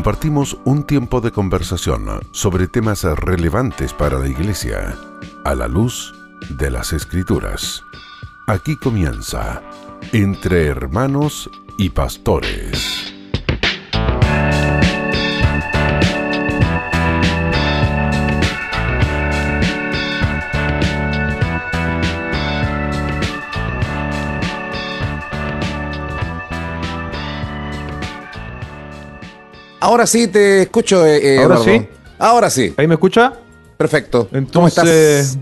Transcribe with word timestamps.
compartimos 0.00 0.56
un 0.64 0.84
tiempo 0.84 1.20
de 1.20 1.30
conversación 1.30 2.06
sobre 2.30 2.68
temas 2.68 3.04
relevantes 3.04 3.92
para 3.92 4.18
la 4.18 4.28
Iglesia, 4.28 4.96
a 5.44 5.54
la 5.54 5.68
luz 5.68 6.14
de 6.48 6.70
las 6.70 6.94
Escrituras. 6.94 7.82
Aquí 8.46 8.76
comienza 8.76 9.60
Entre 10.14 10.64
Hermanos 10.68 11.50
y 11.76 11.90
Pastores. 11.90 12.99
Ahora 29.90 30.06
sí 30.06 30.28
te 30.28 30.62
escucho, 30.62 31.04
eh, 31.04 31.34
eh, 31.34 31.42
Ahora 31.42 31.56
sí. 31.56 31.88
Ahora 32.16 32.48
sí. 32.48 32.72
¿Ahí 32.76 32.86
me 32.86 32.94
escucha? 32.94 33.32
Perfecto. 33.76 34.28
Entonces, 34.30 35.36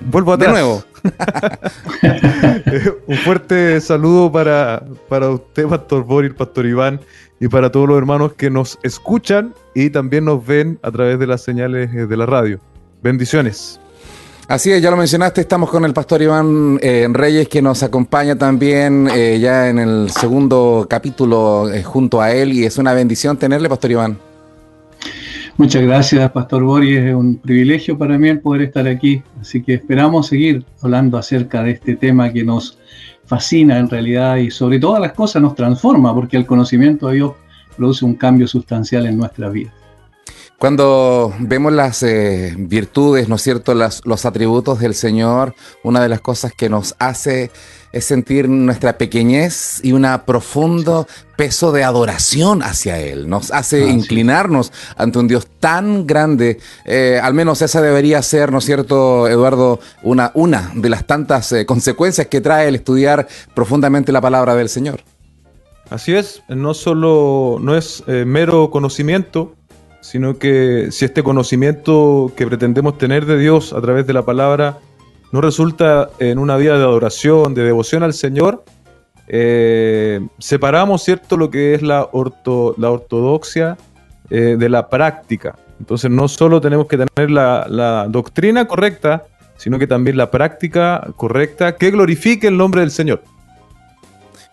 vuelvo 0.00 0.34
atrás. 0.34 0.48
De 0.48 0.52
nuevo. 0.52 0.84
Un 3.06 3.16
fuerte 3.16 3.80
saludo 3.80 4.30
para, 4.30 4.84
para 5.08 5.30
usted, 5.30 5.66
Pastor 5.66 6.04
Boris, 6.04 6.34
Pastor 6.34 6.66
Iván, 6.66 7.00
y 7.40 7.48
para 7.48 7.72
todos 7.72 7.88
los 7.88 7.96
hermanos 7.96 8.34
que 8.34 8.50
nos 8.50 8.78
escuchan 8.82 9.54
y 9.74 9.88
también 9.88 10.26
nos 10.26 10.44
ven 10.44 10.78
a 10.82 10.90
través 10.90 11.18
de 11.18 11.26
las 11.26 11.40
señales 11.40 11.88
eh, 11.94 12.06
de 12.06 12.16
la 12.18 12.26
radio. 12.26 12.60
Bendiciones. 13.02 13.80
Así 14.48 14.70
es, 14.70 14.80
ya 14.80 14.92
lo 14.92 14.96
mencionaste, 14.96 15.40
estamos 15.40 15.68
con 15.70 15.84
el 15.84 15.92
pastor 15.92 16.22
Iván 16.22 16.78
eh, 16.80 17.08
Reyes 17.10 17.48
que 17.48 17.60
nos 17.60 17.82
acompaña 17.82 18.36
también 18.36 19.08
eh, 19.12 19.40
ya 19.40 19.68
en 19.68 19.80
el 19.80 20.08
segundo 20.10 20.86
capítulo 20.88 21.68
eh, 21.68 21.82
junto 21.82 22.20
a 22.20 22.30
él 22.30 22.52
y 22.52 22.64
es 22.64 22.78
una 22.78 22.92
bendición 22.92 23.36
tenerle, 23.36 23.68
pastor 23.68 23.90
Iván. 23.90 24.18
Muchas 25.56 25.82
gracias, 25.82 26.30
Pastor 26.30 26.62
Boris. 26.62 26.96
Es 26.96 27.14
un 27.14 27.38
privilegio 27.38 27.98
para 27.98 28.18
mí 28.18 28.28
el 28.28 28.38
poder 28.38 28.62
estar 28.62 28.86
aquí. 28.86 29.22
Así 29.40 29.62
que 29.62 29.74
esperamos 29.74 30.28
seguir 30.28 30.64
hablando 30.80 31.18
acerca 31.18 31.64
de 31.64 31.72
este 31.72 31.96
tema 31.96 32.32
que 32.32 32.44
nos 32.44 32.78
fascina 33.24 33.78
en 33.78 33.88
realidad 33.88 34.36
y 34.36 34.52
sobre 34.52 34.78
todas 34.78 35.00
las 35.00 35.12
cosas 35.12 35.42
nos 35.42 35.56
transforma 35.56 36.14
porque 36.14 36.36
el 36.36 36.46
conocimiento 36.46 37.08
de 37.08 37.14
Dios 37.14 37.32
produce 37.76 38.04
un 38.04 38.14
cambio 38.14 38.46
sustancial 38.46 39.06
en 39.06 39.16
nuestra 39.16 39.48
vida. 39.48 39.72
Cuando 40.58 41.34
vemos 41.38 41.70
las 41.70 42.02
eh, 42.02 42.54
virtudes, 42.56 43.28
¿no 43.28 43.36
es 43.36 43.42
cierto?, 43.42 43.74
los 43.74 44.24
atributos 44.24 44.78
del 44.78 44.94
Señor, 44.94 45.54
una 45.84 46.00
de 46.00 46.08
las 46.08 46.22
cosas 46.22 46.52
que 46.56 46.70
nos 46.70 46.94
hace 46.98 47.50
es 47.92 48.06
sentir 48.06 48.48
nuestra 48.48 48.96
pequeñez 48.96 49.84
y 49.84 49.92
un 49.92 50.06
profundo 50.24 51.06
peso 51.36 51.72
de 51.72 51.84
adoración 51.84 52.62
hacia 52.62 52.98
Él. 52.98 53.28
Nos 53.28 53.50
hace 53.50 53.84
ah, 53.84 53.88
inclinarnos 53.88 54.72
ante 54.96 55.18
un 55.18 55.28
Dios 55.28 55.46
tan 55.60 56.06
grande. 56.06 56.58
Eh, 56.86 57.20
al 57.22 57.34
menos 57.34 57.60
esa 57.60 57.82
debería 57.82 58.22
ser, 58.22 58.50
¿no 58.50 58.58
es 58.58 58.64
cierto, 58.64 59.28
Eduardo, 59.28 59.78
una, 60.02 60.30
una 60.32 60.72
de 60.74 60.88
las 60.88 61.06
tantas 61.06 61.52
eh, 61.52 61.66
consecuencias 61.66 62.28
que 62.28 62.40
trae 62.40 62.68
el 62.68 62.76
estudiar 62.76 63.28
profundamente 63.54 64.10
la 64.10 64.22
palabra 64.22 64.54
del 64.54 64.70
Señor. 64.70 65.02
Así 65.90 66.14
es, 66.14 66.42
no 66.48 66.72
solo 66.72 67.58
no 67.60 67.76
es 67.76 68.02
mero 68.06 68.70
conocimiento, 68.70 69.54
sino 70.06 70.38
que 70.38 70.92
si 70.92 71.04
este 71.04 71.24
conocimiento 71.24 72.32
que 72.36 72.46
pretendemos 72.46 72.96
tener 72.96 73.26
de 73.26 73.36
Dios 73.38 73.72
a 73.72 73.80
través 73.80 74.06
de 74.06 74.12
la 74.12 74.24
palabra 74.24 74.78
no 75.32 75.40
resulta 75.40 76.10
en 76.20 76.38
una 76.38 76.56
vida 76.56 76.78
de 76.78 76.84
adoración, 76.84 77.54
de 77.54 77.64
devoción 77.64 78.04
al 78.04 78.14
Señor, 78.14 78.62
eh, 79.26 80.20
separamos, 80.38 81.02
¿cierto?, 81.02 81.36
lo 81.36 81.50
que 81.50 81.74
es 81.74 81.82
la, 81.82 82.08
la 82.76 82.90
ortodoxia 82.90 83.76
eh, 84.30 84.54
de 84.56 84.68
la 84.68 84.88
práctica. 84.88 85.56
Entonces 85.80 86.08
no 86.08 86.28
solo 86.28 86.60
tenemos 86.60 86.86
que 86.86 86.98
tener 86.98 87.32
la, 87.32 87.66
la 87.68 88.06
doctrina 88.08 88.68
correcta, 88.68 89.24
sino 89.56 89.76
que 89.76 89.88
también 89.88 90.16
la 90.16 90.30
práctica 90.30 91.04
correcta 91.16 91.74
que 91.74 91.90
glorifique 91.90 92.46
el 92.46 92.56
nombre 92.56 92.82
del 92.82 92.92
Señor. 92.92 93.22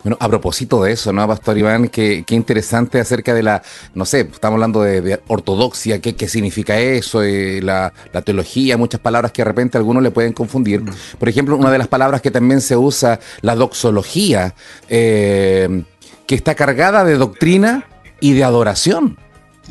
Bueno, 0.03 0.17
a 0.19 0.27
propósito 0.27 0.83
de 0.83 0.91
eso, 0.91 1.13
¿no, 1.13 1.25
Pastor 1.25 1.57
Iván? 1.57 1.87
Qué, 1.87 2.25
interesante 2.31 2.99
acerca 2.99 3.33
de 3.33 3.41
la, 3.41 3.61
no 3.95 4.03
sé, 4.03 4.21
estamos 4.21 4.55
hablando 4.55 4.81
de, 4.81 5.21
ortodoxia, 5.27 6.01
¿qué, 6.01 6.13
qué, 6.13 6.27
significa 6.27 6.77
eso? 6.77 7.23
Eh, 7.23 7.61
la, 7.61 7.93
teología, 8.25 8.75
muchas 8.77 8.99
palabras 8.99 9.31
que 9.31 9.41
de 9.43 9.45
repente 9.45 9.77
a 9.77 9.79
algunos 9.79 10.03
le 10.03 10.11
pueden 10.11 10.33
confundir. 10.33 10.81
Mm. 10.81 10.93
Por 11.17 11.29
ejemplo, 11.29 11.55
una 11.55 11.71
de 11.71 11.77
las 11.77 11.87
palabras 11.87 12.21
que 12.21 12.31
también 12.31 12.59
se 12.59 12.75
usa, 12.75 13.21
la 13.41 13.55
doxología, 13.55 14.55
eh, 14.89 15.83
que 16.27 16.35
está 16.35 16.53
cargada 16.53 17.05
de 17.05 17.15
doctrina 17.15 17.85
y 18.19 18.33
de 18.33 18.43
adoración. 18.43 19.17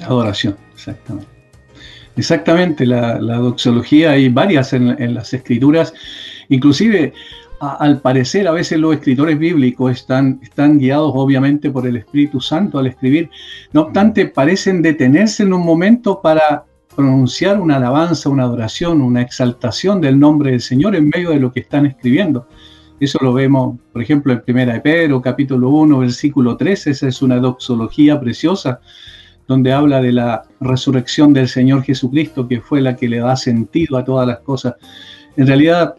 Adoración, 0.03 0.57
exactamente. 0.75 1.31
Exactamente, 2.17 2.87
la, 2.87 3.19
doxología 3.19 4.13
hay 4.13 4.31
varias 4.31 4.73
en, 4.73 4.97
en 5.03 5.15
las 5.15 5.35
escrituras, 5.35 5.93
inclusive 6.49 7.13
al 7.63 8.01
parecer 8.01 8.49
a 8.49 8.53
veces 8.53 8.79
los 8.79 8.95
escritores 8.95 9.39
bíblicos 9.39 9.93
están, 9.93 10.41
están 10.43 10.79
guiados 10.79 11.13
obviamente 11.15 11.71
por 11.71 11.87
el 11.87 11.97
Espíritu 11.97 12.41
Santo 12.41 12.79
al 12.79 12.89
escribir, 12.89 13.31
no 13.73 13.83
obstante 13.83 14.27
parecen 14.27 14.83
detenerse 14.83 15.45
en 15.45 15.53
un 15.53 15.65
momento 15.65 16.21
para 16.21 16.65
pronunciar 16.97 17.61
una 17.61 17.77
alabanza, 17.77 18.29
una 18.29 18.43
adoración, 18.43 19.01
una 19.01 19.23
exaltación 19.23 20.01
del 20.01 20.19
nombre 20.19 20.51
del 20.51 20.61
Señor 20.61 20.97
en 20.97 21.09
medio 21.09 21.31
de 21.31 21.39
lo 21.39 21.53
que 21.53 21.61
están 21.61 21.87
escribiendo. 21.87 22.49
Eso 22.99 23.19
lo 23.23 23.33
vemos, 23.33 23.79
por 23.93 24.03
ejemplo, 24.03 24.33
en 24.33 24.43
Primera 24.43 24.75
de 24.75 24.81
Pedro, 24.81 25.23
capítulo 25.23 25.71
1, 25.71 25.99
versículo 26.01 26.57
13, 26.57 26.91
esa 26.91 27.09
es 27.09 27.23
una 27.23 27.39
doxología 27.39 28.21
preciosa, 28.21 28.81
donde 29.47 29.73
habla 29.73 30.03
de 30.03 30.13
la 30.13 30.43
resurrección 30.61 31.33
del 31.33 31.49
Señor 31.49 31.85
Jesucristo, 31.85 32.47
que 32.49 32.61
fue 32.61 32.81
la 32.81 32.97
que 32.97 33.09
le 33.09 33.19
da 33.19 33.37
sentido 33.37 33.97
a 33.97 34.05
todas 34.05 34.27
las 34.27 34.41
cosas. 34.41 34.75
En 35.37 35.47
realidad, 35.47 35.95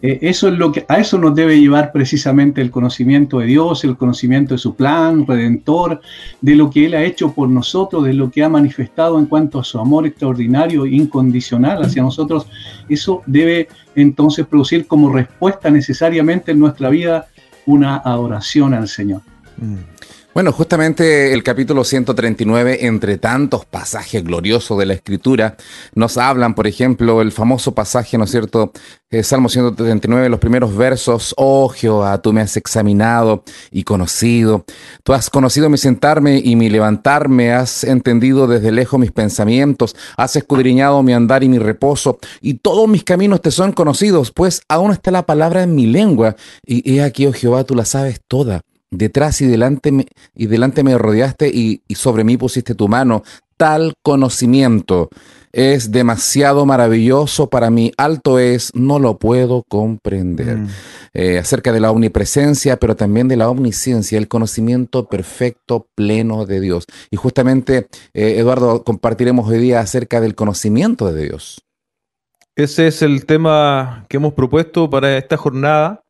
eh, 0.00 0.18
eso 0.22 0.48
es 0.48 0.54
lo 0.54 0.70
que, 0.70 0.84
a 0.88 0.98
eso 0.98 1.18
nos 1.18 1.34
debe 1.34 1.60
llevar 1.60 1.90
precisamente 1.90 2.60
el 2.60 2.70
conocimiento 2.70 3.40
de 3.40 3.46
Dios, 3.46 3.82
el 3.82 3.96
conocimiento 3.96 4.54
de 4.54 4.58
su 4.58 4.76
plan 4.76 5.26
redentor, 5.26 6.00
de 6.40 6.54
lo 6.54 6.70
que 6.70 6.86
Él 6.86 6.94
ha 6.94 7.02
hecho 7.02 7.32
por 7.32 7.48
nosotros, 7.48 8.04
de 8.04 8.14
lo 8.14 8.30
que 8.30 8.44
ha 8.44 8.48
manifestado 8.48 9.18
en 9.18 9.26
cuanto 9.26 9.58
a 9.58 9.64
su 9.64 9.78
amor 9.78 10.06
extraordinario 10.06 10.86
incondicional 10.86 11.82
hacia 11.82 12.02
nosotros. 12.02 12.46
Eso 12.88 13.22
debe 13.26 13.68
entonces 13.96 14.46
producir 14.46 14.86
como 14.86 15.12
respuesta 15.12 15.68
necesariamente 15.68 16.52
en 16.52 16.60
nuestra 16.60 16.90
vida 16.90 17.26
una 17.66 17.96
adoración 17.96 18.74
al 18.74 18.86
Señor. 18.88 19.22
Mm. 19.56 19.97
Bueno, 20.38 20.52
justamente 20.52 21.32
el 21.32 21.42
capítulo 21.42 21.82
139, 21.82 22.86
entre 22.86 23.18
tantos 23.18 23.66
pasajes 23.66 24.22
gloriosos 24.22 24.78
de 24.78 24.86
la 24.86 24.94
Escritura, 24.94 25.56
nos 25.96 26.16
hablan, 26.16 26.54
por 26.54 26.68
ejemplo, 26.68 27.22
el 27.22 27.32
famoso 27.32 27.74
pasaje, 27.74 28.16
¿no 28.16 28.22
es 28.22 28.30
cierto? 28.30 28.70
Eh, 29.10 29.24
Salmo 29.24 29.48
139, 29.48 30.28
los 30.28 30.38
primeros 30.38 30.76
versos, 30.76 31.34
oh 31.36 31.68
Jehová, 31.70 32.22
tú 32.22 32.32
me 32.32 32.40
has 32.40 32.56
examinado 32.56 33.42
y 33.72 33.82
conocido, 33.82 34.64
tú 35.02 35.12
has 35.12 35.28
conocido 35.28 35.68
mi 35.70 35.76
sentarme 35.76 36.38
y 36.38 36.54
mi 36.54 36.70
levantarme, 36.70 37.52
has 37.52 37.82
entendido 37.82 38.46
desde 38.46 38.70
lejos 38.70 39.00
mis 39.00 39.10
pensamientos, 39.10 39.96
has 40.16 40.36
escudriñado 40.36 41.02
mi 41.02 41.14
andar 41.14 41.42
y 41.42 41.48
mi 41.48 41.58
reposo, 41.58 42.20
y 42.40 42.54
todos 42.54 42.86
mis 42.86 43.02
caminos 43.02 43.42
te 43.42 43.50
son 43.50 43.72
conocidos, 43.72 44.30
pues 44.30 44.62
aún 44.68 44.92
está 44.92 45.10
la 45.10 45.26
palabra 45.26 45.64
en 45.64 45.74
mi 45.74 45.86
lengua, 45.86 46.36
y 46.64 46.94
he 46.94 47.02
aquí, 47.02 47.26
oh 47.26 47.32
Jehová, 47.32 47.64
tú 47.64 47.74
la 47.74 47.84
sabes 47.84 48.20
toda 48.28 48.60
detrás 48.90 49.40
y 49.40 49.46
delante 49.46 49.92
me, 49.92 50.06
y 50.34 50.46
delante 50.46 50.82
me 50.82 50.96
rodeaste 50.96 51.48
y, 51.48 51.82
sobre 51.94 52.24
mí 52.24 52.36
pusiste 52.36 52.74
tu 52.74 52.88
mano. 52.88 53.22
Tal 53.56 53.94
conocimiento 54.02 55.08
es 55.52 55.90
demasiado 55.90 56.64
maravilloso 56.64 57.48
para 57.48 57.70
mí, 57.70 57.90
alto 57.96 58.38
es, 58.38 58.72
no 58.74 58.98
lo 58.98 59.18
puedo 59.18 59.64
comprender. 59.68 60.58
Mm. 60.58 60.68
Eh, 61.14 61.38
acerca 61.38 61.72
de 61.72 61.80
la 61.80 61.90
omnipresencia, 61.90 62.76
pero 62.76 62.94
también 62.94 63.26
de 63.26 63.36
la 63.36 63.50
omnisciencia, 63.50 64.18
el 64.18 64.28
conocimiento 64.28 65.06
perfecto, 65.08 65.88
pleno 65.96 66.46
de 66.46 66.60
Dios. 66.60 66.84
Y 67.10 67.16
justamente, 67.16 67.88
eh, 68.14 68.36
Eduardo, 68.38 68.84
compartiremos 68.84 69.48
hoy 69.48 69.58
día 69.58 69.80
acerca 69.80 70.20
del 70.20 70.36
conocimiento 70.36 71.10
de 71.12 71.24
Dios. 71.24 71.62
Ese 72.54 72.88
es 72.88 73.02
el 73.02 73.24
tema 73.24 74.04
que 74.08 74.18
hemos 74.18 74.34
propuesto 74.34 74.90
para 74.90 75.16
esta 75.16 75.36
jornada. 75.36 76.02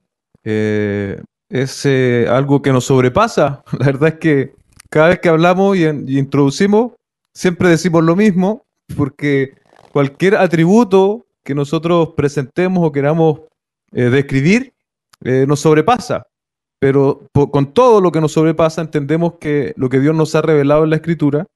Eh, 0.45 1.21
es 1.49 1.87
eh, 1.87 2.27
algo 2.29 2.63
que 2.63 2.73
nos 2.73 2.85
sobrepasa. 2.85 3.63
La 3.79 3.87
verdad 3.87 4.09
es 4.11 4.15
que 4.17 4.55
cada 4.91 5.09
vez 5.09 5.21
que 5.21 5.29
hablamos 5.29 5.77
y, 5.77 5.85
introducimos, 6.19 6.93
siempre 7.35 7.69
decimos 7.69 8.05
lo 8.05 8.17
mismo, 8.17 8.65
porque 8.97 9.55
cualquier 9.93 10.37
atributo 10.37 11.27
que 11.45 11.55
nosotros 11.55 12.11
presentemos 12.17 12.87
o 12.87 12.93
queramos 12.93 13.41
eh, 13.93 14.05
describir 14.05 14.73
eh, 15.25 15.45
nos 15.47 15.61
sobrepasa. 15.61 16.27
Pero 16.81 17.27
con 17.51 17.73
todo 17.73 18.01
lo 18.01 18.13
que 18.13 18.21
nos 18.21 18.33
sobrepasa, 18.33 18.83
entendemos 18.83 19.35
que 19.41 19.73
lo 19.77 19.89
que 19.89 19.99
Dios 19.99 20.15
nos 20.15 20.37
ha 20.37 20.43
revelado 20.43 20.85
en 20.85 20.91
la 20.91 20.97
Escritura 20.97 21.47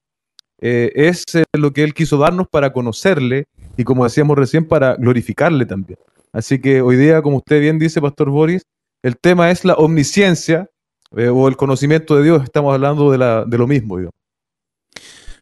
es 0.59 1.23
lo 1.53 1.71
que 1.71 1.83
Él 1.83 1.93
quiso 1.93 2.17
darnos 2.17 2.47
para 2.49 2.73
conocerle 2.73 3.45
y, 3.77 3.85
como 3.85 4.03
decíamos 4.03 4.37
recién, 4.37 4.65
para 4.67 4.95
glorificarle 4.95 5.65
también. 5.65 5.97
Así 6.33 6.59
que 6.59 6.81
hoy 6.81 6.97
día, 6.97 7.21
como 7.21 7.37
usted 7.37 7.61
bien 7.61 7.79
dice, 7.79 8.01
Pastor 8.01 8.29
Boris, 8.31 8.63
el 9.03 9.17
tema 9.17 9.51
es 9.51 9.65
la 9.65 9.73
omnisciencia 9.73 10.69
eh, 11.15 11.27
o 11.27 11.47
el 11.47 11.57
conocimiento 11.57 12.15
de 12.15 12.23
Dios. 12.23 12.43
Estamos 12.43 12.73
hablando 12.73 13.11
de, 13.11 13.57
lo 13.57 13.67
mismo. 13.67 13.99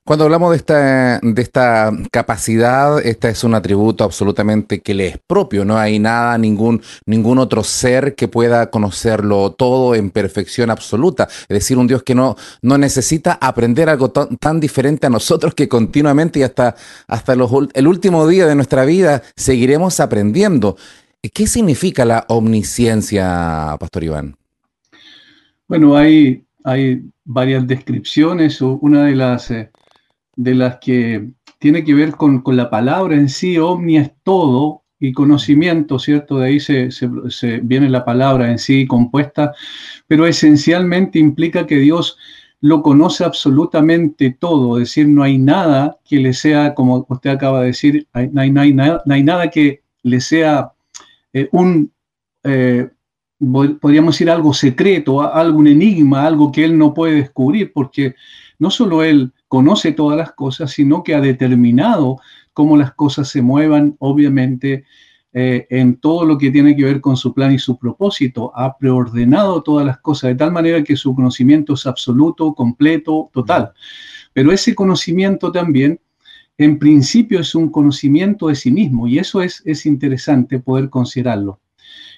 Cuando 0.04 0.26
hablamos 0.26 0.50
de 0.50 0.58
esta, 0.58 1.20
de 1.22 1.42
esta 1.44 1.92
capacidad, 2.12 3.00
esta 3.06 3.30
es 3.30 3.44
un 3.44 3.54
atributo 3.54 4.04
absolutamente 4.04 4.82
que 4.82 4.96
le 4.96 5.08
es 5.10 5.20
propio. 5.28 5.64
No 5.64 5.78
hay 5.78 6.00
nada, 6.00 6.40
ningún, 6.40 6.82
ningún 7.06 7.38
otro 7.38 7.64
ser 7.64 8.16
que 8.16 8.28
pueda 8.28 8.72
conocerlo 8.72 9.52
todo 9.52 9.94
en 9.94 10.10
perfección 10.10 10.72
absoluta. 10.72 11.30
Es 11.42 11.50
decir, 11.60 11.78
un 11.78 11.86
Dios 11.86 12.02
que 12.02 12.16
no, 12.16 12.36
no 12.64 12.80
necesita 12.80 13.38
aprender 13.40 13.90
algo 13.90 14.10
tan, 14.10 14.60
diferente 14.60 15.06
a 15.06 15.12
nosotros 15.12 15.54
que 15.54 15.70
continuamente 15.70 16.40
y 16.40 16.44
hasta, 16.44 16.76
hasta 17.08 17.34
el 17.34 17.88
último 17.88 18.28
día 18.28 18.48
de 18.48 18.56
nuestra 18.56 18.86
vida 18.86 19.22
seguiremos 19.36 20.00
aprendiendo. 20.00 20.78
¿Qué 21.30 21.46
significa 21.46 22.04
la 22.04 22.26
omnisciencia, 22.30 23.78
Pastor 23.80 24.04
Iván? 24.04 24.36
Bueno, 25.68 25.96
hay, 25.96 26.44
varias 27.24 27.68
descripciones. 27.68 28.60
Una 28.60 29.06
de 29.06 29.16
las, 29.16 29.52
eh, 29.52 29.70
de 30.36 30.56
las 30.56 30.78
que 30.78 31.30
tiene 31.60 31.84
que 31.84 31.94
ver 31.94 32.14
con, 32.14 32.42
la 32.48 32.72
palabra 32.72 33.16
en 33.16 33.30
sí, 33.30 33.60
omni 33.60 33.98
es 33.98 34.12
todo 34.24 34.82
y 35.00 35.14
conocimiento, 35.14 36.00
¿cierto? 36.00 36.40
De 36.40 36.48
ahí 36.48 36.60
se, 36.60 36.90
viene 37.62 37.88
la 37.88 38.04
palabra 38.04 38.50
en 38.50 38.58
sí 38.58 38.88
compuesta, 38.88 39.54
pero 40.08 40.26
esencialmente 40.26 41.20
implica 41.20 41.68
que 41.68 41.78
Dios 41.78 42.18
lo 42.62 42.82
conoce 42.82 43.24
absolutamente 43.24 44.32
todo, 44.32 44.78
es 44.78 44.90
decir, 44.90 45.08
no 45.08 45.24
hay 45.24 45.38
nada 45.38 45.98
que 46.04 46.18
le 46.18 46.34
sea, 46.34 46.76
como 46.76 47.06
usted 47.10 47.32
acaba 47.32 47.62
de 47.62 47.68
decir, 47.68 48.08
no 48.14 48.42
hay 48.42 49.24
nada 49.24 49.50
que 49.50 49.82
le 50.04 50.22
sea 50.22 50.72
eh, 51.34 51.50
un, 51.52 51.92
eh, 52.44 52.90
podríamos 53.80 54.16
decir, 54.16 54.30
algo 54.30 54.54
secreto, 54.54 55.22
algún 55.22 55.68
enigma, 55.68 56.26
algo 56.26 56.52
que 56.52 56.64
él 56.64 56.78
no 56.78 56.94
puede 56.94 57.16
descubrir, 57.16 57.72
porque 57.74 58.16
no 58.60 58.70
solo 58.70 59.04
él 59.04 59.32
conoce 59.48 59.92
todas 59.92 60.18
las 60.18 60.34
cosas, 60.34 60.72
sino 60.72 61.04
que 61.04 61.16
ha 61.16 61.22
determinado 61.22 62.20
cómo 62.54 62.78
las 62.78 62.94
cosas 62.94 63.30
se 63.30 63.42
muevan, 63.42 63.96
obviamente, 64.00 64.86
eh, 65.34 65.66
en 65.70 65.96
todo 65.96 66.26
lo 66.26 66.38
que 66.38 66.52
tiene 66.52 66.76
que 66.76 66.84
ver 66.84 67.00
con 67.00 67.16
su 67.16 67.34
plan 67.34 67.54
y 67.54 67.60
su 67.60 67.78
propósito. 67.80 68.52
Ha 68.54 68.78
preordenado 68.78 69.64
todas 69.64 69.86
las 69.86 70.00
cosas 70.00 70.30
de 70.30 70.36
tal 70.36 70.52
manera 70.52 70.84
que 70.84 70.98
su 70.98 71.16
conocimiento 71.16 71.74
es 71.74 71.86
absoluto, 71.88 72.54
completo, 72.54 73.30
total. 73.34 73.72
Pero 74.34 74.52
ese 74.52 74.76
conocimiento 74.76 75.52
también, 75.52 76.00
en 76.62 76.80
principio, 76.80 77.40
es 77.40 77.56
un 77.56 77.70
conocimiento 77.70 78.48
de 78.48 78.56
sí 78.56 78.72
mismo 78.72 79.08
y 79.08 79.20
eso 79.20 79.42
es, 79.42 79.62
es 79.66 79.86
interesante 79.86 80.60
poder 80.60 80.90
considerarlo. 80.90 81.60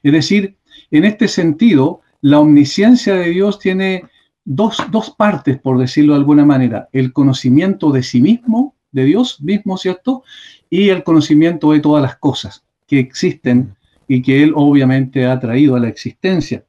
Es 0.02 0.12
decir, 0.12 0.58
en 0.92 1.06
este 1.06 1.28
sentido, 1.28 2.02
la 2.22 2.40
omnisciencia 2.40 3.16
de 3.16 3.30
Dios 3.30 3.60
tiene 3.60 4.04
dos, 4.46 4.78
partes, 5.18 5.60
por 5.60 5.78
decirlo 5.78 6.14
de 6.14 6.20
alguna 6.20 6.46
manera. 6.46 6.90
El 6.92 7.14
conocimiento 7.14 7.92
de 7.92 8.04
sí 8.04 8.22
mismo, 8.22 8.76
de 8.92 9.06
Dios 9.06 9.42
mismo, 9.42 9.78
¿cierto? 9.78 10.24
Y 10.70 10.90
el 10.90 11.04
conocimiento 11.04 11.72
de 11.72 11.80
todas 11.80 12.02
las 12.02 12.18
cosas 12.18 12.64
que 12.88 13.00
existen 13.00 13.76
y 14.08 14.22
que 14.22 14.44
Él 14.44 14.54
obviamente 14.56 15.26
ha 15.26 15.40
traído 15.40 15.76
a 15.76 15.80
la 15.80 15.88
existencia. 15.88 16.66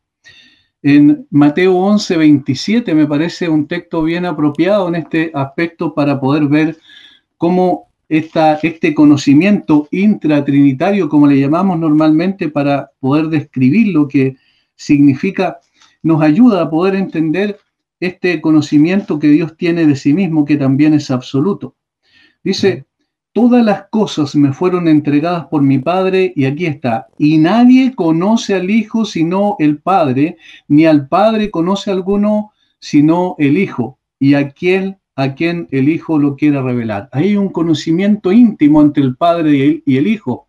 En 0.83 1.27
Mateo 1.31 1.77
11, 1.77 2.17
27 2.17 2.95
me 2.95 3.07
parece 3.07 3.49
un 3.49 3.67
texto 3.67 4.03
bien 4.03 4.27
apropiado 4.27 4.89
en 4.89 4.97
este 4.97 5.31
aspecto 5.35 5.95
para 5.95 6.21
poder 6.21 6.45
ver 6.45 6.77
cómo 7.45 7.91
este 8.09 8.95
conocimiento 8.95 9.87
intratrinitario, 9.91 11.11
como 11.11 11.27
le 11.27 11.39
llamamos 11.39 11.79
normalmente, 11.79 12.49
para 12.49 12.91
poder 13.01 13.27
describir 13.27 13.89
lo 13.89 14.09
que 14.09 14.37
significa, 14.77 15.59
nos 16.03 16.23
ayuda 16.23 16.63
a 16.63 16.71
poder 16.71 16.95
entender 16.95 17.59
este 18.01 18.41
conocimiento 18.41 19.19
que 19.19 19.29
Dios 19.29 19.59
tiene 19.59 19.85
de 19.85 19.95
sí 19.95 20.15
mismo, 20.15 20.47
que 20.47 20.57
también 20.57 20.95
es 20.95 21.11
absoluto. 21.11 21.77
Dice, 22.43 22.87
todas 23.35 23.63
las 23.63 23.89
cosas 23.91 24.35
me 24.35 24.55
fueron 24.55 24.89
entregadas 24.89 25.45
por 25.49 25.61
mi 25.61 25.79
Padre, 25.79 26.33
y 26.35 26.47
aquí 26.47 26.65
está, 26.65 27.09
y 27.19 27.37
nadie 27.37 27.95
conoce 27.95 28.55
al 28.55 28.71
Hijo 28.71 29.05
sino 29.05 29.57
el 29.59 29.83
Padre, 29.83 30.39
ni 30.67 30.87
al 30.87 31.09
Padre 31.09 31.51
conoce 31.51 31.91
alguno 31.91 32.53
sino 32.79 33.37
el 33.39 33.59
Hijo, 33.59 33.99
y 34.19 34.33
aquel 34.33 34.97
a 35.17 35.35
quien 35.35 35.69
el 35.71 35.89
Hijo 35.89 36.19
lo 36.19 36.37
quiera 36.37 36.63
revelar. 36.63 37.09
Hay 37.13 37.37
un 37.37 37.49
conocimiento 37.49 38.33
íntimo 38.33 38.83
entre 38.83 39.05
el 39.05 39.17
Padre 39.17 39.83
y 39.85 39.97
el, 39.97 40.07
Hijo. 40.07 40.49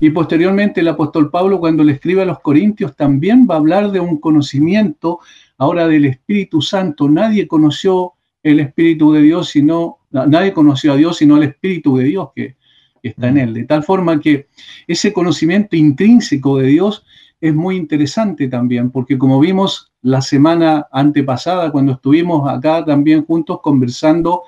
Y 0.00 0.10
posteriormente 0.10 0.80
el 0.80 0.88
apóstol 0.88 1.30
Pablo, 1.30 1.58
cuando 1.58 1.82
le 1.82 1.92
escribe 1.92 2.22
a 2.22 2.26
los 2.26 2.40
Corintios, 2.40 2.94
también 2.96 3.46
va 3.50 3.54
a 3.56 3.58
hablar 3.58 3.90
de 3.90 4.00
un 4.00 4.18
conocimiento 4.18 5.20
ahora 5.58 5.88
del 5.88 6.04
Espíritu 6.04 6.62
Santo. 6.62 7.08
Nadie 7.08 7.48
conoció 7.48 8.12
el 8.42 8.60
Espíritu 8.60 9.12
de 9.12 9.22
Dios, 9.22 9.48
sino, 9.48 9.98
nadie 10.10 10.52
conoció 10.52 10.92
a 10.92 10.96
Dios 10.96 11.16
sino 11.16 11.36
el 11.36 11.44
Espíritu 11.44 11.96
de 11.96 12.04
Dios 12.04 12.28
que 12.34 12.56
está 13.02 13.28
en 13.28 13.38
él. 13.38 13.54
De 13.54 13.64
tal 13.64 13.82
forma 13.82 14.20
que 14.20 14.48
ese 14.86 15.12
conocimiento 15.12 15.76
intrínseco 15.76 16.58
de 16.58 16.68
Dios 16.68 17.04
es 17.40 17.54
muy 17.54 17.76
interesante 17.76 18.48
también, 18.48 18.90
porque 18.90 19.18
como 19.18 19.40
vimos 19.40 19.92
la 20.04 20.20
semana 20.20 20.86
antepasada, 20.92 21.72
cuando 21.72 21.92
estuvimos 21.92 22.48
acá 22.48 22.84
también 22.84 23.24
juntos 23.24 23.60
conversando, 23.62 24.42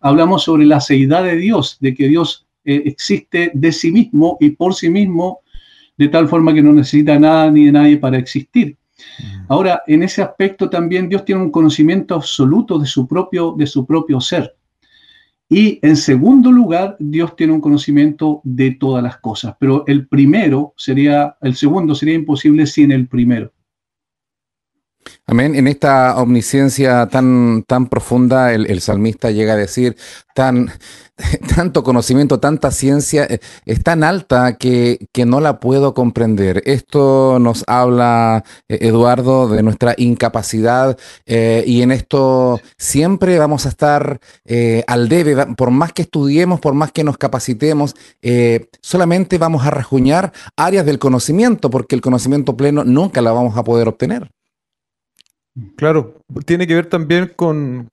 hablamos 0.00 0.42
sobre 0.42 0.66
la 0.66 0.80
seidad 0.80 1.24
de 1.24 1.36
Dios, 1.36 1.78
de 1.80 1.94
que 1.94 2.08
Dios 2.08 2.46
eh, 2.64 2.82
existe 2.84 3.50
de 3.54 3.72
sí 3.72 3.90
mismo 3.90 4.36
y 4.38 4.50
por 4.50 4.74
sí 4.74 4.90
mismo, 4.90 5.40
de 5.96 6.08
tal 6.08 6.28
forma 6.28 6.52
que 6.52 6.62
no 6.62 6.74
necesita 6.74 7.18
nada 7.18 7.50
ni 7.50 7.64
de 7.64 7.72
nadie 7.72 7.96
para 7.96 8.18
existir. 8.18 8.76
Mm. 8.98 9.46
Ahora, 9.48 9.82
en 9.86 10.02
ese 10.02 10.20
aspecto 10.20 10.68
también 10.68 11.08
Dios 11.08 11.24
tiene 11.24 11.40
un 11.40 11.50
conocimiento 11.50 12.14
absoluto 12.14 12.78
de 12.78 12.86
su 12.86 13.08
propio, 13.08 13.54
de 13.56 13.66
su 13.66 13.86
propio 13.86 14.20
ser. 14.20 14.56
Y 15.48 15.78
en 15.80 15.96
segundo 15.96 16.52
lugar, 16.52 16.96
Dios 17.00 17.34
tiene 17.34 17.54
un 17.54 17.62
conocimiento 17.62 18.42
de 18.44 18.72
todas 18.72 19.02
las 19.02 19.16
cosas, 19.16 19.56
pero 19.58 19.84
el 19.86 20.06
primero 20.06 20.74
sería, 20.76 21.38
el 21.40 21.54
segundo 21.54 21.94
sería 21.94 22.14
imposible 22.14 22.66
sin 22.66 22.92
el 22.92 23.08
primero. 23.08 23.50
Amén. 25.30 25.54
En 25.56 25.66
esta 25.68 26.16
omnisciencia 26.16 27.06
tan, 27.06 27.62
tan 27.64 27.86
profunda, 27.88 28.54
el, 28.54 28.80
salmista 28.80 29.30
llega 29.30 29.52
a 29.52 29.56
decir, 29.56 29.94
tan, 30.34 30.70
tanto 31.54 31.82
conocimiento, 31.82 32.40
tanta 32.40 32.70
ciencia, 32.70 33.24
eh, 33.24 33.38
es 33.66 33.82
tan 33.82 34.04
alta 34.04 34.56
que, 34.56 34.98
no 35.26 35.40
la 35.40 35.60
puedo 35.60 35.92
comprender. 35.92 36.62
Esto 36.64 37.38
nos 37.40 37.62
habla, 37.66 38.42
eh, 38.70 38.78
Eduardo, 38.80 39.48
de 39.48 39.62
nuestra 39.62 39.94
incapacidad 39.98 40.96
eh, 41.26 41.62
y 41.66 41.82
en 41.82 41.92
esto 41.92 42.58
siempre 42.78 43.38
vamos 43.38 43.66
a 43.66 43.68
estar 43.68 44.20
al 44.86 45.08
debe, 45.10 45.36
por 45.56 45.70
más 45.70 45.92
que 45.92 46.02
estudiemos, 46.02 46.58
por 46.58 46.72
más 46.72 46.90
que 46.90 47.04
nos 47.04 47.18
capacitemos, 47.18 47.94
solamente 48.80 49.36
vamos 49.36 49.66
a 49.66 49.70
rajuñar 49.70 50.32
áreas 50.56 50.86
del 50.86 50.98
conocimiento, 50.98 51.68
porque 51.68 51.94
el 51.94 52.00
conocimiento 52.00 52.56
pleno 52.56 52.82
nunca 52.82 53.20
la 53.20 53.32
vamos 53.32 53.58
a 53.58 53.64
poder 53.64 53.88
obtener. 53.88 54.30
Claro, 55.76 56.14
tiene 56.44 56.66
que 56.66 56.74
ver 56.74 56.86
también 56.86 57.32
con, 57.34 57.90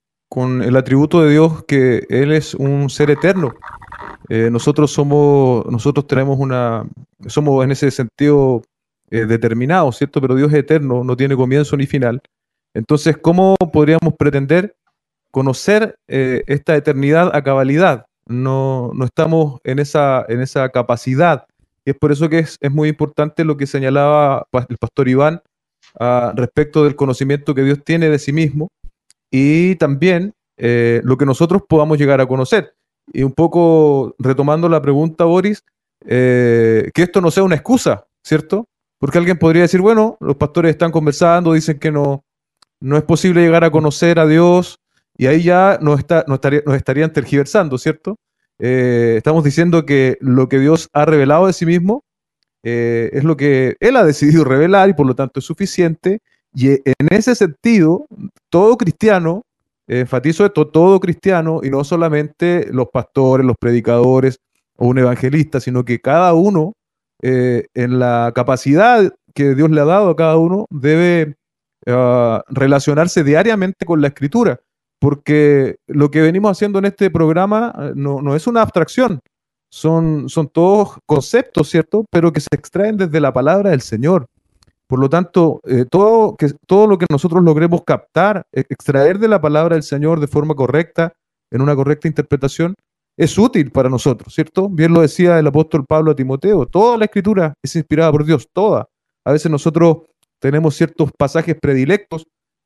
el 0.62 0.76
atributo 0.76 1.22
de 1.22 1.30
Dios 1.32 1.64
que 1.64 2.06
Él 2.08 2.32
es 2.32 2.54
un 2.54 2.90
ser 2.90 3.10
eterno. 3.10 3.54
Eh, 4.28 4.50
nosotros 4.50 4.92
somos, 4.92 5.64
nosotros 5.66 6.06
tenemos 6.06 6.38
una, 6.38 6.86
somos 7.26 7.64
en 7.64 7.70
ese 7.70 7.90
sentido 7.90 8.62
eh, 9.10 9.24
determinados, 9.24 9.96
¿cierto? 9.96 10.20
Pero 10.20 10.34
Dios 10.34 10.52
es 10.52 10.58
eterno, 10.58 11.04
no 11.04 11.16
tiene 11.16 11.36
comienzo 11.36 11.76
ni 11.76 11.86
final. 11.86 12.20
Entonces, 12.74 13.16
¿cómo 13.16 13.56
podríamos 13.72 14.14
pretender 14.18 14.76
conocer 15.30 15.96
eh, 16.08 16.42
esta 16.46 16.76
eternidad 16.76 17.34
a 17.34 17.42
cabalidad? 17.42 18.06
No, 18.26 18.90
no 18.94 19.04
estamos 19.04 19.60
en 19.64 19.78
esa, 19.78 20.26
en 20.28 20.40
esa 20.40 20.68
capacidad. 20.70 21.46
Y 21.84 21.90
es 21.90 21.96
por 21.96 22.10
eso 22.10 22.28
que 22.28 22.40
es, 22.40 22.58
es 22.60 22.72
muy 22.72 22.88
importante 22.88 23.44
lo 23.44 23.56
que 23.56 23.66
señalaba 23.66 24.46
el 24.68 24.76
pastor 24.76 25.08
Iván, 25.08 25.40
respecto 26.34 26.84
del 26.84 26.96
conocimiento 26.96 27.54
que 27.54 27.62
Dios 27.62 27.82
tiene 27.84 28.08
de 28.08 28.18
sí 28.18 28.32
mismo 28.32 28.68
y 29.30 29.76
también 29.76 30.32
eh, 30.58 31.00
lo 31.04 31.16
que 31.16 31.26
nosotros 31.26 31.62
podamos 31.68 31.98
llegar 31.98 32.20
a 32.20 32.26
conocer. 32.26 32.74
Y 33.12 33.22
un 33.22 33.32
poco 33.32 34.14
retomando 34.18 34.68
la 34.68 34.82
pregunta, 34.82 35.24
Boris, 35.24 35.62
eh, 36.04 36.90
que 36.94 37.02
esto 37.02 37.20
no 37.20 37.30
sea 37.30 37.44
una 37.44 37.54
excusa, 37.54 38.06
¿cierto? 38.22 38.66
Porque 38.98 39.18
alguien 39.18 39.38
podría 39.38 39.62
decir, 39.62 39.80
bueno, 39.80 40.16
los 40.20 40.36
pastores 40.36 40.70
están 40.70 40.90
conversando, 40.90 41.52
dicen 41.52 41.78
que 41.78 41.92
no, 41.92 42.24
no 42.80 42.96
es 42.96 43.04
posible 43.04 43.42
llegar 43.42 43.64
a 43.64 43.70
conocer 43.70 44.18
a 44.18 44.26
Dios 44.26 44.80
y 45.16 45.26
ahí 45.26 45.42
ya 45.42 45.78
nos, 45.80 46.00
está, 46.00 46.24
estarían 46.74 47.12
tergiversando, 47.12 47.78
¿cierto? 47.78 48.16
Eh, 48.58 49.14
estamos 49.18 49.44
diciendo 49.44 49.84
que 49.84 50.16
lo 50.20 50.48
que 50.48 50.58
Dios 50.58 50.88
ha 50.92 51.04
revelado 51.04 51.46
de 51.46 51.52
sí 51.52 51.66
mismo 51.66 52.04
eh, 52.68 53.10
es 53.12 53.22
lo 53.22 53.36
que 53.36 53.76
él 53.78 53.94
ha 53.94 54.02
decidido 54.02 54.42
revelar 54.42 54.88
y 54.88 54.94
por 54.94 55.06
lo 55.06 55.14
tanto 55.14 55.38
es 55.38 55.46
suficiente. 55.46 56.18
Y 56.52 56.70
e, 56.70 56.82
en 56.84 57.08
ese 57.12 57.36
sentido, 57.36 58.06
todo 58.50 58.76
cristiano, 58.76 59.42
enfatizo 59.86 60.44
esto, 60.44 60.66
todo 60.66 60.98
cristiano, 60.98 61.60
y 61.62 61.70
no 61.70 61.84
solamente 61.84 62.66
los 62.72 62.88
pastores, 62.88 63.46
los 63.46 63.54
predicadores 63.56 64.40
o 64.78 64.88
un 64.88 64.98
evangelista, 64.98 65.60
sino 65.60 65.84
que 65.84 66.00
cada 66.00 66.34
uno, 66.34 66.72
eh, 67.22 67.66
en 67.74 68.00
la 68.00 68.32
capacidad 68.34 69.12
que 69.32 69.54
Dios 69.54 69.70
le 69.70 69.80
ha 69.80 69.84
dado 69.84 70.10
a 70.10 70.16
cada 70.16 70.36
uno, 70.36 70.66
debe 70.68 71.36
ah, 71.86 72.42
relacionarse 72.48 73.22
diariamente 73.22 73.86
con 73.86 74.00
la 74.00 74.08
escritura, 74.08 74.58
porque 74.98 75.76
lo 75.86 76.10
que 76.10 76.20
venimos 76.20 76.50
haciendo 76.50 76.80
en 76.80 76.86
este 76.86 77.10
programa 77.10 77.72
eh, 77.78 77.92
no, 77.94 78.34
es 78.34 78.48
una 78.48 78.62
abstracción, 78.62 79.20
son, 79.76 80.30
son 80.30 80.48
todos 80.48 80.96
conceptos, 81.04 81.68
¿cierto? 81.68 82.06
Pero 82.10 82.32
que 82.32 82.40
se 82.40 82.48
extraen 82.52 82.96
desde 82.96 83.20
la 83.20 83.34
palabra 83.34 83.70
del 83.72 83.82
Señor. 83.82 84.24
Por 84.86 84.98
lo 84.98 85.10
tanto, 85.10 85.60
eh, 85.64 85.84
todo, 85.84 86.34
que, 86.34 86.50
todo 86.66 86.86
lo 86.86 86.96
que 86.96 87.04
nosotros 87.10 87.44
logremos 87.44 87.82
captar, 87.84 88.46
e, 88.52 88.60
extraer 88.70 89.18
de 89.18 89.28
la 89.28 89.38
palabra 89.38 89.74
del 89.74 89.82
Señor 89.82 90.18
de 90.20 90.28
forma 90.28 90.54
correcta, 90.54 91.12
en 91.50 91.60
una 91.60 91.76
correcta 91.76 92.08
interpretación, 92.08 92.74
es 93.18 93.36
útil 93.36 93.70
para 93.70 93.90
nosotros, 93.90 94.32
¿cierto? 94.32 94.70
Bien 94.70 94.94
lo 94.94 95.02
decía 95.02 95.38
el 95.38 95.46
apóstol 95.46 95.84
Pablo 95.86 96.12
a 96.12 96.16
Timoteo, 96.16 96.64
toda 96.64 96.96
la 96.96 97.04
escritura 97.04 97.52
es 97.62 97.76
inspirada 97.76 98.10
por 98.10 98.24
Dios, 98.24 98.48
toda. 98.50 98.88
A 99.26 99.32
veces 99.32 99.50
nosotros 99.50 99.98
tenemos 100.40 100.74
ciertos 100.74 101.10
pasajes 101.18 101.54
predilectos 101.60 102.24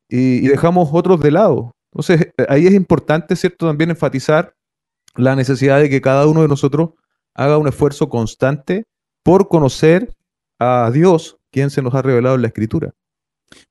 y, 0.09 0.47
dejamos 0.47 0.91
otros 0.93 1.21
de 1.21 1.33
lado. 1.33 1.73
Entonces, 1.93 2.29
ahí 2.49 2.69
es 2.69 2.75
importante, 2.75 3.35
¿cierto? 3.35 3.67
También 3.67 3.91
enfatizar 3.91 4.53
la 5.17 5.35
necesidad 5.35 5.81
de 5.81 5.91
que 5.91 6.01
cada 6.01 6.29
uno 6.29 6.43
de 6.43 6.49
nosotros 6.49 6.91
haga 7.41 7.57
un 7.57 7.69
esfuerzo 7.69 8.11
constante 8.11 8.85
por 9.23 9.49
conocer 9.49 10.15
a 10.59 10.91
Dios, 10.93 11.39
quien 11.51 11.71
se 11.71 11.81
nos 11.81 11.95
ha 11.95 12.03
revelado 12.03 12.35
en 12.35 12.43
la 12.43 12.49
escritura. 12.49 12.93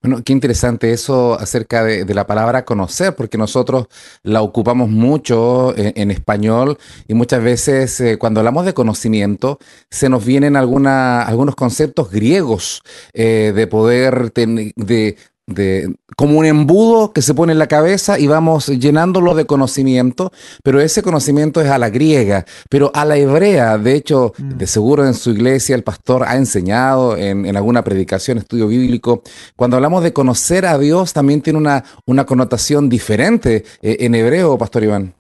Bueno, 0.02 0.24
qué 0.26 0.34
interesante 0.34 0.92
eso 0.92 1.40
acerca 1.40 1.84
de, 1.84 2.14
la 2.14 2.26
palabra 2.26 2.66
conocer, 2.66 3.16
porque 3.16 3.38
nosotros 3.38 3.88
la 4.24 4.42
ocupamos 4.42 4.90
mucho 4.90 5.74
en, 5.78 6.10
español 6.10 6.78
y 7.08 7.14
muchas 7.14 7.44
veces 7.44 8.02
eh, 8.02 8.18
cuando 8.18 8.42
hablamos 8.42 8.66
de 8.66 8.74
conocimiento 8.74 9.60
se 9.90 10.10
nos 10.10 10.26
vienen 10.26 10.58
algunos 10.58 11.56
conceptos 11.56 12.10
griegos 12.12 12.82
eh, 13.14 13.54
de 13.56 13.68
poder, 13.68 14.34
de, 14.34 15.16
de, 15.50 15.96
como 16.16 16.38
un 16.40 16.46
embudo 16.46 17.12
que 17.12 17.22
se 17.22 17.34
pone 17.34 17.54
en 17.54 17.60
la 17.60 17.68
cabeza 17.68 18.20
y 18.20 18.28
vamos 18.28 18.68
llenándolo 18.68 19.36
de 19.36 19.46
conocimiento, 19.46 20.32
pero 20.64 20.80
ese 20.80 21.02
conocimiento 21.02 21.62
es 21.62 21.70
a 21.70 21.78
la 21.78 21.90
griega, 21.90 22.46
pero 22.70 22.92
a 22.94 23.06
la 23.06 23.18
hebrea, 23.18 23.78
de 23.78 23.96
hecho, 23.96 24.34
mm. 24.38 24.58
de 24.58 24.68
seguro 24.68 25.06
en 25.06 25.14
su 25.14 25.32
iglesia 25.32 25.76
el 25.76 25.84
pastor 25.84 26.24
ha 26.24 26.36
enseñado 26.36 27.18
en, 27.18 27.56
alguna 27.56 27.84
predicación, 27.84 28.38
estudio 28.38 28.68
bíblico, 28.68 29.24
cuando 29.56 29.78
hablamos 29.78 30.04
de 30.04 30.14
conocer 30.14 30.66
a 30.66 30.78
Dios 30.78 31.14
también 31.14 31.42
tiene 31.42 31.60
una, 31.60 31.84
una 32.06 32.26
connotación 32.26 32.90
diferente 32.90 33.64
eh, 33.82 33.98
en 34.02 34.16
hebreo, 34.16 34.58
pastor 34.58 34.84
Iván. 34.84 35.14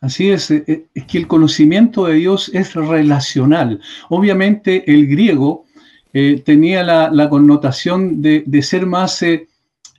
Así 0.00 0.30
es, 0.30 0.50
eh, 0.50 0.62
eh, 0.66 0.86
es 0.94 1.04
que 1.04 1.18
el 1.18 1.26
conocimiento 1.26 2.06
de 2.06 2.14
Dios 2.14 2.50
es 2.52 2.74
relacional. 2.74 3.80
Obviamente 4.08 4.90
el 4.92 5.06
griego 5.06 5.65
eh, 6.18 6.40
tenía 6.42 6.82
la, 6.82 7.28
connotación 7.28 8.22
de, 8.22 8.62
ser 8.62 8.86
más, 8.86 9.20
eh, 9.20 9.48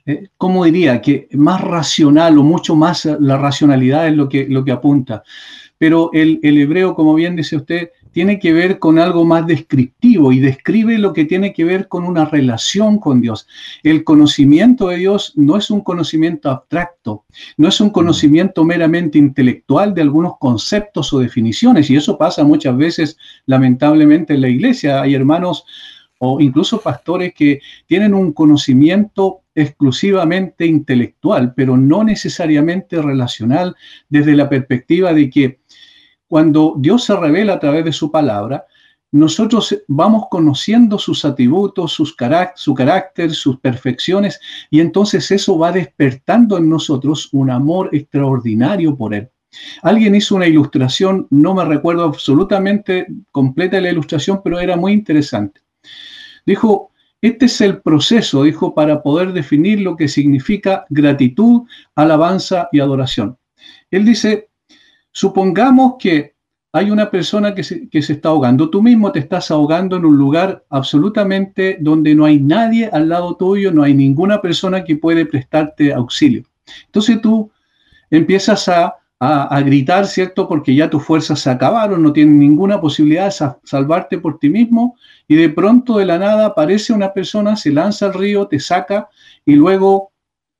eh, 0.04 0.26
¿cómo 0.36 0.64
diría?, 0.64 1.00
que 1.00 1.28
más 1.34 1.60
racional 1.60 2.38
o 2.38 2.42
mucho 2.42 2.74
más 2.74 3.04
la 3.04 3.38
racionalidad 3.38 4.08
es 4.08 4.16
lo 4.16 4.28
que, 4.28 4.48
lo 4.48 4.64
que 4.64 4.72
apunta. 4.72 5.22
Pero 5.78 6.10
el, 6.12 6.40
el 6.42 6.58
hebreo, 6.58 6.96
como 6.96 7.14
bien 7.14 7.36
dice 7.36 7.54
usted, 7.54 7.90
tiene 8.10 8.40
que 8.40 8.52
ver 8.52 8.80
con 8.80 8.98
algo 8.98 9.24
más 9.24 9.46
descriptivo 9.46 10.32
y 10.32 10.40
describe 10.40 10.98
lo 10.98 11.12
que 11.12 11.24
tiene 11.24 11.52
que 11.52 11.64
ver 11.64 11.86
con 11.86 12.02
una 12.02 12.24
relación 12.24 12.98
con 12.98 13.20
Dios. 13.20 13.46
El 13.84 14.02
conocimiento 14.02 14.88
de 14.88 14.96
Dios 14.96 15.34
no 15.36 15.56
es 15.56 15.70
un 15.70 15.82
conocimiento 15.82 16.50
abstracto, 16.50 17.26
no 17.56 17.68
es 17.68 17.80
un 17.80 17.90
conocimiento 17.90 18.64
meramente 18.64 19.18
intelectual 19.18 19.94
de 19.94 20.02
algunos 20.02 20.32
conceptos 20.40 21.12
o 21.12 21.20
definiciones, 21.20 21.90
y 21.90 21.94
eso 21.94 22.18
pasa 22.18 22.42
muchas 22.42 22.76
veces, 22.76 23.16
lamentablemente, 23.46 24.34
en 24.34 24.40
la 24.40 24.48
iglesia. 24.48 25.00
Hay 25.00 25.14
hermanos 25.14 25.64
o 26.18 26.40
incluso 26.40 26.80
pastores 26.80 27.32
que 27.34 27.60
tienen 27.86 28.14
un 28.14 28.32
conocimiento 28.32 29.42
exclusivamente 29.54 30.66
intelectual, 30.66 31.54
pero 31.54 31.76
no 31.76 32.04
necesariamente 32.04 33.00
relacional 33.00 33.74
desde 34.08 34.36
la 34.36 34.48
perspectiva 34.48 35.12
de 35.12 35.30
que 35.30 35.60
cuando 36.26 36.74
Dios 36.78 37.04
se 37.04 37.16
revela 37.16 37.54
a 37.54 37.58
través 37.58 37.84
de 37.84 37.92
su 37.92 38.10
palabra, 38.10 38.66
nosotros 39.10 39.74
vamos 39.88 40.26
conociendo 40.30 40.98
sus 40.98 41.24
atributos, 41.24 41.92
sus 41.92 42.14
su 42.54 42.74
carácter, 42.74 43.30
sus 43.32 43.58
perfecciones, 43.58 44.38
y 44.70 44.80
entonces 44.80 45.30
eso 45.30 45.58
va 45.58 45.72
despertando 45.72 46.58
en 46.58 46.68
nosotros 46.68 47.30
un 47.32 47.50
amor 47.50 47.88
extraordinario 47.92 48.94
por 48.96 49.14
Él. 49.14 49.30
Alguien 49.82 50.14
hizo 50.14 50.36
una 50.36 50.46
ilustración, 50.46 51.26
no 51.30 51.54
me 51.54 51.64
recuerdo 51.64 52.04
absolutamente 52.04 53.06
completa 53.32 53.80
la 53.80 53.90
ilustración, 53.90 54.42
pero 54.44 54.60
era 54.60 54.76
muy 54.76 54.92
interesante. 54.92 55.62
Dijo, 56.46 56.92
este 57.20 57.46
es 57.46 57.60
el 57.60 57.80
proceso, 57.80 58.44
dijo, 58.44 58.74
para 58.74 59.02
poder 59.02 59.32
definir 59.32 59.80
lo 59.80 59.96
que 59.96 60.08
significa 60.08 60.86
gratitud, 60.88 61.62
alabanza 61.94 62.68
y 62.70 62.80
adoración. 62.80 63.36
Él 63.90 64.04
dice, 64.04 64.48
supongamos 65.10 65.94
que 65.98 66.36
hay 66.72 66.90
una 66.90 67.10
persona 67.10 67.54
que 67.54 67.64
se, 67.64 67.88
que 67.88 68.02
se, 68.02 68.12
está 68.12 68.28
ahogando. 68.28 68.70
Tú 68.70 68.82
mismo 68.82 69.10
te 69.10 69.18
estás 69.18 69.50
ahogando 69.50 69.96
en 69.96 70.04
un 70.04 70.16
lugar 70.16 70.64
absolutamente 70.68 71.78
donde 71.80 72.14
no 72.14 72.24
hay 72.24 72.38
nadie 72.38 72.88
al 72.92 73.08
lado 73.08 73.34
tuyo, 73.36 73.72
no 73.72 73.82
hay 73.82 73.94
ninguna 73.94 74.40
persona 74.40 74.84
que 74.84 74.96
puede 74.96 75.26
prestarte 75.26 75.92
auxilio. 75.92 76.44
Entonces 76.86 77.20
tú 77.20 77.50
empiezas 78.10 78.68
a 78.68 78.94
a, 79.20 79.60
gritar, 79.62 80.06
¿cierto? 80.06 80.48
Porque 80.48 80.74
ya 80.74 80.88
tus 80.88 81.04
fuerzas 81.04 81.40
se 81.40 81.50
acabaron, 81.50 82.02
no 82.02 82.12
tienes 82.12 82.34
ninguna 82.34 82.80
posibilidad 82.80 83.26
de 83.26 83.52
salvarte 83.64 84.18
por 84.18 84.38
ti 84.38 84.48
mismo 84.48 84.96
y 85.26 85.34
de 85.34 85.48
pronto 85.48 85.98
de 85.98 86.06
la 86.06 86.18
nada 86.18 86.46
aparece 86.46 86.92
una 86.92 87.12
persona, 87.12 87.56
se 87.56 87.72
lanza 87.72 88.06
al 88.06 88.14
río, 88.14 88.46
te 88.46 88.60
saca 88.60 89.08
y 89.44 89.56
luego 89.56 90.12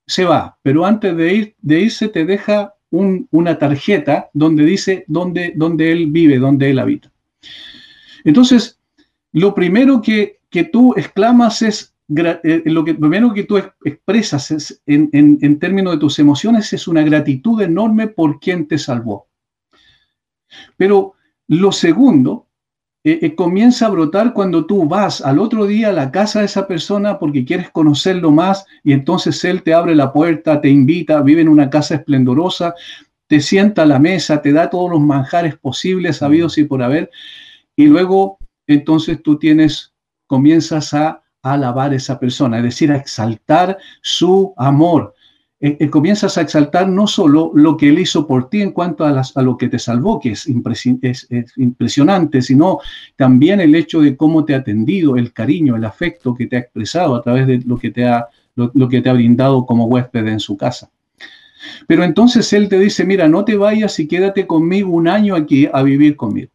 se 0.07 0.25
va. 0.25 0.59
Pero 0.63 0.85
antes 0.85 1.17
de, 1.17 1.35
ir, 1.35 1.55
de 1.61 1.81
irse 1.81 2.09
te 2.09 2.25
deja 2.25 2.75
una 2.91 3.59
tarjeta 3.59 4.31
donde 4.33 4.65
dice 4.65 5.05
dónde, 5.07 5.53
dónde 5.55 5.93
él 5.93 6.07
vive, 6.07 6.39
dónde 6.39 6.71
él 6.71 6.79
habita. 6.79 7.13
Entonces, 8.25 8.81
lo 9.33 9.55
primero 9.55 10.03
que, 10.03 10.41
que 10.51 10.65
tú 10.65 10.95
exclamas 10.97 11.63
es 11.63 11.95
lo 12.09 12.85
que 12.85 12.95
primero 12.95 13.35
que 13.35 13.45
tú 13.45 13.59
expresas 13.85 14.81
en, 14.87 15.59
términos 15.59 15.93
de 15.95 16.01
tus 16.01 16.19
emociones 16.19 16.73
es 16.73 16.89
una 16.89 17.03
gratitud 17.03 17.61
enorme 17.61 18.09
por 18.09 18.41
quien 18.41 18.67
te 18.67 18.79
salvó. 18.79 19.29
Pero 20.77 21.15
lo 21.49 21.71
segundo 21.71 22.47
eh, 23.05 23.19
eh, 23.23 23.35
comienza 23.35 23.87
a 23.87 23.91
brotar 23.91 24.33
cuando 24.33 24.65
tú 24.65 24.87
vas 24.87 25.21
al 25.21 25.39
otro 25.39 25.67
día 25.67 25.91
a 25.91 25.93
la 25.93 26.11
casa 26.11 26.41
de 26.41 26.47
esa 26.47 26.67
persona 26.67 27.19
porque 27.19 27.45
quieres 27.45 27.71
conocerlo 27.71 28.31
más 28.31 28.65
y 28.83 28.93
entonces 28.93 29.45
él 29.45 29.63
te 29.63 29.75
abre 29.75 29.95
la 29.95 30.13
puerta, 30.13 30.61
te 30.61 30.71
invita, 30.71 31.21
vive 31.21 31.43
en 31.43 31.49
una 31.49 31.69
casa 31.69 31.97
esplendorosa, 31.97 32.75
te 33.27 33.41
sienta 33.41 33.83
a 33.83 33.87
la 33.87 33.99
mesa, 33.99 34.41
te 34.41 34.53
da 34.53 34.71
todos 34.71 34.91
los 34.91 35.01
manjares 35.01 35.57
posibles, 35.59 36.23
habidos 36.23 36.57
y 36.57 36.65
por 36.65 36.83
haber, 36.83 37.11
y 37.77 37.87
luego 37.87 38.39
entonces 38.67 39.23
tú 39.23 39.39
tienes, 39.39 39.95
comienzas 40.27 40.95
a 40.95 41.23
alabar 41.43 41.93
a 41.93 41.97
esa 41.97 42.19
persona, 42.19 42.59
es 42.59 42.65
decir, 42.65 42.93
a 42.93 42.97
exaltar 42.97 43.79
su 44.03 44.53
amor. 44.57 45.15
Eh, 45.61 45.77
eh, 45.81 45.91
comienzas 45.91 46.39
a 46.39 46.43
exaltar 46.43 46.89
no 46.89 47.09
solo 47.09 47.51
lo 47.53 47.77
que 47.77 47.89
él 47.89 47.99
hizo 47.99 48.27
por 48.27 48.49
ti 48.49 48.63
en 48.63 48.71
cuanto 48.71 49.05
a, 49.05 49.23
a 49.35 49.43
lo 49.43 49.57
que 49.57 49.69
te 49.69 49.79
salvó, 49.79 50.21
que 50.21 50.33
es, 50.33 50.47
impresionante, 50.47 52.43
sino 52.43 52.79
también 53.17 53.61
el 53.61 53.75
hecho 53.75 54.01
de 54.01 54.17
cómo 54.17 54.45
te 54.45 54.55
ha 54.55 54.59
atendido, 54.59 55.17
el 55.17 55.33
cariño, 55.33 55.75
el 55.75 55.85
afecto 55.85 56.35
que 56.35 56.47
te 56.47 56.57
ha 56.57 56.61
expresado 56.61 57.17
a 57.17 57.23
través 57.23 57.47
de 57.47 57.61
lo 57.67 57.77
que 57.77 57.91
te 57.91 58.07
ha, 58.07 58.27
lo 58.55 58.89
que 58.89 59.01
te 59.01 59.09
ha 59.09 59.15
brindado 59.15 59.67
como 59.67 59.87
huésped 59.87 60.27
en 60.29 60.39
su 60.39 60.57
casa. 60.57 60.91
Pero 61.87 62.05
entonces 62.05 62.53
él 62.53 62.69
te 62.69 62.79
dice, 62.79 63.05
mira, 63.05 63.29
no 63.29 63.45
te 63.45 63.57
vayas 63.57 63.99
y 63.99 64.07
quédate 64.07 64.47
conmigo 64.47 64.91
un 64.91 65.09
año 65.09 65.35
aquí 65.35 65.69
a 65.73 65.83
vivir 65.83 66.17
conmigo. 66.17 66.51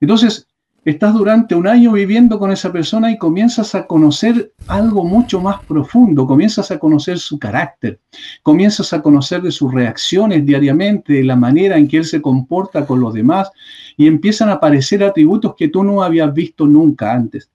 Entonces, 0.00 0.46
estás 0.84 1.14
durante 1.14 1.54
un 1.54 1.66
año 1.66 1.92
viviendo 1.92 2.38
con 2.38 2.52
esa 2.52 2.70
persona 2.70 3.10
y 3.10 3.16
comienzas 3.16 3.74
a 3.74 3.86
conocer 3.86 4.52
algo 4.66 5.04
mucho 5.04 5.40
más 5.40 5.62
profundo, 5.64 6.26
comienzas 6.26 6.70
a 6.70 6.78
conocer 6.78 7.18
su 7.18 7.38
carácter, 7.38 8.00
comienzas 8.42 8.92
a 8.92 9.00
conocer 9.00 9.40
de 9.40 9.50
sus 9.50 9.72
reacciones 9.72 10.44
diariamente, 10.44 11.14
de 11.14 11.24
la 11.24 11.36
manera 11.36 11.78
en 11.78 11.88
que 11.88 11.98
él 11.98 12.04
se 12.04 12.20
comporta 12.20 12.86
con 12.86 13.00
los 13.00 13.14
demás 13.14 13.50
y 13.96 14.06
empiezan 14.06 14.50
a 14.50 14.54
aparecer 14.54 15.02
atributos 15.02 15.54
que 15.56 15.68
tú 15.68 15.82
no 15.82 16.02
habías 16.02 16.32
visto 16.34 16.66
nunca 16.66 17.12
antes. 17.12 17.50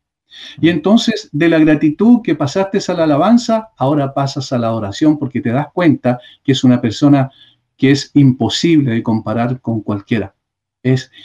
Y 0.59 0.69
entonces 0.69 1.29
de 1.31 1.49
la 1.49 1.59
gratitud 1.59 2.21
que 2.23 2.35
pasaste 2.35 2.79
a 2.87 2.93
la 2.93 3.03
alabanza, 3.03 3.69
ahora 3.77 4.13
pasas 4.13 4.51
a 4.51 4.57
la 4.57 4.67
adoración 4.67 5.19
porque 5.19 5.41
te 5.41 5.49
das 5.49 5.67
cuenta 5.73 6.19
que 6.43 6.53
es 6.53 6.63
una 6.63 6.81
persona 6.81 7.29
que 7.77 7.91
es 7.91 8.11
imposible 8.13 8.91
de 8.91 9.03
comparar 9.03 9.61
con 9.61 9.81
cualquiera 9.81 10.33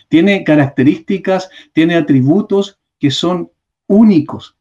tiene 0.09 0.45
características, 0.45 1.51
tiene 1.73 1.95
atributos 1.95 2.79
que 2.99 3.11
son 3.11 3.51
únicos. 3.87 4.57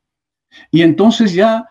Y 0.71 0.81
entonces 0.81 1.33
ya 1.33 1.67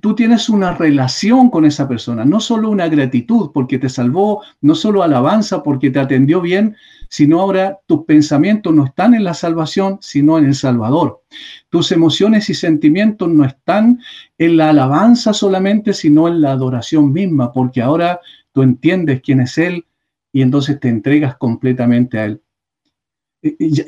tú 0.00 0.14
tienes 0.14 0.48
una 0.48 0.74
relación 0.74 1.50
con 1.50 1.64
esa 1.64 1.86
persona, 1.86 2.24
no 2.24 2.40
solo 2.40 2.70
una 2.70 2.88
gratitud 2.88 3.50
porque 3.52 3.78
te 3.78 3.88
salvó, 3.88 4.42
no 4.60 4.74
solo 4.74 5.02
alabanza 5.02 5.62
porque 5.62 5.90
te 5.90 6.00
atendió 6.00 6.40
bien, 6.40 6.76
sino 7.08 7.40
ahora 7.40 7.78
tus 7.86 8.04
pensamientos 8.04 8.74
no 8.74 8.84
están 8.84 9.14
en 9.14 9.22
la 9.22 9.34
salvación, 9.34 9.98
sino 10.00 10.38
en 10.38 10.46
el 10.46 10.54
Salvador. 10.54 11.22
Tus 11.68 11.92
emociones 11.92 12.50
y 12.50 12.54
sentimientos 12.54 13.28
no 13.28 13.44
están 13.44 14.00
en 14.38 14.56
la 14.56 14.70
alabanza 14.70 15.32
solamente, 15.32 15.92
sino 15.92 16.26
en 16.26 16.40
la 16.40 16.52
adoración 16.52 17.12
misma, 17.12 17.52
porque 17.52 17.80
ahora 17.80 18.20
tú 18.52 18.62
entiendes 18.62 19.20
quién 19.22 19.40
es 19.40 19.56
Él 19.58 19.86
y 20.32 20.42
entonces 20.42 20.80
te 20.80 20.88
entregas 20.88 21.36
completamente 21.36 22.18
a 22.18 22.24
Él. 22.24 22.42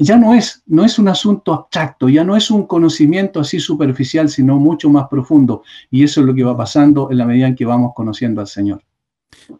Ya 0.01 0.17
no 0.17 0.35
es, 0.35 0.63
no 0.67 0.85
es 0.85 0.99
un 0.99 1.09
asunto 1.09 1.53
abstracto, 1.53 2.09
ya 2.09 2.25
no 2.25 2.37
es 2.37 2.51
un 2.51 2.67
conocimiento 2.67 3.41
así 3.41 3.61
superficial, 3.61 4.29
sino 4.29 4.59
mucho 4.59 4.91
más 4.91 5.09
profundo. 5.09 5.63
Y 5.91 6.05
eso 6.05 6.21
es 6.21 6.27
lo 6.27 6.35
que 6.35 6.45
va 6.45 6.57
pasando 6.57 7.11
en 7.11 7.19
la 7.19 7.27
medida 7.27 7.47
en 7.47 7.55
que 7.55 7.65
vamos 7.65 7.93
conociendo 7.95 8.41
al 8.41 8.47
Señor. 8.47 8.83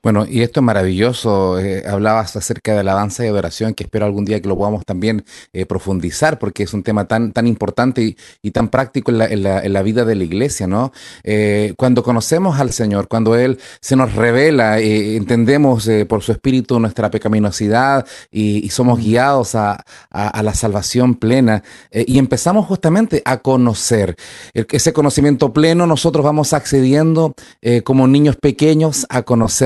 Bueno, 0.03 0.27
y 0.29 0.43
esto 0.43 0.61
es 0.61 0.65
maravilloso. 0.65 1.59
Eh, 1.59 1.83
hablabas 1.87 2.37
acerca 2.37 2.75
de 2.75 2.81
alabanza 2.81 3.25
y 3.25 3.29
adoración, 3.29 3.73
que 3.73 3.85
espero 3.85 4.05
algún 4.05 4.25
día 4.25 4.41
que 4.41 4.49
lo 4.49 4.57
podamos 4.57 4.85
también 4.85 5.25
eh, 5.53 5.65
profundizar, 5.65 6.39
porque 6.39 6.63
es 6.63 6.75
un 6.75 6.83
tema 6.83 7.07
tan, 7.07 7.33
tan 7.33 7.47
importante 7.47 8.17
y, 8.43 8.51
tan 8.51 8.69
práctico 8.69 9.13
en 9.13 9.43
la, 9.43 9.83
vida 9.83 10.05
de 10.05 10.15
la 10.15 10.25
iglesia, 10.25 10.67
¿no? 10.67 10.93
Eh, 11.23 11.75
cuando 11.77 12.03
conocemos 12.03 12.59
al 12.61 12.73
Señor, 12.73 13.09
cuando 13.09 13.37
Él 13.37 13.59
se 13.81 13.95
nos 13.95 14.15
revela, 14.15 14.79
entendemos 14.79 15.89
por 16.09 16.23
su 16.23 16.33
espíritu 16.33 16.81
nuestra 16.81 17.11
pecaminosidad 17.11 18.07
y, 18.31 18.69
somos 18.71 18.99
guiados 19.01 19.55
a, 19.55 19.85
la 20.11 20.55
salvación 20.55 21.15
plena 21.15 21.63
y 21.93 22.19
empezamos 22.19 22.67
justamente 22.67 23.23
a 23.25 23.39
conocer. 23.39 24.17
ese 24.55 24.93
conocimiento 24.93 25.53
pleno, 25.53 25.87
nosotros 25.87 26.25
vamos 26.25 26.53
accediendo 26.53 27.35
como 27.85 28.07
niños 28.07 28.37
pequeños 28.37 29.07
a 29.09 29.23
conocer 29.23 29.58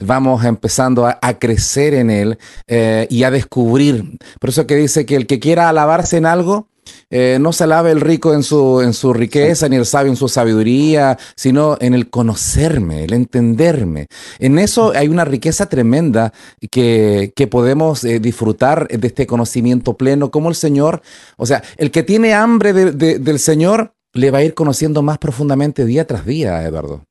vamos 0.00 0.44
empezando 0.44 1.06
a, 1.06 1.38
crecer 1.38 1.94
en 1.94 2.10
Él 2.10 2.38
eh, 2.66 3.06
y 3.10 3.24
a 3.24 3.30
descubrir. 3.30 4.18
Por 4.40 4.50
eso 4.50 4.66
que 4.66 4.76
dice 4.76 5.06
que 5.06 5.16
el 5.16 5.26
que 5.26 5.40
quiera 5.40 5.68
alabarse 5.68 6.16
en 6.16 6.26
algo, 6.26 6.68
eh, 7.10 7.38
no 7.40 7.52
se 7.52 7.64
alabe 7.64 7.90
el 7.90 8.00
rico 8.00 8.34
en 8.34 8.42
su, 8.42 8.80
en 8.80 8.92
su 8.92 9.12
riqueza, 9.12 9.68
ni 9.68 9.76
el 9.76 9.86
sabio 9.86 10.10
en 10.10 10.16
su 10.16 10.28
sabiduría, 10.28 11.18
sino 11.36 11.76
en 11.80 11.94
el 11.94 12.10
conocerme, 12.10 13.04
el 13.04 13.12
entenderme. 13.12 14.06
En 14.38 14.58
eso 14.58 14.92
hay 14.94 15.08
una 15.08 15.24
riqueza 15.24 15.68
tremenda 15.68 16.32
que, 16.70 17.32
podemos 17.50 18.02
eh, 18.04 18.18
disfrutar 18.18 18.88
de 18.88 19.06
este 19.06 19.26
conocimiento 19.26 19.94
pleno, 19.94 20.30
como 20.30 20.48
el 20.48 20.56
Señor, 20.56 21.02
o 21.36 21.46
sea, 21.46 21.62
el 21.76 21.90
que 21.90 22.02
tiene 22.02 22.34
hambre 22.34 22.72
del 22.72 23.38
Señor, 23.38 23.92
le 24.12 24.30
va 24.30 24.38
a 24.38 24.42
ir 24.42 24.54
conociendo 24.54 25.02
más 25.02 25.18
profundamente 25.18 25.84
día 25.84 26.06
tras 26.06 26.26
día, 26.26 26.64
Eduardo. 26.64 27.04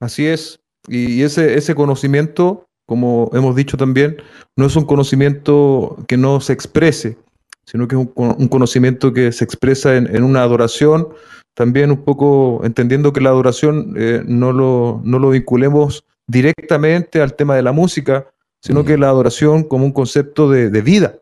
Así 0.00 0.26
es. 0.26 0.60
Y 0.88 1.22
ese, 1.22 1.54
ese 1.56 1.74
conocimiento, 1.74 2.66
como 2.86 3.30
hemos 3.34 3.54
dicho 3.54 3.76
también, 3.76 4.16
no 4.56 4.66
es 4.66 4.74
un 4.74 4.86
conocimiento 4.86 5.96
que 6.08 6.16
no 6.16 6.40
se 6.40 6.54
exprese, 6.54 7.18
sino 7.66 7.86
que 7.86 7.94
es 7.94 8.08
un, 8.14 8.48
conocimiento 8.48 9.12
que 9.12 9.30
se 9.30 9.44
expresa 9.44 9.96
en, 9.96 10.24
una 10.24 10.42
adoración, 10.42 11.08
también 11.54 11.90
un 11.90 12.02
poco 12.02 12.62
entendiendo 12.64 13.12
que 13.12 13.20
la 13.20 13.30
adoración 13.30 13.94
eh, 13.96 14.22
no, 14.26 14.52
lo, 14.52 15.00
no 15.04 15.18
lo 15.18 15.30
vinculemos 15.30 16.04
directamente 16.26 17.20
al 17.20 17.34
tema 17.34 17.54
de 17.54 17.62
la 17.62 17.72
música, 17.72 18.26
sino 18.62 18.84
que 18.84 18.98
la 18.98 19.08
adoración 19.08 19.64
como 19.64 19.84
un 19.84 19.92
concepto 19.92 20.50
de, 20.50 20.68
vida, 20.80 21.18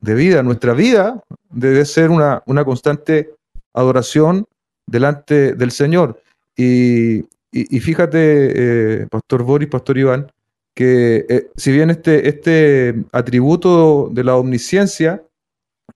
de 0.00 0.14
vida. 0.14 0.42
Nuestra 0.42 0.74
vida 0.74 1.22
debe 1.50 1.84
ser 1.84 2.10
una, 2.10 2.42
una 2.46 2.64
constante 2.64 3.34
adoración 3.72 4.46
delante 4.86 5.54
del 5.54 5.70
Señor. 5.70 6.20
Y, 6.56 7.24
y, 7.50 7.80
fíjate, 7.80 9.02
eh, 9.02 9.06
Pastor 9.10 9.42
Boris, 9.42 9.68
Pastor 9.68 9.96
Iván, 9.96 10.30
que 10.74 11.24
eh, 11.28 11.50
si 11.56 11.72
bien 11.72 11.90
este, 11.90 12.28
este 12.28 12.94
atributo 13.12 14.10
de 14.12 14.22
la 14.22 14.36
omnisciencia 14.36 15.24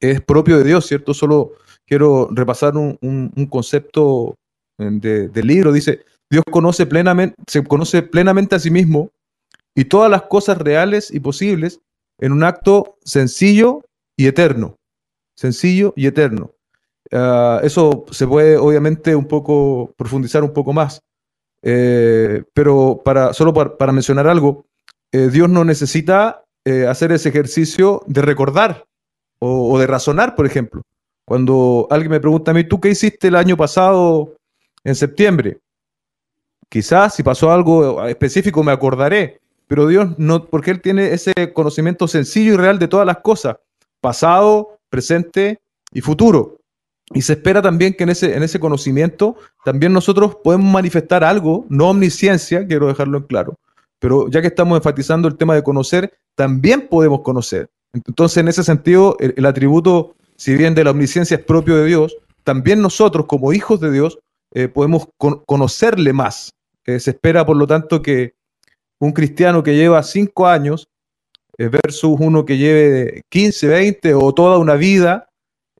es 0.01 0.21
propio 0.21 0.59
de 0.59 0.65
Dios, 0.65 0.87
¿cierto? 0.87 1.15
Solo 1.15 1.53
quiero 1.87 2.29
repasar 2.33 2.77
un, 2.77 3.49
concepto 3.51 4.35
del 4.79 5.31
de 5.31 5.43
libro. 5.43 5.73
Dice, 5.73 6.05
Dios 6.31 6.45
conoce 6.51 6.87
plenamente, 6.87 7.37
se 7.47 7.63
conoce 7.63 8.03
plenamente 8.03 8.57
a 8.57 8.59
sí 8.59 8.71
mismo 8.71 9.11
y 9.75 9.85
todas 9.85 10.11
las 10.11 10.23
cosas 10.23 10.57
reales 10.59 11.13
y 11.13 11.21
posibles 11.21 11.81
en 12.19 12.33
un 12.33 12.43
acto 12.43 12.97
sencillo 13.05 13.83
y 14.17 14.27
eterno. 14.27 14.77
Sencillo 15.37 15.93
y 15.97 16.07
eterno. 16.07 16.53
Ah, 17.11 17.61
eso 17.63 18.07
se 18.11 18.27
puede 18.27 18.57
obviamente 18.57 19.15
un 19.15 19.29
poco 19.29 19.93
profundizar 19.97 20.43
un 20.43 20.53
poco 20.53 20.73
más. 20.73 21.03
Eh, 21.63 22.43
pero 22.53 23.01
para, 23.05 23.33
solo 23.33 23.55
para, 23.55 23.93
mencionar 23.93 24.27
algo, 24.27 24.67
eh, 25.13 25.29
Dios 25.31 25.49
no 25.49 25.65
necesita 25.65 26.45
eh, 26.65 26.87
hacer 26.87 27.13
ese 27.13 27.29
ejercicio 27.29 28.03
de 28.07 28.23
recordar 28.23 28.85
o, 29.39 29.79
de 29.79 29.87
razonar, 29.87 30.35
por 30.35 30.47
ejemplo. 30.47 30.83
Cuando 31.25 31.87
alguien 31.91 32.11
me 32.11 32.21
pregunta 32.21 32.51
a 32.51 32.55
mí, 32.55 32.65
¿tú 32.65 32.81
qué 32.81 32.91
hiciste 32.91 33.29
el 33.29 33.37
año 33.37 33.57
pasado 33.57 34.35
en 34.85 34.95
septiembre? 34.95 35.61
Quizás 36.69 37.15
si 37.15 37.23
pasó 37.23 37.53
algo 37.53 38.05
específico 38.07 38.63
me 38.63 38.73
acordaré, 38.73 39.41
pero 39.69 39.87
Dios 39.87 40.19
no, 40.19 40.47
porque 40.47 40.71
Él 40.71 40.81
tiene 40.81 41.13
ese 41.13 41.33
conocimiento 41.53 42.09
sencillo 42.09 42.55
y 42.55 42.57
real 42.57 42.79
de 42.79 42.89
todas 42.89 43.07
las 43.07 43.19
cosas, 43.19 43.57
pasado, 44.01 44.79
presente 44.89 45.61
y 45.93 46.01
futuro. 46.01 46.62
Y 47.15 47.23
se 47.23 47.35
espera 47.35 47.61
también 47.61 47.95
que 47.95 48.05
en 48.05 48.11
ese, 48.11 48.37
en 48.37 48.43
ese 48.43 48.59
conocimiento 48.59 49.37
también 49.65 49.93
nosotros 49.93 50.37
podemos 50.43 50.73
manifestar 50.73 51.25
algo, 51.25 51.67
no 51.69 51.91
omnisciencia, 51.91 52.67
quiero 52.67 52.87
dejarlo 52.87 53.19
en 53.19 53.25
claro, 53.25 53.59
pero 53.99 54.29
ya 54.29 54.41
que 54.41 54.49
estamos 54.49 54.77
enfatizando 54.77 55.29
el 55.29 55.37
tema 55.37 55.55
de 55.55 55.63
conocer, 55.63 56.13
también 56.35 56.89
podemos 56.89 57.21
conocer. 57.21 57.71
Entonces, 57.93 58.39
en 58.39 58.49
ese 58.49 58.65
sentido, 58.65 59.17
el, 59.21 59.45
atributo, 59.45 60.15
si 60.37 60.57
bien 60.57 60.75
de 60.75 60.85
la 60.85 60.93
omnisciencia 60.93 61.37
es 61.37 61.45
propio 61.45 61.77
de 61.77 61.87
Dios, 61.87 62.17
también 62.43 62.81
nosotros 62.81 63.27
como 63.27 63.53
hijos 63.53 63.81
de 63.81 63.93
Dios 63.93 64.19
eh, 64.55 64.69
podemos 64.69 65.09
conocerle 65.47 66.13
más. 66.13 66.53
Eh, 66.87 66.99
se 66.99 67.11
espera, 67.11 67.47
por 67.47 67.57
lo 67.57 67.67
tanto, 67.67 68.03
que 68.03 68.35
un 68.99 69.13
cristiano 69.13 69.63
que 69.63 69.77
lleva 69.77 70.03
cinco 70.03 70.47
años 70.47 70.89
eh, 71.59 71.69
versus 71.69 72.17
uno 72.19 72.45
que 72.45 72.57
lleve 72.57 73.23
15, 73.29 73.69
20 73.69 74.15
o 74.15 74.33
toda 74.33 74.59
una 74.59 74.75
vida, 74.75 75.29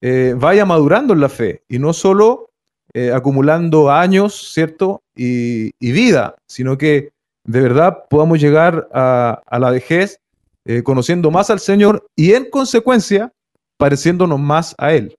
eh, 0.05 0.35
vaya 0.37 0.67
madurando 0.67 1.15
en 1.15 1.21
la 1.21 1.29
fe 1.29 1.63
y 1.69 1.79
no 1.79 1.93
solo 1.93 2.51
eh, 2.93 3.13
acumulando 3.13 3.91
años, 3.91 4.53
¿cierto? 4.53 5.01
Y, 5.15 5.71
vida, 5.81 6.35
sino 6.47 6.77
que 6.77 7.13
de 7.45 7.61
verdad 7.61 8.05
podamos 8.11 8.41
llegar 8.41 8.89
a, 8.93 9.41
la 9.51 9.71
vejez 9.71 10.21
eh, 10.65 10.83
conociendo 10.83 11.31
más 11.31 11.51
al 11.51 11.61
Señor 11.61 12.07
y 12.17 12.33
en 12.33 12.51
consecuencia 12.51 13.33
pareciéndonos 13.79 14.41
más 14.41 14.75
a 14.77 14.93
Él. 14.93 15.17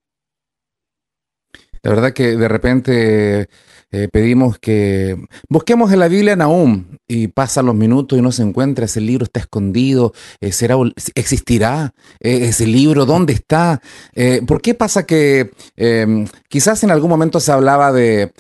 La 1.84 1.90
verdad 1.90 2.14
que 2.14 2.38
de 2.38 2.48
repente 2.48 3.50
eh, 3.92 4.08
pedimos 4.12 4.58
que 4.58 5.18
busquemos 5.50 5.92
en 5.92 6.00
la 6.00 6.08
Biblia 6.08 6.36
Nahum 6.38 6.98
y 7.08 7.28
pasan 7.28 7.66
los 7.66 7.76
minutos 7.76 8.18
y 8.18 8.22
no 8.22 8.32
se 8.32 8.42
encuentra, 8.42 8.86
ese 8.86 9.02
libro 9.02 9.26
está 9.26 9.42
escondido, 9.42 10.14
eh, 10.40 10.54
será, 10.54 10.78
existirá 11.14 11.94
eh, 12.22 12.46
ese 12.46 12.66
libro, 12.66 13.06
¿dónde 13.06 13.34
está? 13.34 13.82
¿Por 14.48 14.62
qué 14.62 14.74
pasa 14.74 15.06
que 15.06 15.52
em, 15.76 16.26
quizás 16.48 16.84
en 16.84 16.92
algún 16.92 17.10
momento 17.10 17.40
se 17.40 17.52
hablaba 17.52 17.92
de... 17.92 18.32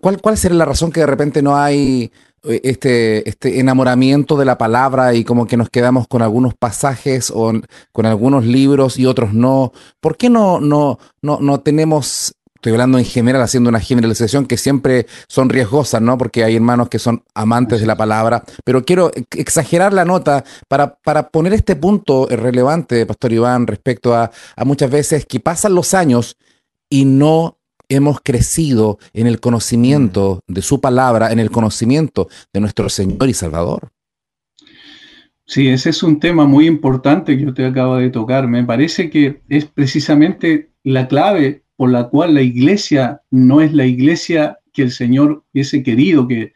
¿cuál, 0.00 0.20
¿Cuál 0.20 0.38
sería 0.38 0.56
la 0.56 0.64
razón 0.64 0.90
que 0.92 1.00
de 1.00 1.06
repente 1.06 1.42
no 1.42 1.56
hay 1.56 2.10
este, 2.42 3.28
este 3.28 3.60
enamoramiento 3.60 4.36
de 4.36 4.44
la 4.44 4.58
palabra 4.58 5.14
y 5.14 5.24
como 5.24 5.46
que 5.46 5.56
nos 5.56 5.68
quedamos 5.68 6.08
con 6.08 6.22
algunos 6.22 6.54
pasajes 6.54 7.30
o 7.34 7.52
con 7.92 8.06
algunos 8.06 8.44
libros 8.44 8.98
y 8.98 9.06
otros 9.06 9.34
no. 9.34 9.72
¿Por 10.00 10.16
qué 10.16 10.30
no, 10.30 10.60
no, 10.60 10.98
no, 11.20 11.38
no 11.40 11.60
tenemos, 11.60 12.34
estoy 12.54 12.72
hablando 12.72 12.98
en 12.98 13.04
general, 13.04 13.42
haciendo 13.42 13.68
una 13.68 13.80
generalización 13.80 14.46
que 14.46 14.56
siempre 14.56 15.06
son 15.28 15.50
riesgosas, 15.50 16.00
¿no? 16.00 16.16
Porque 16.16 16.44
hay 16.44 16.56
hermanos 16.56 16.88
que 16.88 16.98
son 16.98 17.24
amantes 17.34 17.80
de 17.80 17.86
la 17.86 17.96
palabra, 17.96 18.42
pero 18.64 18.84
quiero 18.84 19.10
exagerar 19.36 19.92
la 19.92 20.04
nota 20.04 20.44
para, 20.68 20.94
para 20.94 21.28
poner 21.28 21.52
este 21.52 21.76
punto 21.76 22.26
relevante, 22.30 23.04
Pastor 23.04 23.32
Iván, 23.32 23.66
respecto 23.66 24.14
a, 24.14 24.30
a 24.56 24.64
muchas 24.64 24.90
veces 24.90 25.26
que 25.26 25.40
pasan 25.40 25.74
los 25.74 25.92
años 25.92 26.36
y 26.88 27.04
no 27.04 27.59
hemos 27.90 28.20
crecido 28.22 28.98
en 29.12 29.26
el 29.26 29.40
conocimiento 29.40 30.40
de 30.46 30.62
su 30.62 30.80
palabra, 30.80 31.32
en 31.32 31.38
el 31.38 31.50
conocimiento 31.50 32.28
de 32.52 32.60
nuestro 32.60 32.88
Señor 32.88 33.28
y 33.28 33.34
Salvador. 33.34 33.90
Sí, 35.44 35.68
ese 35.68 35.90
es 35.90 36.02
un 36.04 36.20
tema 36.20 36.46
muy 36.46 36.66
importante 36.66 37.36
que 37.36 37.46
usted 37.46 37.64
acaba 37.64 37.98
de 37.98 38.08
tocar. 38.08 38.46
Me 38.46 38.64
parece 38.64 39.10
que 39.10 39.40
es 39.48 39.64
precisamente 39.64 40.70
la 40.84 41.08
clave 41.08 41.64
por 41.76 41.90
la 41.90 42.08
cual 42.08 42.34
la 42.34 42.42
iglesia 42.42 43.22
no 43.30 43.60
es 43.60 43.74
la 43.74 43.84
iglesia 43.84 44.58
que 44.72 44.82
el 44.82 44.92
Señor 44.92 45.42
hubiese 45.52 45.82
querido 45.82 46.28
que, 46.28 46.52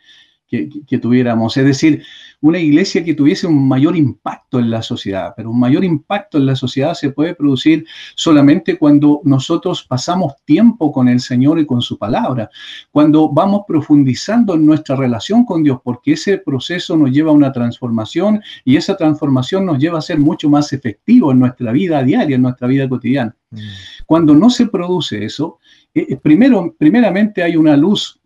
que, 0.48 0.98
tuviéramos. 0.98 1.56
Es 1.56 1.64
decir, 1.64 2.04
una 2.44 2.58
iglesia 2.58 3.02
que 3.02 3.14
tuviese 3.14 3.46
un 3.46 3.66
mayor 3.66 3.96
impacto 3.96 4.58
en 4.58 4.68
la 4.68 4.82
sociedad, 4.82 5.32
pero 5.34 5.50
un 5.50 5.58
mayor 5.58 5.82
impacto 5.82 6.36
en 6.36 6.44
la 6.44 6.54
sociedad 6.54 6.92
se 6.92 7.08
puede 7.08 7.34
producir 7.34 7.86
solamente 8.16 8.76
cuando 8.76 9.22
nosotros 9.24 9.82
pasamos 9.82 10.34
tiempo 10.44 10.92
con 10.92 11.08
el 11.08 11.20
Señor 11.20 11.58
y 11.58 11.64
con 11.64 11.80
su 11.80 11.96
palabra, 11.96 12.50
cuando 12.90 13.30
vamos 13.30 13.62
profundizando 13.66 14.56
en 14.56 14.66
nuestra 14.66 14.94
relación 14.94 15.46
con 15.46 15.62
Dios, 15.62 15.78
porque 15.82 16.12
ese 16.12 16.36
proceso 16.36 16.98
nos 16.98 17.12
lleva 17.12 17.30
a 17.30 17.34
una 17.34 17.50
transformación 17.50 18.42
y 18.62 18.76
esa 18.76 18.94
transformación 18.94 19.64
nos 19.64 19.78
lleva 19.78 19.98
a 19.98 20.02
ser 20.02 20.18
mucho 20.18 20.50
más 20.50 20.70
efectivo 20.74 21.32
en 21.32 21.38
nuestra 21.38 21.72
vida 21.72 22.02
diaria, 22.02 22.36
en 22.36 22.42
nuestra 22.42 22.68
vida 22.68 22.86
cotidiana. 22.86 23.34
Mm. 23.52 23.58
Cuando 24.04 24.34
no 24.34 24.50
se 24.50 24.66
produce 24.66 25.24
eso, 25.24 25.60
eh, 25.94 26.14
primero, 26.16 26.74
primeramente 26.76 27.42
hay 27.42 27.56
una 27.56 27.74
luz 27.74 28.20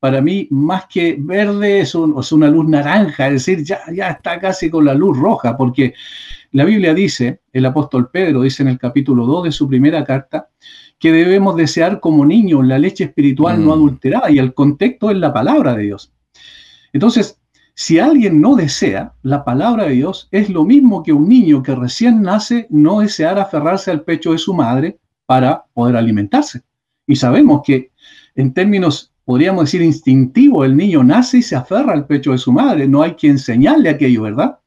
para 0.00 0.22
mí, 0.22 0.48
más 0.50 0.86
que 0.86 1.16
verde, 1.18 1.80
es, 1.80 1.94
una 1.94 2.48
luz 2.48 2.66
naranja, 2.66 3.28
es 3.28 3.34
decir, 3.34 3.62
ya, 3.62 3.80
ya 3.92 4.08
está 4.08 4.40
casi 4.40 4.70
con 4.70 4.86
la 4.86 4.94
luz 4.94 5.16
roja, 5.16 5.56
porque 5.56 5.94
la 6.52 6.64
Biblia 6.64 6.94
dice, 6.94 7.42
el 7.52 7.66
apóstol 7.66 8.10
Pedro 8.10 8.42
dice 8.42 8.62
en 8.62 8.70
el 8.70 8.78
capítulo 8.78 9.26
2 9.26 9.44
de 9.44 9.52
su 9.52 9.68
primera 9.68 10.02
carta, 10.04 10.48
que 10.98 11.12
debemos 11.12 11.54
desear 11.54 12.00
como 12.00 12.24
niños 12.24 12.66
la 12.66 12.78
leche 12.78 13.04
espiritual 13.04 13.62
no 13.62 13.70
mm. 13.70 13.72
adulterada, 13.72 14.30
y 14.30 14.38
el 14.38 14.54
contexto 14.54 15.10
es 15.10 15.18
la 15.18 15.32
palabra 15.34 15.74
de 15.74 15.82
Dios. 15.84 16.12
Entonces, 16.94 17.38
si 17.74 17.98
alguien 17.98 18.40
no 18.40 18.56
desea 18.56 19.14
la 19.22 19.44
palabra 19.44 19.84
de 19.84 19.92
Dios, 19.92 20.28
es 20.30 20.48
lo 20.48 20.64
mismo 20.64 21.02
que 21.02 21.12
un 21.12 21.28
niño 21.28 21.62
que 21.62 21.74
recién 21.74 22.22
nace 22.22 22.66
no 22.70 23.00
desear 23.00 23.38
aferrarse 23.38 23.90
al 23.90 24.02
pecho 24.02 24.32
de 24.32 24.38
su 24.38 24.54
madre 24.54 24.98
para 25.26 25.64
poder 25.72 25.96
alimentarse. 25.96 26.62
Y 27.06 27.16
sabemos 27.16 27.62
que 27.64 27.90
en 28.34 28.52
términos 28.52 29.09
podríamos 29.30 29.66
decir, 29.66 29.80
instintivo, 29.80 30.64
el 30.64 30.76
niño 30.76 31.04
nace 31.04 31.38
y 31.38 31.42
se 31.42 31.54
aferra 31.54 31.92
al 31.92 32.04
pecho 32.04 32.32
de 32.32 32.38
su 32.38 32.50
madre, 32.50 32.88
no 32.88 33.00
hay 33.00 33.14
que 33.14 33.28
enseñarle 33.28 33.88
aquello, 33.88 34.22
¿verdad? 34.22 34.58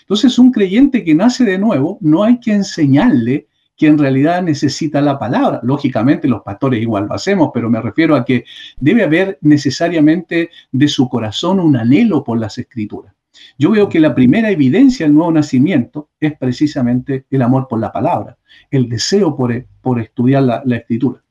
Entonces, 0.00 0.36
un 0.40 0.50
creyente 0.50 1.04
que 1.04 1.14
nace 1.14 1.44
de 1.44 1.56
nuevo, 1.56 1.98
no 2.00 2.24
hay 2.24 2.40
que 2.40 2.52
enseñarle 2.52 3.46
que 3.76 3.86
en 3.86 3.96
realidad 3.96 4.42
necesita 4.42 5.00
la 5.00 5.20
palabra. 5.20 5.60
Lógicamente 5.62 6.26
los 6.26 6.42
pastores 6.42 6.82
igual 6.82 7.06
lo 7.06 7.14
hacemos, 7.14 7.50
pero 7.54 7.70
me 7.70 7.80
refiero 7.80 8.16
a 8.16 8.24
que 8.24 8.44
debe 8.80 9.04
haber 9.04 9.38
necesariamente 9.40 10.50
de 10.72 10.88
su 10.88 11.08
corazón 11.08 11.60
un 11.60 11.76
anhelo 11.76 12.24
por 12.24 12.40
las 12.40 12.58
escrituras. 12.58 13.14
Yo 13.56 13.70
veo 13.70 13.88
que 13.88 14.00
la 14.00 14.16
primera 14.16 14.50
evidencia 14.50 15.06
del 15.06 15.14
nuevo 15.14 15.30
nacimiento 15.30 16.10
es 16.18 16.36
precisamente 16.36 17.26
el 17.30 17.40
amor 17.40 17.68
por 17.68 17.78
la 17.78 17.92
palabra, 17.92 18.36
el 18.68 18.88
deseo 18.88 19.36
por, 19.36 19.64
por 19.80 20.00
estudiar 20.00 20.42
la, 20.42 20.60
la 20.64 20.78
escritura. 20.78 21.22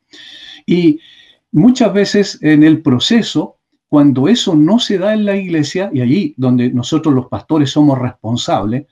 Y 0.65 1.01
muchas 1.51 1.93
veces 1.93 2.39
en 2.41 2.63
el 2.63 2.81
proceso, 2.81 3.57
cuando 3.87 4.27
eso 4.27 4.55
no 4.55 4.79
se 4.79 4.97
da 4.97 5.13
en 5.13 5.25
la 5.25 5.35
iglesia, 5.35 5.89
y 5.93 6.01
allí 6.01 6.33
donde 6.37 6.71
nosotros 6.71 7.13
los 7.13 7.27
pastores 7.27 7.71
somos 7.71 7.97
responsables, 7.97 8.85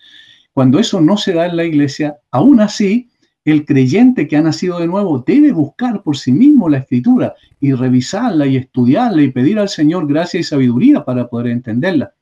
cuando 0.54 0.80
eso 0.80 1.02
no 1.02 1.18
se 1.18 1.34
da 1.34 1.46
en 1.48 1.58
la 1.58 1.66
iglesia, 1.66 2.18
aún 2.32 2.62
así, 2.62 3.10
el 3.44 3.66
creyente 3.66 4.28
que 4.28 4.38
ha 4.38 4.42
nacido 4.42 4.80
de 4.80 4.88
nuevo 4.88 5.20
debe 5.20 5.52
buscar 5.52 6.02
por 6.02 6.18
sí 6.18 6.32
mismo 6.32 6.68
la 6.68 6.80
escritura 6.80 7.36
y 7.60 7.74
revisarla 7.74 8.48
y 8.48 8.58
estudiarla 8.58 9.22
y 9.22 9.32
pedir 9.32 9.60
al 9.60 9.70
Señor 9.70 10.08
gracia 10.08 10.40
y 10.40 10.44
sabiduría 10.44 11.06
para 11.06 11.28
poder 11.28 11.48
entenderla. 11.48 12.14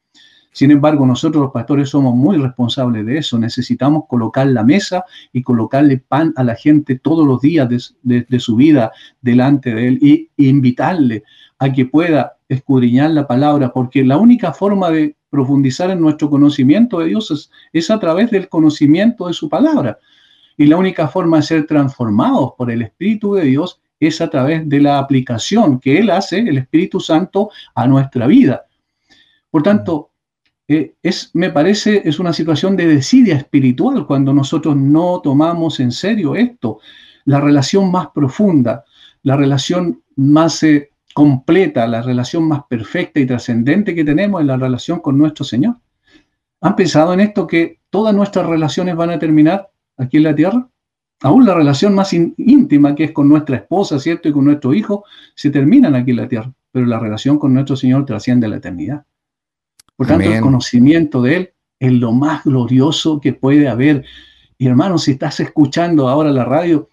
Sin 0.53 0.69
embargo, 0.69 1.05
nosotros 1.05 1.41
los 1.41 1.51
pastores 1.51 1.89
somos 1.89 2.15
muy 2.15 2.37
responsables 2.37 3.05
de 3.05 3.17
eso. 3.17 3.39
Necesitamos 3.39 4.03
colocar 4.07 4.45
la 4.47 4.63
mesa 4.63 5.03
y 5.33 5.41
colocarle 5.41 5.97
pan 5.97 6.31
a 6.37 6.43
la 6.43 6.55
gente 6.55 6.99
todos 6.99 7.27
los 7.27 7.41
días 7.41 7.67
de, 7.67 8.39
su 8.39 8.55
vida 8.55 8.91
delante 9.19 9.73
de 9.73 9.87
Él 9.87 9.99
y, 10.01 10.29
invitarle 10.37 11.23
a 11.57 11.71
que 11.73 11.85
pueda 11.85 12.37
escudriñar 12.47 13.11
la 13.11 13.25
palabra, 13.25 13.73
porque 13.73 14.03
la 14.03 14.17
única 14.17 14.53
forma 14.53 14.91
de 14.91 15.15
profundizar 15.29 15.89
en 15.89 15.99
nuestro 15.99 16.29
conocimiento 16.29 16.99
de 16.99 17.07
Dios 17.07 17.31
es, 17.31 17.51
es 17.71 17.89
a 17.89 17.99
través 17.99 18.29
del 18.29 18.47
conocimiento 18.47 19.27
de 19.27 19.33
su 19.33 19.49
palabra. 19.49 19.97
Y 20.55 20.67
la 20.67 20.77
única 20.77 21.07
forma 21.07 21.37
de 21.37 21.43
ser 21.43 21.65
transformados 21.65 22.51
por 22.55 22.69
el 22.69 22.83
Espíritu 22.83 23.33
de 23.33 23.45
Dios 23.45 23.81
es 23.99 24.21
a 24.21 24.29
través 24.29 24.69
de 24.69 24.81
la 24.81 24.99
aplicación 24.99 25.79
que 25.79 25.97
Él 25.97 26.11
hace, 26.11 26.37
el 26.37 26.59
Espíritu 26.59 26.99
Santo, 26.99 27.49
a 27.73 27.87
nuestra 27.87 28.27
vida. 28.27 28.65
Por 29.49 29.63
tanto, 29.63 30.12
es, 31.01 31.31
me 31.33 31.49
parece, 31.49 32.01
es 32.05 32.19
una 32.19 32.33
situación 32.33 32.75
de 32.75 32.87
desidia 32.87 33.35
espiritual 33.35 34.05
cuando 34.05 34.33
nosotros 34.33 34.75
no 34.75 35.21
tomamos 35.21 35.79
en 35.79 35.91
serio 35.91 36.35
esto. 36.35 36.79
La 37.25 37.39
relación 37.39 37.91
más 37.91 38.07
profunda, 38.13 38.83
la 39.23 39.35
relación 39.37 40.01
más 40.15 40.63
eh, 40.63 40.91
completa, 41.13 41.87
la 41.87 42.01
relación 42.01 42.47
más 42.47 42.63
perfecta 42.69 43.19
y 43.19 43.25
trascendente 43.25 43.95
que 43.95 44.03
tenemos 44.03 44.41
es 44.41 44.47
la 44.47 44.57
relación 44.57 44.99
con 44.99 45.17
nuestro 45.17 45.45
Señor. 45.45 45.77
¿Han 46.61 46.75
pensado 46.75 47.13
en 47.13 47.19
esto 47.19 47.45
que 47.45 47.79
todas 47.89 48.15
nuestras 48.15 48.45
relaciones 48.45 48.95
van 48.95 49.11
a 49.11 49.19
terminar 49.19 49.69
aquí 49.97 50.17
en 50.17 50.23
la 50.23 50.35
tierra? 50.35 50.67
Aún 51.21 51.45
la 51.45 51.53
relación 51.53 51.95
más 51.95 52.13
íntima 52.13 52.95
que 52.95 53.05
es 53.05 53.11
con 53.11 53.29
nuestra 53.29 53.57
esposa, 53.57 53.99
¿cierto? 53.99 54.27
Y 54.27 54.33
con 54.33 54.45
nuestro 54.45 54.73
hijo, 54.73 55.05
se 55.35 55.49
terminan 55.49 55.95
aquí 55.95 56.11
en 56.11 56.17
la 56.17 56.27
tierra, 56.27 56.53
pero 56.71 56.85
la 56.85 56.99
relación 56.99 57.39
con 57.39 57.53
nuestro 57.53 57.75
Señor 57.75 58.05
trasciende 58.05 58.47
la 58.47 58.57
eternidad. 58.57 59.05
Por 59.95 60.07
tanto, 60.07 60.31
el 60.31 60.41
conocimiento 60.41 61.21
de 61.21 61.35
Él 61.35 61.53
es 61.79 61.91
lo 61.91 62.11
más 62.11 62.43
glorioso 62.43 63.19
que 63.19 63.33
puede 63.33 63.67
haber. 63.67 64.05
Y 64.57 64.67
hermano, 64.67 64.97
si 64.97 65.11
estás 65.11 65.39
escuchando 65.39 66.07
ahora 66.07 66.31
la 66.31 66.45
radio, 66.45 66.89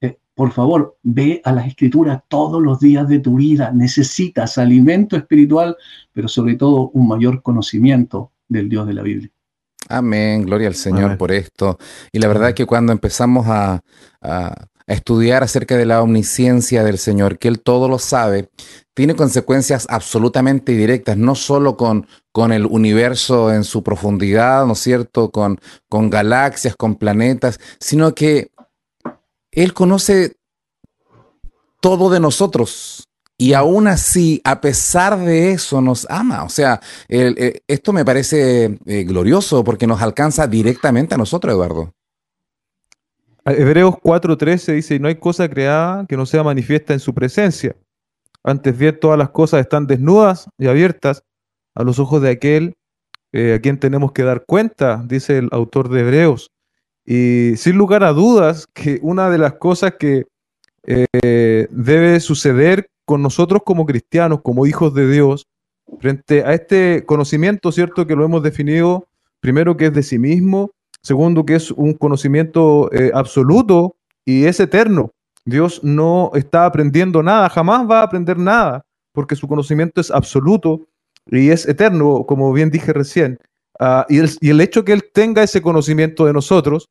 eh, 0.00 0.18
por 0.34 0.52
favor, 0.52 0.96
ve 1.02 1.40
a 1.44 1.52
las 1.52 1.66
escrituras 1.66 2.22
todos 2.28 2.62
los 2.62 2.80
días 2.80 3.08
de 3.08 3.18
tu 3.18 3.36
vida. 3.36 3.70
Necesitas 3.72 4.58
alimento 4.58 5.16
espiritual, 5.16 5.76
pero 6.12 6.28
sobre 6.28 6.56
todo 6.56 6.90
un 6.90 7.08
mayor 7.08 7.42
conocimiento 7.42 8.32
del 8.48 8.68
Dios 8.68 8.86
de 8.86 8.94
la 8.94 9.02
Biblia. 9.02 9.30
Amén, 9.88 10.44
gloria 10.44 10.68
al 10.68 10.74
Señor 10.74 11.18
por 11.18 11.32
esto. 11.32 11.78
Y 12.12 12.20
la 12.20 12.28
verdad 12.28 12.54
que 12.54 12.64
cuando 12.64 12.92
empezamos 12.92 13.46
a, 13.48 13.82
estudiar 14.94 15.42
acerca 15.42 15.76
de 15.76 15.86
la 15.86 16.02
omnisciencia 16.02 16.82
del 16.82 16.98
Señor, 16.98 17.38
que 17.38 17.48
Él 17.48 17.60
todo 17.60 17.88
lo 17.88 17.98
sabe, 17.98 18.50
tiene 18.94 19.14
consecuencias 19.14 19.86
absolutamente 19.88 20.72
directas, 20.72 21.16
no 21.16 21.34
solo 21.34 21.76
con, 21.76 22.06
con 22.32 22.52
el 22.52 22.66
universo 22.66 23.52
en 23.52 23.64
su 23.64 23.82
profundidad, 23.82 24.66
¿no 24.66 24.72
es 24.72 24.80
cierto?, 24.80 25.30
con, 25.30 25.60
con 25.88 26.10
galaxias, 26.10 26.76
con 26.76 26.96
planetas, 26.96 27.60
sino 27.78 28.14
que 28.14 28.50
Él 29.52 29.72
conoce 29.74 30.36
todo 31.80 32.10
de 32.10 32.20
nosotros. 32.20 33.06
Y 33.38 33.54
aún 33.54 33.86
así, 33.86 34.42
a 34.44 34.60
pesar 34.60 35.18
de 35.18 35.52
eso, 35.52 35.80
nos 35.80 36.06
ama. 36.10 36.44
O 36.44 36.50
sea, 36.50 36.80
eh, 37.08 37.62
esto 37.68 37.94
me 37.94 38.04
parece 38.04 38.78
eh, 38.84 39.04
glorioso 39.04 39.64
porque 39.64 39.86
nos 39.86 40.02
alcanza 40.02 40.46
directamente 40.46 41.14
a 41.14 41.18
nosotros, 41.18 41.54
Eduardo. 41.54 41.94
Hebreos 43.44 43.94
4:13 43.94 44.74
dice, 44.74 44.98
no 44.98 45.08
hay 45.08 45.16
cosa 45.16 45.48
creada 45.48 46.06
que 46.06 46.16
no 46.16 46.26
sea 46.26 46.42
manifiesta 46.42 46.92
en 46.92 47.00
su 47.00 47.14
presencia. 47.14 47.76
Antes 48.42 48.76
bien, 48.76 48.98
todas 48.98 49.18
las 49.18 49.30
cosas 49.30 49.60
están 49.60 49.86
desnudas 49.86 50.48
y 50.58 50.66
abiertas 50.66 51.22
a 51.74 51.84
los 51.84 51.98
ojos 51.98 52.22
de 52.22 52.30
aquel 52.30 52.74
eh, 53.32 53.54
a 53.54 53.60
quien 53.60 53.78
tenemos 53.78 54.12
que 54.12 54.24
dar 54.24 54.44
cuenta, 54.44 55.04
dice 55.06 55.38
el 55.38 55.48
autor 55.52 55.88
de 55.88 56.00
Hebreos. 56.00 56.50
Y 57.04 57.56
sin 57.56 57.76
lugar 57.76 58.02
a 58.04 58.12
dudas 58.12 58.66
que 58.72 58.98
una 59.02 59.30
de 59.30 59.38
las 59.38 59.54
cosas 59.54 59.94
que 59.98 60.26
eh, 60.86 61.66
debe 61.70 62.18
suceder 62.20 62.88
con 63.04 63.22
nosotros 63.22 63.62
como 63.64 63.86
cristianos, 63.86 64.40
como 64.42 64.66
hijos 64.66 64.94
de 64.94 65.10
Dios, 65.10 65.46
frente 66.00 66.44
a 66.44 66.54
este 66.54 67.04
conocimiento, 67.06 67.72
¿cierto? 67.72 68.06
Que 68.06 68.16
lo 68.16 68.24
hemos 68.24 68.42
definido 68.42 69.06
primero 69.40 69.76
que 69.76 69.86
es 69.86 69.94
de 69.94 70.02
sí 70.02 70.18
mismo 70.18 70.72
Segundo, 71.02 71.44
que 71.44 71.54
es 71.54 71.70
un 71.70 71.94
conocimiento 71.94 72.92
eh, 72.92 73.10
absoluto 73.14 73.96
y 74.24 74.44
es 74.44 74.60
eterno. 74.60 75.12
Dios 75.44 75.82
no 75.82 76.30
está 76.34 76.66
aprendiendo 76.66 77.22
nada, 77.22 77.48
jamás 77.48 77.88
va 77.88 78.00
a 78.00 78.04
aprender 78.04 78.38
nada, 78.38 78.84
porque 79.12 79.36
su 79.36 79.48
conocimiento 79.48 80.00
es 80.00 80.10
absoluto 80.10 80.86
y 81.26 81.50
es 81.50 81.66
eterno, 81.66 82.24
como 82.26 82.52
bien 82.52 82.70
dije 82.70 82.92
recién. 82.92 83.38
Ah, 83.78 84.04
y, 84.08 84.18
el, 84.18 84.60
hecho 84.60 84.84
que 84.84 84.92
Él 84.92 85.04
tenga 85.12 85.42
ese 85.42 85.62
conocimiento 85.62 86.26
de 86.26 86.34
nosotros, 86.34 86.88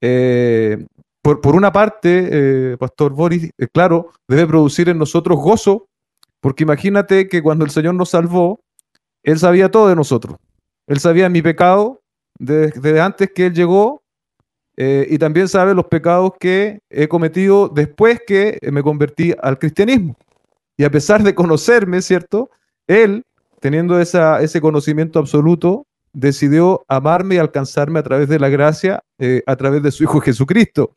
eh, 0.00 0.84
por, 1.22 1.54
una 1.54 1.72
parte, 1.72 2.28
eh, 2.72 2.76
Pastor 2.76 3.12
Boris, 3.12 3.50
claro, 3.72 4.10
debe 4.28 4.48
producir 4.48 4.88
en 4.88 4.98
nosotros 4.98 5.38
gozo, 5.38 5.86
porque 6.40 6.64
imagínate 6.64 7.28
que 7.28 7.40
cuando 7.40 7.64
el 7.64 7.70
Señor 7.70 7.94
nos 7.94 8.10
salvó, 8.10 8.58
Él 9.22 9.38
sabía 9.38 9.70
todo 9.70 9.88
de 9.88 9.94
nosotros. 9.94 10.36
Él 10.88 10.98
sabía 10.98 11.28
mi 11.28 11.40
pecado, 11.40 12.01
desde, 12.42 13.00
antes 13.00 13.30
que 13.32 13.46
Él 13.46 13.54
llegó 13.54 14.02
eh, 14.76 15.06
y 15.08 15.18
también 15.18 15.48
sabe 15.48 15.74
los 15.74 15.86
pecados 15.86 16.32
que 16.40 16.80
he 16.90 17.06
cometido 17.06 17.68
después 17.68 18.20
que 18.26 18.58
me 18.72 18.82
convertí 18.82 19.32
al 19.40 19.58
cristianismo. 19.58 20.16
Y 20.76 20.84
a 20.84 20.90
pesar 20.90 21.22
de 21.22 21.34
conocerme, 21.34 22.02
¿cierto? 22.02 22.50
Él, 22.86 23.24
teniendo 23.60 24.00
esa, 24.00 24.42
ese 24.42 24.60
conocimiento 24.60 25.18
absoluto, 25.18 25.86
decidió 26.12 26.84
amarme 26.88 27.36
y 27.36 27.38
alcanzarme 27.38 28.00
a 28.00 28.02
través 28.02 28.28
de 28.28 28.40
la 28.40 28.48
gracia, 28.48 29.02
eh, 29.18 29.42
a 29.46 29.54
través 29.54 29.82
de 29.82 29.92
su 29.92 30.02
Hijo 30.02 30.20
Jesucristo. 30.20 30.96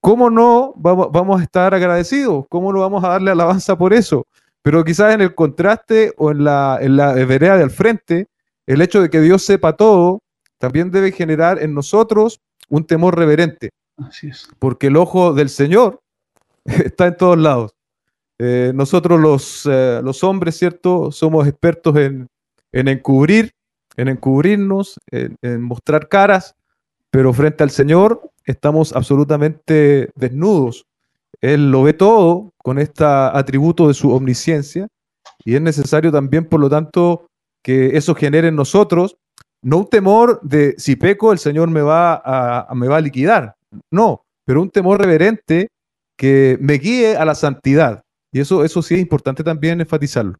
¿Cómo 0.00 0.30
no 0.30 0.72
vamos, 0.76 1.08
vamos, 1.10 1.40
a 1.40 1.42
estar 1.42 1.74
agradecidos? 1.74 2.44
¿Cómo 2.48 2.72
no 2.72 2.80
vamos 2.80 3.02
a 3.02 3.08
darle 3.08 3.32
alabanza 3.32 3.76
por 3.76 3.92
eso? 3.92 4.24
Pero 4.62 4.84
quizás 4.84 5.14
en 5.14 5.20
el 5.20 5.34
contraste 5.34 6.12
o 6.16 6.30
en 6.30 6.44
la, 6.44 6.78
en 6.80 6.96
la 6.96 7.12
vereda 7.12 7.56
del 7.56 7.70
frente, 7.70 8.28
el 8.66 8.82
hecho 8.82 9.02
de 9.02 9.10
que 9.10 9.20
Dios 9.20 9.42
sepa 9.42 9.72
todo 9.72 10.22
también 10.58 10.90
debe 10.90 11.12
generar 11.12 11.62
en 11.62 11.74
nosotros 11.74 12.40
un 12.68 12.86
temor 12.86 13.16
reverente. 13.16 13.70
Así 13.96 14.28
es. 14.28 14.48
Porque 14.58 14.88
el 14.88 14.96
ojo 14.96 15.32
del 15.32 15.48
Señor 15.48 16.00
está 16.64 17.06
en 17.06 17.16
todos 17.16 17.38
lados. 17.38 17.72
Eh, 18.38 18.72
nosotros 18.74 19.18
los, 19.18 19.66
eh, 19.66 20.00
los, 20.02 20.22
hombres, 20.22 20.56
¿cierto? 20.56 21.10
Somos 21.10 21.46
expertos 21.48 21.96
en, 21.96 22.28
encubrir, 22.72 23.52
en 23.96 24.08
encubrirnos, 24.08 24.98
en, 25.10 25.62
mostrar 25.62 26.08
caras, 26.08 26.54
pero 27.10 27.32
frente 27.32 27.62
al 27.62 27.70
Señor 27.70 28.30
estamos 28.44 28.94
absolutamente 28.94 30.10
desnudos. 30.16 30.84
Él 31.40 31.70
lo 31.70 31.82
ve 31.82 31.94
todo 31.94 32.52
con 32.58 32.78
este 32.78 33.04
atributo 33.04 33.88
de 33.88 33.94
su 33.94 34.10
omnisciencia 34.10 34.88
Y 35.44 35.54
es 35.54 35.60
necesario 35.60 36.10
también, 36.10 36.46
por 36.46 36.60
lo 36.60 36.68
tanto, 36.68 37.26
que 37.62 37.96
eso 37.96 38.14
genere 38.14 38.48
en 38.48 38.56
nosotros 38.56 39.16
no 39.62 39.78
un 39.78 39.88
temor 39.88 40.40
de 40.42 40.74
si 40.78 40.96
peco 40.96 41.32
el 41.32 41.38
Señor 41.38 41.70
me 41.70 41.82
va 41.82 42.20
a, 42.24 42.74
me 42.74 42.88
va 42.88 42.98
a 42.98 43.00
liquidar, 43.00 43.56
no, 43.90 44.22
pero 44.44 44.62
un 44.62 44.70
temor 44.70 45.00
reverente 45.00 45.68
que 46.16 46.56
me 46.60 46.74
guíe 46.74 47.16
a 47.16 47.24
la 47.24 47.34
santidad. 47.34 48.02
Y 48.32 48.40
eso, 48.40 48.64
eso 48.64 48.82
sí 48.82 48.94
es 48.94 49.00
importante 49.00 49.42
también 49.42 49.80
enfatizarlo. 49.80 50.36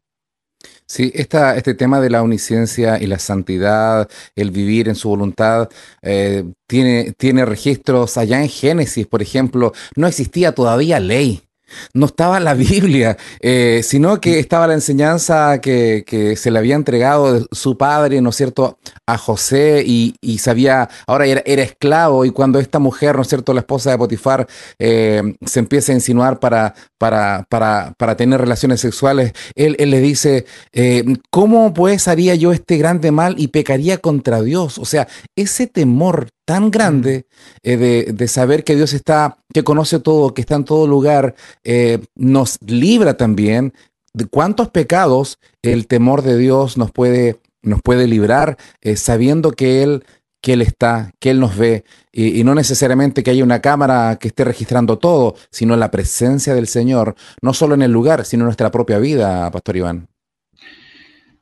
Sí, 0.87 1.11
esta, 1.13 1.55
este 1.55 1.73
tema 1.73 1.99
de 1.99 2.09
la 2.09 2.21
omnisciencia 2.21 2.99
y 2.99 3.07
la 3.07 3.19
santidad, 3.19 4.09
el 4.35 4.51
vivir 4.51 4.87
en 4.87 4.95
su 4.95 5.09
voluntad, 5.09 5.69
eh, 6.01 6.45
tiene, 6.67 7.13
tiene 7.17 7.45
registros 7.45 8.17
allá 8.17 8.41
en 8.41 8.49
Génesis, 8.49 9.05
por 9.05 9.21
ejemplo, 9.21 9.73
no 9.95 10.07
existía 10.07 10.53
todavía 10.53 10.99
ley 10.99 11.46
no 11.93 12.07
estaba 12.07 12.39
la 12.39 12.53
Biblia, 12.53 13.17
eh, 13.39 13.81
sino 13.83 14.19
que 14.21 14.39
estaba 14.39 14.67
la 14.67 14.73
enseñanza 14.73 15.59
que, 15.61 16.03
se 16.37 16.51
le 16.51 16.59
había 16.59 16.75
entregado 16.75 17.33
de 17.33 17.45
su 17.51 17.77
padre, 17.77 18.21
¿no 18.21 18.29
es 18.29 18.35
cierto?, 18.35 18.77
a 19.05 19.17
José 19.17 19.83
y, 19.85 20.37
sabía, 20.39 20.89
ahora 21.05 21.25
era, 21.25 21.63
esclavo 21.63 22.25
y 22.25 22.31
cuando 22.31 22.59
esta 22.59 22.79
mujer, 22.79 23.15
¿no 23.15 23.21
es 23.21 23.27
cierto?, 23.27 23.53
la 23.53 23.61
esposa 23.61 23.91
de 23.91 23.97
Potifar, 23.97 24.47
eh, 24.79 25.35
se 25.45 25.59
empieza 25.59 25.91
a 25.91 25.95
insinuar 25.95 26.39
para, 26.39 26.73
para, 26.97 27.45
para, 27.49 27.93
para 27.97 28.15
tener 28.15 28.39
relaciones 28.41 28.81
sexuales, 28.81 29.33
él, 29.55 29.75
le 29.77 29.99
dice, 29.99 30.45
eh, 30.73 31.03
¿cómo 31.29 31.73
pues 31.73 32.07
haría 32.07 32.35
yo 32.35 32.51
este 32.51 32.77
grande 32.77 33.11
mal 33.11 33.35
y 33.37 33.47
pecaría 33.49 33.97
contra 33.99 34.41
Dios? 34.41 34.77
O 34.77 34.85
sea, 34.85 35.07
ese 35.35 35.67
temor 35.67 36.29
tan 36.47 36.71
grande 36.71 37.27
eh, 37.61 37.75
de, 38.13 38.27
saber 38.29 38.63
que 38.63 38.77
Dios 38.77 38.93
está, 38.93 39.37
que 39.53 39.65
conoce 39.65 39.99
todo, 39.99 40.33
que 40.33 40.39
está 40.39 40.55
en 40.55 40.63
todo 40.63 40.87
lugar, 40.87 41.35
eh, 41.65 41.99
nos 42.15 42.57
libra 42.65 43.17
también 43.17 43.73
de 44.13 44.27
cuántos 44.27 44.69
pecados 44.69 45.39
el 45.61 45.87
temor 45.87 46.21
de 46.21 46.37
Dios 46.37 46.77
nos 46.77 46.89
puede, 46.93 47.41
nos 47.63 47.81
puede 47.81 48.07
librar, 48.07 48.55
eh, 48.79 48.95
sabiendo 48.95 49.51
que 49.51 49.83
Él, 49.83 50.05
que 50.41 50.53
Él 50.53 50.61
está, 50.61 51.11
que 51.19 51.31
Él 51.31 51.41
nos 51.41 51.57
ve, 51.57 51.83
y, 52.13 52.45
no 52.45 52.55
necesariamente 52.55 53.23
que 53.23 53.31
haya 53.31 53.43
una 53.43 53.59
cámara 53.59 54.15
que 54.15 54.29
esté 54.29 54.45
registrando 54.45 54.99
todo, 54.99 55.35
sino 55.51 55.75
la 55.75 55.91
presencia 55.91 56.55
del 56.55 56.69
Señor, 56.69 57.15
no 57.41 57.53
solo 57.53 57.75
en 57.75 57.81
el 57.81 57.91
lugar, 57.91 58.23
sino 58.23 58.43
en 58.43 58.47
nuestra 58.47 58.71
propia 58.71 58.99
vida, 58.99 59.51
Pastor 59.51 59.75
Iván. 59.75 60.07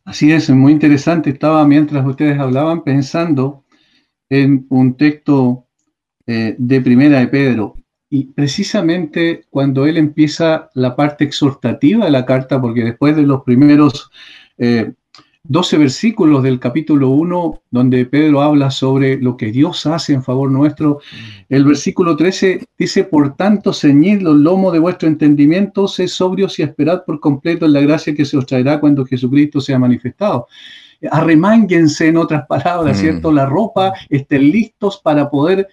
Así 0.03 0.31
es, 0.31 0.49
muy 0.49 0.71
interesante. 0.71 1.29
Estaba 1.29 1.63
mientras 1.67 2.03
ustedes 2.07 2.39
hablaban 2.39 2.83
pensando 2.83 3.64
en 4.29 4.65
un 4.69 4.95
texto 4.95 5.65
eh, 6.27 6.55
de 6.57 6.81
Primera 6.81 7.19
de 7.19 7.27
Pedro. 7.27 7.75
Y 8.09 8.25
precisamente 8.25 9.45
cuando 9.49 9.85
él 9.85 9.97
empieza 9.97 10.69
la 10.73 10.95
parte 10.95 11.23
exhortativa 11.23 12.05
de 12.05 12.11
la 12.11 12.25
carta, 12.25 12.61
porque 12.61 12.83
después 12.83 13.15
de 13.15 13.23
los 13.23 13.43
primeros 13.43 14.09
12 14.57 15.75
eh, 15.75 15.79
versículos 15.79 16.43
del 16.43 16.59
capítulo 16.59 17.09
1, 17.09 17.61
donde 17.71 18.05
Pedro 18.05 18.41
habla 18.41 18.71
sobre 18.71 19.17
lo 19.17 19.35
que 19.35 19.51
Dios 19.51 19.85
hace 19.85 20.13
en 20.13 20.23
favor 20.23 20.49
nuestro, 20.49 20.99
el 21.49 21.65
versículo 21.65 22.15
13 22.15 22.65
dice, 22.77 23.03
por 23.03 23.35
tanto, 23.35 23.73
ceñid 23.73 24.21
los 24.21 24.35
lomos 24.35 24.71
de 24.71 24.79
vuestro 24.79 25.07
entendimiento, 25.07 25.87
sed 25.87 26.07
sobrios 26.07 26.57
y 26.59 26.63
esperad 26.63 27.03
por 27.05 27.19
completo 27.19 27.65
en 27.65 27.73
la 27.73 27.81
gracia 27.81 28.15
que 28.15 28.25
se 28.25 28.37
os 28.37 28.45
traerá 28.45 28.79
cuando 28.79 29.05
Jesucristo 29.05 29.59
sea 29.59 29.77
manifestado 29.77 30.47
arremánguense 31.11 32.07
en 32.07 32.17
otras 32.17 32.45
palabras, 32.47 32.97
mm. 32.97 32.99
¿cierto? 32.99 33.31
La 33.31 33.45
ropa, 33.45 33.93
estén 34.09 34.49
listos 34.51 35.01
para 35.03 35.29
poder, 35.29 35.67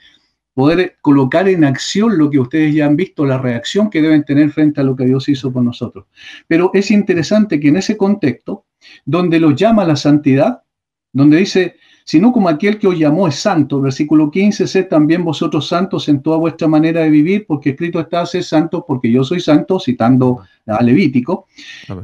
poder 0.54 0.96
colocar 1.00 1.48
en 1.48 1.64
acción 1.64 2.18
lo 2.18 2.30
que 2.30 2.38
ustedes 2.38 2.74
ya 2.74 2.87
han 2.87 2.96
visto, 2.96 3.24
la 3.24 3.38
reacción 3.38 3.90
que 3.90 4.02
deben 4.02 4.24
tener 4.24 4.50
frente 4.50 4.80
a 4.80 4.85
lo 4.85 4.96
que 4.96 5.04
Dios 5.04 5.28
hizo 5.28 5.52
por 5.52 5.62
nosotros. 5.62 6.06
Pero 6.46 6.70
es 6.74 6.90
interesante 6.90 7.61
que 7.61 7.68
en 7.68 7.76
ese 7.76 7.96
contexto, 7.96 8.66
donde 9.04 9.40
los 9.40 9.54
llama 9.54 9.85
la 9.85 9.96
santidad, 9.96 10.62
donde 11.12 11.38
dice, 11.38 11.76
sino 12.04 12.32
como 12.32 12.48
aquel 12.48 12.78
que 12.78 12.88
os 12.88 12.98
llamó 12.98 13.28
es 13.28 13.37
santo, 13.37 13.80
versículo 13.80 14.30
15, 14.30 14.66
sed 14.66 14.88
también 14.88 15.24
vosotros 15.24 15.68
santos 15.68 16.08
en 16.08 16.22
toda 16.22 16.37
vuestra 16.37 16.66
manera 16.66 17.02
de 17.02 17.11
vivir, 17.11 17.46
porque 17.46 17.70
escrito 17.70 18.00
está, 18.00 18.26
sed 18.26 18.42
santo, 18.42 18.85
porque 18.87 19.11
yo 19.11 19.22
soy 19.24 19.40
santo, 19.40 19.78
citando 19.78 20.40
a 20.66 20.82
Levítico. 20.82 21.46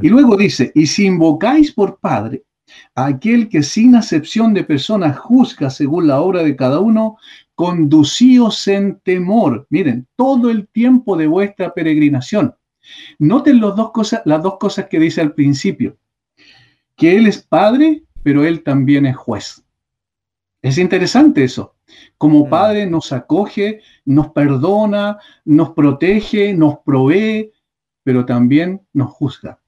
Y 0.00 0.09
luego 0.09 0.37
dice, 0.37 0.70
y 0.74 0.87
si 0.87 1.07
invocáis 1.07 1.72
por 1.72 1.98
Padre 1.98 2.44
aquel 2.95 3.49
que 3.49 3.62
sin 3.62 3.95
acepción 3.95 4.55
de 4.55 4.64
personas 4.64 5.19
juzga 5.19 5.71
según 5.71 6.07
la 6.07 6.21
obra 6.21 6.43
de 6.43 6.57
cada 6.57 6.81
uno, 6.81 7.17
conducíos 7.55 8.69
en 8.69 9.01
temor. 9.01 9.67
Miren, 9.71 10.07
todo 10.17 10.51
el 10.51 10.69
tiempo 10.69 11.17
de 11.17 11.27
vuestra 11.27 11.75
peregrinación. 11.75 12.55
Noten 13.19 13.61
las 13.61 13.77
dos 13.77 13.91
cosas, 13.93 14.23
las 14.25 14.43
dos 14.43 14.59
cosas 14.59 14.87
que 14.87 14.99
dice 14.99 15.21
al 15.21 15.35
principio. 15.35 15.97
Que 16.97 17.17
Él 17.17 17.27
es 17.27 17.43
Padre, 17.43 18.05
pero 18.23 18.45
Él 18.45 18.62
también 18.62 19.07
es 19.07 19.17
juez. 19.17 19.64
Es 20.62 20.79
interesante 20.79 21.45
eso. 21.45 21.77
Como 22.17 22.47
mm. 22.47 22.51
Padre 22.51 22.87
nos 22.87 23.12
acoge, 23.12 23.81
nos 24.05 24.31
perdona, 24.31 25.19
nos 25.45 25.71
protege, 25.71 26.53
nos 26.55 26.79
provee, 26.85 27.53
pero 28.03 28.25
también 28.25 28.83
nos 28.93 29.11
juzga. 29.11 29.61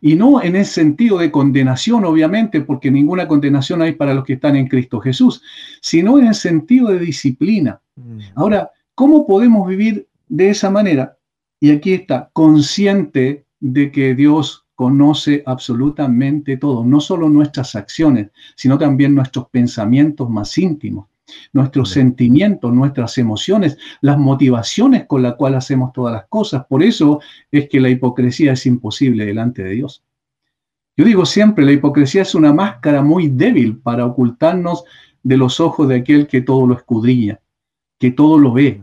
Y 0.00 0.16
no 0.16 0.42
en 0.42 0.56
ese 0.56 0.72
sentido 0.72 1.18
de 1.18 1.30
condenación, 1.30 2.04
obviamente, 2.04 2.60
porque 2.60 2.90
ninguna 2.90 3.28
condenación 3.28 3.82
hay 3.82 3.92
para 3.92 4.14
los 4.14 4.24
que 4.24 4.32
están 4.34 4.56
en 4.56 4.66
Cristo 4.66 5.00
Jesús, 5.00 5.42
sino 5.80 6.18
en 6.18 6.26
el 6.26 6.34
sentido 6.34 6.88
de 6.88 6.98
disciplina. 6.98 7.80
Mm. 7.94 8.18
Ahora, 8.34 8.70
¿cómo 8.94 9.26
podemos 9.26 9.68
vivir 9.68 10.08
de 10.28 10.50
esa 10.50 10.70
manera? 10.70 11.16
Y 11.60 11.70
aquí 11.70 11.92
está, 11.94 12.30
consciente 12.32 13.46
de 13.60 13.92
que 13.92 14.16
Dios 14.16 14.66
conoce 14.74 15.44
absolutamente 15.46 16.56
todo, 16.56 16.84
no 16.84 17.00
solo 17.00 17.28
nuestras 17.28 17.76
acciones, 17.76 18.30
sino 18.56 18.76
también 18.78 19.14
nuestros 19.14 19.48
pensamientos 19.48 20.28
más 20.28 20.58
íntimos, 20.58 21.06
nuestros 21.52 21.90
sentimientos, 21.90 22.72
nuestras 22.72 23.18
emociones, 23.18 23.78
las 24.00 24.18
motivaciones 24.18 25.06
con 25.06 25.22
las 25.22 25.34
cuales 25.34 25.58
hacemos 25.58 25.92
todas 25.92 26.14
las 26.14 26.26
cosas. 26.28 26.64
Por 26.66 26.82
eso 26.82 27.20
es 27.50 27.68
que 27.68 27.80
la 27.80 27.88
hipocresía 27.88 28.52
es 28.52 28.66
imposible 28.66 29.24
delante 29.24 29.62
de 29.62 29.70
Dios. 29.70 30.02
Yo 30.96 31.04
digo 31.04 31.24
siempre, 31.24 31.64
la 31.64 31.72
hipocresía 31.72 32.22
es 32.22 32.34
una 32.34 32.52
máscara 32.52 33.02
muy 33.02 33.28
débil 33.28 33.78
para 33.78 34.04
ocultarnos 34.04 34.84
de 35.22 35.36
los 35.36 35.60
ojos 35.60 35.88
de 35.88 35.96
aquel 35.96 36.26
que 36.26 36.42
todo 36.42 36.66
lo 36.66 36.74
escudriña, 36.74 37.40
que 37.98 38.10
todo 38.10 38.38
lo 38.38 38.52
ve. 38.52 38.82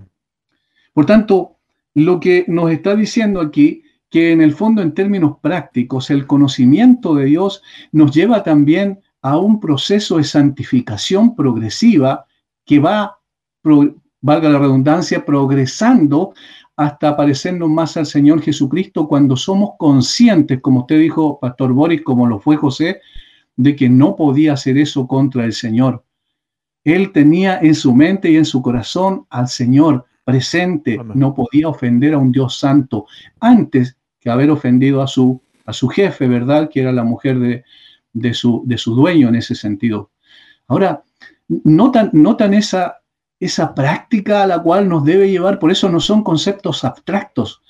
Por 0.94 1.06
tanto, 1.06 1.58
lo 1.94 2.20
que 2.20 2.46
nos 2.48 2.72
está 2.72 2.96
diciendo 2.96 3.42
aquí, 3.42 3.84
que 4.10 4.32
en 4.32 4.42
el 4.42 4.54
fondo 4.54 4.82
en 4.82 4.94
términos 4.94 5.38
prácticos, 5.42 6.10
el 6.10 6.26
conocimiento 6.26 7.14
de 7.14 7.26
Dios 7.26 7.62
nos 7.92 8.12
lleva 8.12 8.44
también 8.44 9.00
a 9.22 9.38
un 9.38 9.60
proceso 9.60 10.18
de 10.18 10.24
santificación 10.24 11.36
progresiva 11.36 12.26
que 12.70 12.78
va, 12.78 13.18
valga 14.22 14.48
la 14.48 14.60
redundancia, 14.60 15.26
progresando 15.26 16.36
hasta 16.76 17.18
parecernos 17.18 17.68
más 17.68 17.98
al 17.98 18.06
Señor 18.06 18.44
Jesucristo 18.44 19.08
cuando 19.08 19.36
somos 19.36 19.72
conscientes, 19.80 20.62
como 20.62 20.82
usted 20.82 21.00
dijo, 21.00 21.40
Pastor 21.40 21.74
Boris, 21.74 22.04
como 22.04 22.28
lo 22.28 22.40
fue 22.40 22.58
José, 22.58 23.02
de 23.56 23.76
que 23.76 23.90
no 23.90 24.16
podía 24.16 24.54
hacer 24.54 24.78
eso 24.78 25.08
contra 25.08 25.46
el 25.46 25.54
Señor. 25.54 26.06
Él 26.84 27.12
tenía 27.12 27.58
en 27.60 27.74
su 27.74 27.92
mente 27.96 28.30
y 28.30 28.36
en 28.36 28.46
su 28.46 28.62
corazón 28.62 29.26
al 29.32 29.48
Señor 29.48 30.06
presente, 30.24 31.00
no 31.16 31.34
podía 31.34 31.70
ofender 31.70 32.14
a 32.14 32.20
un 32.20 32.32
Dios 32.32 32.60
santo 32.60 33.08
antes 33.40 33.98
que 34.20 34.30
haber 34.30 34.52
ofendido 34.52 35.02
a 35.02 35.08
su, 35.08 35.42
a 35.66 35.74
su 35.74 35.88
jefe, 35.88 36.28
¿verdad? 36.28 36.70
Que 36.70 36.82
era 36.82 36.92
la 36.92 37.04
mujer 37.04 37.40
de, 37.40 37.64
de, 38.14 38.34
su, 38.36 38.62
de 38.68 38.78
su 38.78 38.94
dueño 38.94 39.28
en 39.28 39.38
ese 39.38 39.56
sentido. 39.56 40.12
Ahora, 40.68 41.04
notan, 41.50 42.10
notan 42.14 42.54
esa, 42.54 43.00
esa 43.40 43.74
práctica 43.74 44.44
a 44.44 44.48
la 44.48 44.62
cual 44.62 44.88
nos 44.88 45.04
debe 45.04 45.30
llevar, 45.30 45.60
por 45.60 45.72
eso 45.72 45.90
no 45.90 46.00
son 46.00 46.24
conceptos 46.24 46.84
abstractos. 46.84 47.62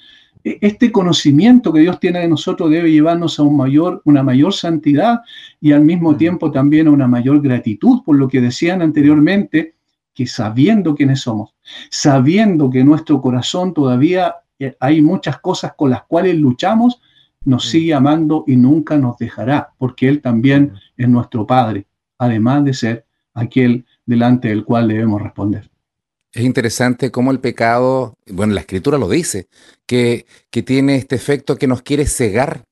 E, 0.44 0.58
este 0.62 0.92
conocimiento 0.92 1.74
que 1.74 1.82
Dios 1.82 2.00
tiene 2.00 2.20
de 2.20 2.28
nosotros 2.28 2.70
debe 2.70 2.92
llevarnos 2.92 3.40
a 3.40 3.44
un 3.44 3.58
mayor, 3.58 4.02
una 4.06 4.24
mayor 4.24 4.54
santidad 4.54 5.22
y 5.60 5.72
al 5.72 5.82
mismo 5.82 6.16
tiempo 6.16 6.52
también 6.52 6.88
a 6.88 6.92
una 6.92 7.08
mayor 7.08 7.42
gratitud 7.42 8.04
por 8.04 8.18
lo 8.18 8.28
que 8.28 8.42
decían 8.42 8.82
anteriormente, 8.82 9.76
que 10.14 10.28
sabiendo 10.28 10.96
quiénes 10.96 11.22
somos, 11.22 11.56
sabiendo 11.90 12.70
que 12.70 12.82
en 12.82 12.88
nuestro 12.88 13.22
corazón 13.22 13.74
todavía 13.74 14.36
eh, 14.60 14.76
hay 14.80 15.02
muchas 15.02 15.40
cosas 15.40 15.74
con 15.78 15.92
las 15.92 16.04
cuales 16.04 16.36
luchamos, 16.36 17.02
nos 17.46 17.70
sigue 17.70 17.94
amando 17.94 18.44
y 18.46 18.58
nunca 18.58 18.98
nos 18.98 19.18
dejará, 19.18 19.70
porque 19.78 20.10
Él 20.10 20.22
también 20.22 20.74
es 20.98 21.08
nuestro 21.08 21.48
Padre, 21.48 21.88
además 22.18 22.66
de 22.66 22.74
ser 22.74 23.06
aquel 23.40 23.86
delante 24.06 24.50
del 24.50 24.66
cual 24.66 24.88
debemos 24.88 25.22
responder. 25.22 25.70
Es 26.32 26.44
interesante 26.44 27.12
cómo 27.12 27.32
el 27.32 27.40
pecado, 27.40 28.16
bueno, 28.28 28.54
la 28.54 28.62
escritura 28.62 28.98
lo 28.98 29.10
dice, 29.10 29.48
que, 29.86 30.26
que 30.52 30.62
tiene 30.62 30.96
este 30.96 31.16
efecto 31.16 31.58
que 31.58 31.68
nos 31.68 31.82
quiere 31.82 32.06
cegar, 32.06 32.64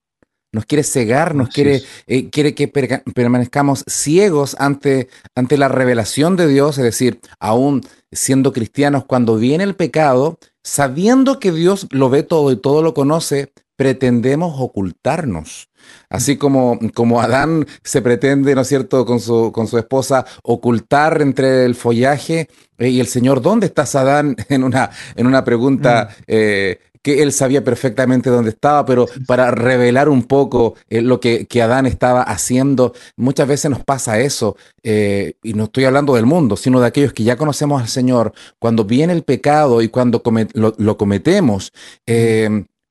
nos 0.51 0.65
quiere 0.65 0.83
cegar, 0.83 1.35
nos 1.35 1.49
quiere, 1.49 1.83
eh, 2.07 2.29
quiere 2.29 2.55
que 2.55 2.67
permanezcamos 2.67 3.83
ciegos 3.87 4.55
ante, 4.59 5.09
ante 5.35 5.57
la 5.57 5.67
revelación 5.67 6.35
de 6.35 6.47
Dios, 6.47 6.77
es 6.77 6.83
decir, 6.83 7.19
aún 7.39 7.81
siendo 8.11 8.53
cristianos, 8.53 9.05
cuando 9.05 9.37
viene 9.37 9.63
el 9.63 9.75
pecado, 9.75 10.39
sabiendo 10.63 11.39
que 11.39 11.51
Dios 11.51 11.87
lo 11.91 12.09
ve 12.09 12.23
todo 12.23 12.51
y 12.51 12.57
todo 12.57 12.81
lo 12.81 12.93
conoce, 12.93 13.51
pretendemos 13.77 14.55
ocultarnos. 14.59 15.69
Así 16.09 16.35
como, 16.35 16.79
como 16.93 17.21
Adán 17.21 17.65
se 17.83 18.01
pretende, 18.01 18.55
¿no 18.55 18.61
es 18.61 18.67
cierto?, 18.67 19.05
con 19.05 19.21
su, 19.21 19.51
con 19.53 19.67
su 19.67 19.77
esposa 19.77 20.25
ocultar 20.43 21.21
entre 21.21 21.63
el 21.63 21.75
follaje. 21.75 22.49
Eh, 22.77 22.89
y 22.89 22.99
el 22.99 23.07
Señor, 23.07 23.41
¿dónde 23.41 23.67
estás, 23.67 23.95
Adán? 23.95 24.35
En 24.49 24.63
una, 24.63 24.89
en 25.15 25.27
una 25.27 25.43
pregunta 25.43 26.09
eh, 26.25 26.79
que 27.03 27.21
él 27.21 27.31
sabía 27.31 27.63
perfectamente 27.63 28.29
dónde 28.29 28.49
estaba, 28.49 28.85
pero 28.85 29.07
para 29.27 29.51
revelar 29.51 30.09
un 30.09 30.23
poco 30.23 30.75
eh, 30.89 31.01
lo 31.01 31.19
que, 31.19 31.47
Adán 31.61 31.85
estaba 31.85 32.23
haciendo, 32.23 32.93
muchas 33.15 33.47
veces 33.47 33.69
nos 33.69 33.83
pasa 33.83 34.19
eso, 34.19 34.57
y 34.83 35.53
no 35.53 35.65
estoy 35.65 35.85
hablando 35.85 36.15
del 36.15 36.25
mundo, 36.25 36.57
sino 36.57 36.79
de 36.79 36.87
aquellos 36.87 37.13
que 37.13 37.23
ya 37.23 37.35
conocemos 37.35 37.81
al 37.81 37.87
Señor, 37.87 38.33
cuando 38.57 38.83
viene 38.83 39.13
el 39.13 39.23
pecado 39.23 39.81
y 39.81 39.89
cuando 39.89 40.21
lo, 40.53 40.73
lo, 40.77 40.97
cometemos, 40.97 41.71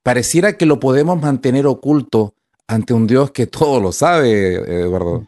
pareciera 0.07 0.57
que 0.57 0.67
lo 0.67 0.79
podemos 0.79 1.21
mantener 1.21 1.67
oculto 1.67 2.37
ante 2.69 2.95
un 2.95 3.09
Dios 3.09 3.33
que 3.33 3.49
todo 3.49 3.81
lo 3.81 3.91
sabe, 3.91 4.55
Eduardo. 4.83 5.27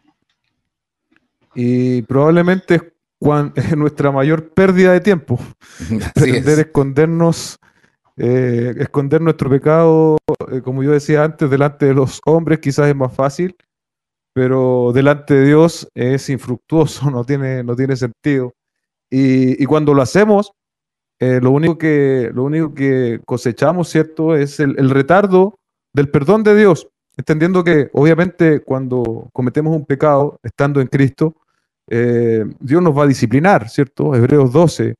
Y 1.53 2.01
probablemente 2.03 2.75
es, 2.75 2.81
nuestra 3.77 4.09
mayor 4.09 4.53
pérdida 4.53 4.93
de 4.93 5.01
tiempo. 5.01 5.37
Pretender 6.15 6.59
escondernos, 6.59 7.59
eh, 8.15 8.73
esconder 8.77 9.19
nuestro 9.19 9.49
pecado, 9.49 10.17
eh, 10.49 10.61
como 10.61 10.81
yo 10.81 10.91
decía 10.91 11.25
antes, 11.25 11.49
delante 11.49 11.87
de 11.87 11.93
los 11.93 12.21
hombres 12.25 12.59
quizás 12.59 12.87
es 12.87 12.95
más 12.95 13.13
fácil, 13.13 13.57
pero 14.31 14.91
delante 14.93 15.33
de 15.33 15.45
Dios 15.45 15.89
es 15.93 16.29
infructuoso, 16.29 17.11
no 17.11 17.25
tiene, 17.25 17.65
no 17.65 17.75
tiene 17.75 17.97
sentido. 17.97 18.53
Y, 19.11 19.65
cuando 19.65 19.93
lo 19.93 20.01
hacemos, 20.01 20.53
eh, 21.19 21.39
lo, 21.41 21.51
único 21.51 21.77
que, 21.77 22.31
lo 22.33 22.43
único 22.43 22.73
que 22.73 23.19
cosechamos, 23.25 23.89
¿cierto?, 23.89 24.35
es 24.35 24.59
el 24.59 24.89
retardo 24.89 25.59
del 25.93 26.09
perdón 26.09 26.43
de 26.43 26.55
Dios 26.55 26.87
entendiendo 27.19 27.65
que 27.65 27.89
obviamente 27.91 28.61
cuando 28.61 29.29
cometemos 29.33 29.75
un 29.75 29.85
pecado, 29.85 30.39
estando 30.41 30.79
en 30.79 30.87
Cristo, 30.87 31.35
eh, 31.89 32.45
Dios 32.61 32.81
nos 32.81 32.97
va 32.97 33.03
a 33.03 33.07
disciplinar, 33.07 33.69
¿cierto? 33.69 34.15
Hebreos 34.15 34.53
12. 34.53 34.95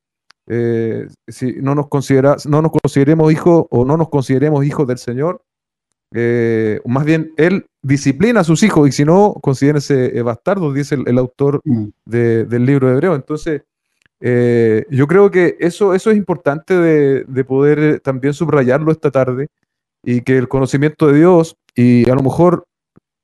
Eh, 0.46 1.08
si 1.26 1.54
no 1.62 1.74
nos, 1.74 1.88
considera, 1.88 2.36
no 2.46 2.60
nos 2.60 2.72
consideremos 2.72 3.32
hijos 3.32 3.64
o 3.70 3.86
no 3.86 3.96
nos 3.96 4.10
consideremos 4.10 4.66
hijos 4.66 4.86
del 4.86 4.98
Señor, 4.98 5.42
eh, 6.12 6.80
más 6.84 7.06
bien 7.06 7.32
Él 7.38 7.64
disciplina 7.82 8.40
a 8.40 8.44
sus 8.44 8.62
hijos 8.64 8.86
y 8.86 8.92
si 8.92 9.06
no, 9.06 9.34
considérense 9.40 10.20
bastardos, 10.22 10.74
dice 10.74 10.98
el, 11.06 11.16
autor 11.16 11.62
mm. 11.64 11.86
del 12.04 12.66
libro 12.66 12.88
de 12.88 12.94
Hebreo. 12.94 13.14
Entonces, 13.14 13.62
yo 14.20 15.06
creo 15.06 15.30
que 15.30 15.56
eso, 15.60 15.94
eso 15.94 16.10
es 16.10 16.16
importante 16.16 16.74
de, 16.74 17.24
de 17.24 17.44
poder 17.44 18.00
también 18.00 18.34
subrayarlo 18.34 18.92
esta 18.92 19.10
tarde 19.10 19.48
y 20.02 20.22
que 20.22 20.36
el 20.36 20.48
conocimiento 20.48 21.06
de 21.06 21.18
Dios 21.18 21.56
y 21.74 22.08
a 22.10 22.14
lo 22.14 22.22
mejor, 22.22 22.66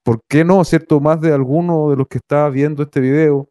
¿por 0.02 0.20
qué 0.28 0.44
no, 0.44 0.64
cierto? 0.64 1.00
Más 1.00 1.20
de 1.20 1.32
alguno 1.32 1.90
de 1.90 1.96
los 1.96 2.08
que 2.08 2.18
está 2.18 2.48
viendo 2.48 2.82
este 2.82 3.00
video 3.00 3.48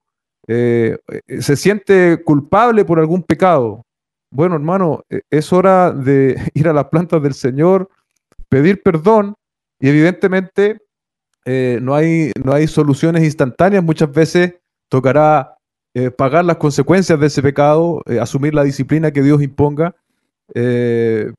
eh, 0.48 0.98
eh, 1.28 1.42
se 1.42 1.56
siente 1.56 2.22
culpable 2.24 2.86
por 2.86 3.00
algún 3.00 3.24
pecado. 3.24 3.84
Bueno, 4.32 4.56
hermano, 4.56 5.04
e, 5.10 5.22
es 5.30 5.52
hora 5.52 5.92
de 5.92 6.36
ir 6.54 6.68
a 6.68 6.74
las 6.74 6.86
plantas 6.86 7.22
del 7.22 7.34
Señor, 7.34 7.90
pedir 8.50 8.82
perdón 8.84 9.36
y 9.80 9.90
evidentemente 9.90 10.78
eh, 11.46 11.80
no, 11.82 11.96
hay, 11.96 12.32
no 12.44 12.54
hay 12.54 12.68
soluciones 12.68 13.24
instantáneas. 13.24 13.84
Muchas 13.84 14.12
veces 14.12 14.56
tocará 14.90 15.55
pagar 16.18 16.44
las 16.46 16.58
consecuencias 16.58 17.20
de 17.20 17.28
ese 17.28 17.42
pecado, 17.42 18.02
asumir 18.20 18.54
la 18.54 18.64
disciplina 18.64 19.12
que 19.12 19.22
Dios 19.22 19.42
imponga. 19.42 19.96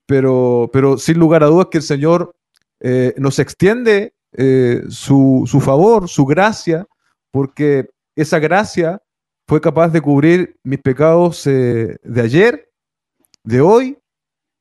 pero, 0.07 0.71
pero 0.73 0.99
sin 0.99 1.19
lugar 1.19 1.43
a 1.43 1.47
dudas 1.47 1.69
que 1.71 1.79
el 1.79 1.85
Señor 1.85 2.35
eh, 2.81 3.15
nos 3.17 3.39
extiende 3.39 4.13
eh, 4.37 4.83
su, 4.89 5.47
favor, 5.63 6.09
su 6.09 6.27
gracia, 6.27 6.87
porque 7.31 7.89
esa 8.15 8.39
gracia 8.39 9.01
fue 9.49 9.61
capaz 9.61 9.89
de 9.89 10.01
cubrir 10.01 10.57
mis 10.63 10.81
pecados 10.81 11.47
eh, 11.47 11.97
de 12.03 12.21
ayer, 12.21 12.71
de 13.45 13.61
hoy 13.61 13.99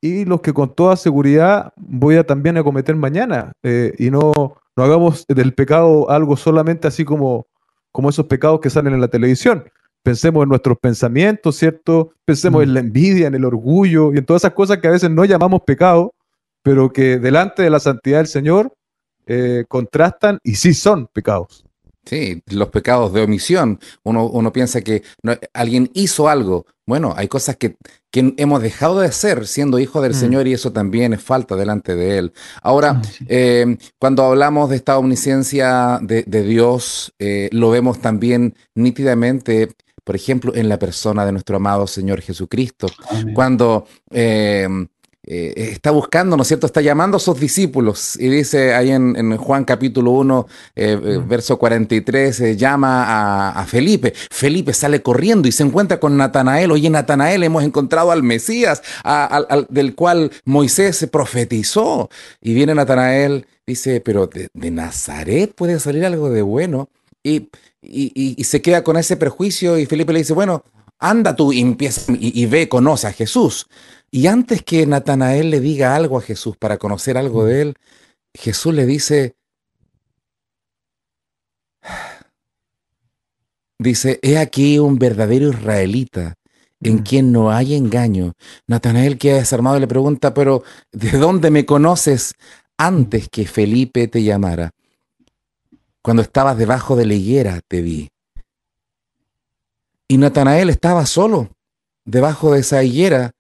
y 0.02 0.26
los 0.26 0.42
que 0.42 0.54
con 0.54 0.74
toda 0.74 0.96
seguridad 0.96 1.74
voy 1.76 2.16
a 2.16 2.24
también 2.24 2.58
a 2.58 2.64
cometer 2.64 2.96
mañana. 2.96 3.52
y 3.64 4.12
no, 4.12 4.32
no 4.76 4.84
hagamos 4.84 5.26
del 5.28 5.54
pecado 5.54 6.10
algo 6.10 6.38
solamente 6.38 6.88
así 6.88 7.04
como, 7.04 7.48
como 7.92 8.10
esos 8.10 8.28
pecados 8.28 8.60
que 8.60 8.70
salen 8.70 8.94
en 8.94 9.02
la 9.02 9.08
televisión. 9.08 9.66
Pensemos 10.06 10.44
en 10.44 10.50
nuestros 10.50 10.78
pensamientos, 10.78 11.56
¿cierto? 11.56 12.12
Pensemos 12.26 12.62
en 12.62 12.70
mm. 12.70 12.74
la 12.74 12.80
envidia, 12.80 13.28
en 13.28 13.34
el 13.34 13.44
orgullo 13.44 14.14
y 14.14 14.20
en 14.20 14.26
todas 14.26 14.42
esas 14.44 14.54
cosas 14.54 14.78
que 14.78 14.88
a 14.88 14.92
veces 14.92 15.10
no 15.10 15.26
llamamos 15.26 15.64
pecado, 15.64 16.14
pero 16.62 16.94
que 16.94 17.18
delante 17.18 17.64
de 17.64 17.72
la 17.72 17.80
santidad 17.80 18.20
del 18.20 18.28
Señor 18.28 18.72
eh, 19.26 19.66
contrastan 19.68 20.38
y 20.44 20.58
sí 20.58 20.76
son 20.76 21.08
pecados. 21.12 21.66
Sí, 22.06 22.44
los 22.52 22.70
pecados 22.70 23.14
de 23.14 23.24
omisión. 23.24 23.80
Uno, 24.04 24.28
uno 24.28 24.54
piensa 24.54 24.82
que 24.82 25.02
alguien 25.54 25.90
hizo 25.96 26.30
algo. 26.30 26.68
Bueno, 26.86 27.16
hay 27.18 27.28
cosas 27.28 27.56
que, 27.58 27.76
que, 28.12 28.36
hemos 28.38 28.62
dejado 28.62 29.00
de 29.00 29.08
hacer 29.08 29.48
siendo 29.48 29.80
hijos 29.80 30.04
del 30.04 30.12
mm. 30.12 30.20
Señor 30.20 30.48
y 30.48 30.54
eso 30.54 30.72
también 30.72 31.14
es 31.14 31.24
falta 31.24 31.56
delante 31.56 31.96
de 31.96 32.20
Él. 32.20 32.34
Ahora, 32.62 33.02
ah, 33.04 33.10
eh, 33.28 33.76
cuando 33.98 34.24
hablamos 34.24 34.70
de 34.70 34.76
esta 34.76 35.00
omnisciencia 35.00 35.98
de, 36.00 36.44
Dios, 36.44 37.12
eh, 37.18 37.50
lo 37.52 37.72
vemos 37.72 38.00
también 38.02 38.54
nítidamente 38.76 39.70
por 40.06 40.16
ejemplo, 40.16 40.56
en 40.56 40.70
la 40.70 40.80
persona 40.80 41.26
de 41.26 41.34
nuestro 41.34 41.58
amado 41.58 41.86
Señor 41.88 42.22
Jesucristo. 42.22 42.88
Cuando 43.34 43.86
eh, 45.28 45.72
está 45.72 45.90
buscando, 45.90 46.38
¿no 46.38 46.44
es 46.44 46.48
cierto? 46.48 46.68
Está 46.68 46.82
llamando 46.82 47.18
a 47.18 47.20
sus 47.20 47.40
discípulos 47.40 48.16
y 48.20 48.30
dice 48.30 48.76
ahí 48.76 48.92
en, 48.92 49.36
Juan 49.38 49.66
capítulo 49.66 50.12
1, 50.12 50.48
eh, 50.76 51.00
eh, 51.04 51.18
mm. 51.18 51.28
verso 51.28 51.58
43, 51.58 52.56
llama 52.56 53.50
a, 53.50 53.66
Felipe. 53.66 54.14
Felipe 54.30 54.72
sale 54.72 55.02
corriendo 55.02 55.48
y 55.48 55.52
se 55.52 55.64
encuentra 55.64 56.00
con 56.00 56.16
Natanael. 56.16 56.72
Oye, 56.72 56.92
Natanael, 56.92 57.42
hemos 57.42 57.64
encontrado 57.64 58.12
al 58.12 58.22
Mesías, 58.22 58.84
del 59.70 59.96
cual 59.96 60.32
Moisés 60.44 60.98
se 60.98 61.08
profetizó. 61.08 62.10
Y 62.40 62.54
viene 62.54 62.76
Natanael, 62.76 63.48
dice, 63.66 64.02
pero 64.02 64.28
de, 64.28 64.50
Nazaret 64.70 65.56
puede 65.56 65.80
salir 65.80 66.06
algo 66.06 66.30
de 66.30 66.44
bueno. 66.44 66.90
Y, 67.24 67.50
y, 67.88 68.44
se 68.44 68.62
queda 68.62 68.84
con 68.84 68.98
ese 68.98 69.18
prejuicio 69.18 69.78
y 69.78 69.86
Felipe 69.86 70.14
le 70.14 70.20
dice, 70.20 70.34
bueno, 70.34 70.64
anda 71.00 71.36
tú 71.36 71.54
y, 71.54 71.60
empieza, 71.60 72.12
y, 72.18 72.46
ve, 72.46 72.70
conoce 72.70 73.08
a 73.08 73.14
Jesús. 73.14 73.68
Y 74.12 74.28
antes 74.28 74.64
que 74.64 74.86
Natanael 74.86 75.50
le 75.50 75.60
diga 75.60 75.96
algo 75.96 76.18
a 76.18 76.22
Jesús 76.22 76.58
para 76.58 76.78
conocer 76.78 77.18
algo 77.18 77.46
de 77.46 77.62
él, 77.62 77.76
Jesús 78.34 78.74
le 78.74 78.86
dice, 78.86 79.36
dice, 83.80 84.20
he 84.22 84.38
aquí 84.38 84.80
un 84.80 84.98
verdadero 84.98 85.50
israelita 85.50 86.36
en 86.82 86.96
mm. 86.96 87.04
quien 87.04 87.32
no 87.32 87.52
hay 87.52 87.76
engaño. 87.76 88.34
Natanael 88.68 89.18
queda 89.18 89.38
desarmado 89.38 89.78
y 89.78 89.82
le 89.82 89.88
pregunta, 89.88 90.34
pero 90.34 90.64
¿de 90.92 91.12
dónde 91.12 91.52
me 91.52 91.66
conoces 91.66 92.34
antes 92.78 93.30
que 93.30 93.46
Felipe 93.48 94.08
te 94.08 94.24
llamara? 94.24 94.72
Cuando 96.06 96.22
estabas 96.22 96.56
debajo 96.56 96.96
de 96.96 97.08
la 97.08 97.16
higuera 97.16 97.62
te 97.68 97.82
vi. 97.82 98.10
Y 100.08 100.20
Natanael 100.20 100.70
estaba 100.70 101.04
solo, 101.08 101.50
debajo 102.06 102.54
de 102.54 102.60
esa 102.60 102.84
higuera, 102.84 103.32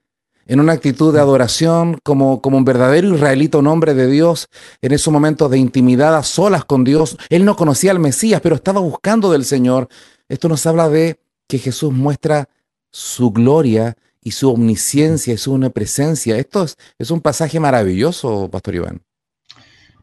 en 0.47 0.59
una 0.59 0.73
actitud 0.73 1.13
de 1.13 1.19
adoración, 1.19 1.99
como, 2.01 2.41
como 2.41 2.57
un 2.57 2.65
verdadero 2.65 3.13
israelito, 3.13 3.59
un 3.59 3.67
hombre 3.67 3.93
de 3.93 4.07
Dios, 4.07 4.47
en 4.81 4.93
esos 4.93 5.13
momentos 5.13 5.51
de 5.51 5.59
intimidad 5.59 6.15
a 6.15 6.23
solas 6.23 6.65
con 6.65 6.83
Dios. 6.83 7.19
Él 7.29 7.45
no 7.45 7.55
conocía 7.55 7.91
al 7.91 7.99
Mesías, 7.99 8.41
pero 8.41 8.55
estaba 8.55 8.79
buscando 8.79 9.31
del 9.31 9.45
Señor. 9.45 9.87
Esto 10.27 10.49
nos 10.49 10.65
habla 10.65 10.89
de 10.89 11.19
que 11.47 11.59
Jesús 11.59 11.93
muestra 11.93 12.49
su 12.89 13.29
gloria 13.29 13.95
y 14.23 14.31
su 14.31 14.49
omnisciencia 14.49 15.35
y 15.35 15.37
su 15.37 15.53
omnipresencia. 15.53 16.35
Esto 16.35 16.63
es, 16.63 16.77
es 16.97 17.11
un 17.11 17.21
pasaje 17.21 17.59
maravilloso, 17.59 18.49
Pastor 18.49 18.73
Iván. 18.73 19.03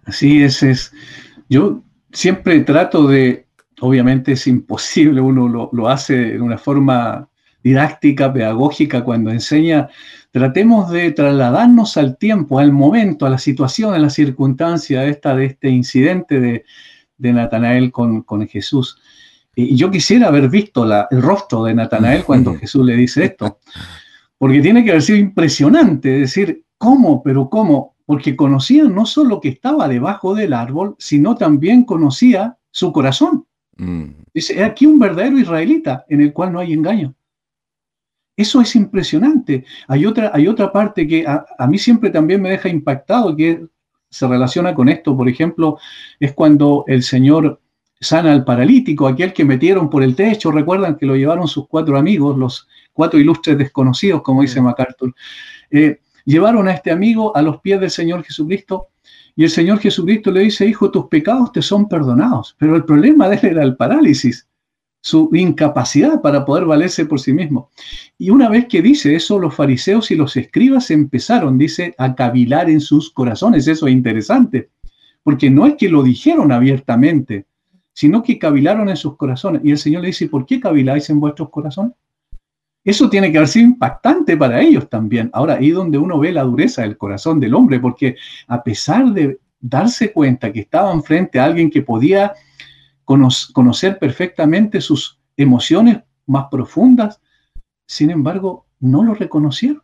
Así 0.04 0.44
es, 0.44 0.62
es. 0.62 0.92
Yo 1.48 1.82
siempre 2.12 2.60
trato 2.60 3.06
de, 3.06 3.46
obviamente 3.80 4.32
es 4.32 4.46
imposible, 4.46 5.20
uno 5.20 5.48
lo, 5.48 5.70
lo 5.72 5.88
hace 5.88 6.14
de 6.14 6.40
una 6.40 6.58
forma 6.58 7.28
didáctica, 7.62 8.32
pedagógica, 8.32 9.04
cuando 9.04 9.30
enseña 9.30 9.88
Tratemos 10.32 10.90
de 10.90 11.10
trasladarnos 11.12 11.98
al 11.98 12.16
tiempo, 12.16 12.58
al 12.58 12.72
momento, 12.72 13.26
a 13.26 13.30
la 13.30 13.36
situación, 13.36 13.92
a 13.92 13.98
la 13.98 14.08
circunstancia 14.08 15.04
esta, 15.04 15.36
de 15.36 15.44
este 15.44 15.68
incidente 15.68 16.40
de, 16.40 16.64
Natanael 17.18 17.92
con, 17.92 18.48
Jesús. 18.48 18.98
Y 19.54 19.76
yo 19.76 19.90
quisiera 19.90 20.28
haber 20.28 20.48
visto 20.48 20.84
el 21.10 21.22
rostro 21.22 21.64
de 21.64 21.74
Natanael 21.74 22.24
cuando 22.24 22.54
Jesús 22.56 22.84
le 22.86 22.96
dice 22.96 23.26
esto, 23.26 23.58
porque 24.38 24.62
tiene 24.62 24.82
que 24.82 24.92
haber 24.92 25.02
sido 25.02 25.18
impresionante 25.18 26.08
decir, 26.08 26.64
¿cómo? 26.78 27.22
Pero 27.22 27.50
¿cómo? 27.50 27.91
Porque 28.06 28.36
conocía 28.36 28.84
no 28.84 29.06
solo 29.06 29.40
que 29.40 29.48
estaba 29.48 29.88
debajo 29.88 30.34
del 30.34 30.52
árbol, 30.52 30.96
sino 30.98 31.36
también 31.36 31.84
conocía 31.84 32.58
su 32.70 32.92
corazón. 32.92 33.46
Mm. 33.76 34.04
Dice, 34.34 34.64
aquí 34.64 34.86
un 34.86 34.98
verdadero 34.98 35.38
israelita 35.38 36.04
en 36.08 36.20
el 36.20 36.32
cual 36.32 36.52
no 36.52 36.60
hay 36.60 36.72
engaño. 36.72 37.14
Eso 38.36 38.60
es 38.60 38.74
impresionante. 38.76 39.64
Hay 39.88 40.06
otra, 40.06 40.30
hay 40.32 40.48
otra 40.48 40.72
parte 40.72 41.06
que 41.06 41.26
a, 41.26 41.66
mí 41.66 41.78
siempre 41.78 42.10
también 42.10 42.40
me 42.40 42.50
deja 42.50 42.68
impactado, 42.68 43.36
que 43.36 43.66
se 44.08 44.26
relaciona 44.26 44.74
con 44.74 44.88
esto, 44.88 45.16
por 45.16 45.28
ejemplo, 45.28 45.78
es 46.18 46.32
cuando 46.32 46.84
el 46.86 47.02
Señor 47.02 47.60
sana 48.00 48.32
al 48.32 48.44
paralítico, 48.44 49.06
aquel 49.06 49.32
que 49.32 49.44
metieron 49.44 49.88
por 49.88 50.02
el 50.02 50.16
techo, 50.16 50.50
recuerdan 50.50 50.96
que 50.96 51.06
lo 51.06 51.14
llevaron 51.14 51.46
sus 51.46 51.68
cuatro 51.68 51.96
amigos, 51.96 52.36
los 52.36 52.68
cuatro 52.92 53.18
ilustres 53.18 53.56
desconocidos, 53.56 54.22
como 54.22 54.42
dice 54.42 54.60
MacArthur. 54.60 55.14
Eh, 55.70 56.00
llevaron 56.24 56.68
a 56.68 56.72
este 56.72 56.90
amigo 56.90 57.36
a 57.36 57.42
los 57.42 57.60
pies 57.60 57.80
del 57.80 57.90
Señor 57.90 58.24
Jesucristo 58.24 58.88
y 59.34 59.44
el 59.44 59.50
Señor 59.50 59.78
Jesucristo 59.78 60.30
le 60.30 60.40
dice, 60.40 60.66
hijo, 60.66 60.90
tus 60.90 61.06
pecados 61.06 61.52
te 61.52 61.62
son 61.62 61.88
perdonados. 61.88 62.54
Pero 62.58 62.76
el 62.76 62.84
problema 62.84 63.28
de 63.28 63.36
él 63.36 63.46
era 63.52 63.62
el 63.62 63.76
parálisis, 63.76 64.48
su 65.00 65.30
incapacidad 65.32 66.20
para 66.20 66.44
poder 66.44 66.64
valerse 66.64 67.06
por 67.06 67.18
sí 67.18 67.32
mismo. 67.32 67.70
Y 68.18 68.30
una 68.30 68.48
vez 68.48 68.66
que 68.66 68.82
dice 68.82 69.14
eso, 69.14 69.38
los 69.38 69.54
fariseos 69.54 70.10
y 70.10 70.16
los 70.16 70.36
escribas 70.36 70.90
empezaron, 70.90 71.58
dice, 71.58 71.94
a 71.98 72.14
cavilar 72.14 72.68
en 72.68 72.80
sus 72.80 73.10
corazones. 73.10 73.66
Eso 73.66 73.86
es 73.86 73.92
interesante, 73.92 74.70
porque 75.22 75.50
no 75.50 75.66
es 75.66 75.74
que 75.76 75.88
lo 75.88 76.02
dijeron 76.02 76.52
abiertamente, 76.52 77.46
sino 77.94 78.22
que 78.22 78.38
cavilaron 78.38 78.88
en 78.90 78.96
sus 78.96 79.16
corazones. 79.16 79.62
Y 79.64 79.70
el 79.70 79.78
Señor 79.78 80.02
le 80.02 80.08
dice, 80.08 80.28
¿por 80.28 80.44
qué 80.44 80.60
caviláis 80.60 81.08
en 81.10 81.20
vuestros 81.20 81.48
corazones? 81.50 81.92
Eso 82.84 83.08
tiene 83.08 83.30
que 83.30 83.38
haber 83.38 83.48
sido 83.48 83.66
impactante 83.66 84.36
para 84.36 84.60
ellos 84.60 84.88
también. 84.88 85.30
Ahora, 85.32 85.54
ahí 85.54 85.70
donde 85.70 85.98
uno 85.98 86.18
ve 86.18 86.32
la 86.32 86.42
dureza 86.42 86.82
del 86.82 86.96
corazón 86.96 87.38
del 87.38 87.54
hombre, 87.54 87.78
porque 87.78 88.16
a 88.48 88.62
pesar 88.62 89.12
de 89.12 89.38
darse 89.60 90.12
cuenta 90.12 90.52
que 90.52 90.60
estaban 90.60 91.02
frente 91.02 91.38
a 91.38 91.44
alguien 91.44 91.70
que 91.70 91.82
podía 91.82 92.32
conocer 93.04 93.98
perfectamente 93.98 94.80
sus 94.80 95.20
emociones 95.36 96.00
más 96.26 96.46
profundas, 96.50 97.20
sin 97.86 98.10
embargo, 98.10 98.66
no 98.80 99.04
lo 99.04 99.14
reconocieron. 99.14 99.82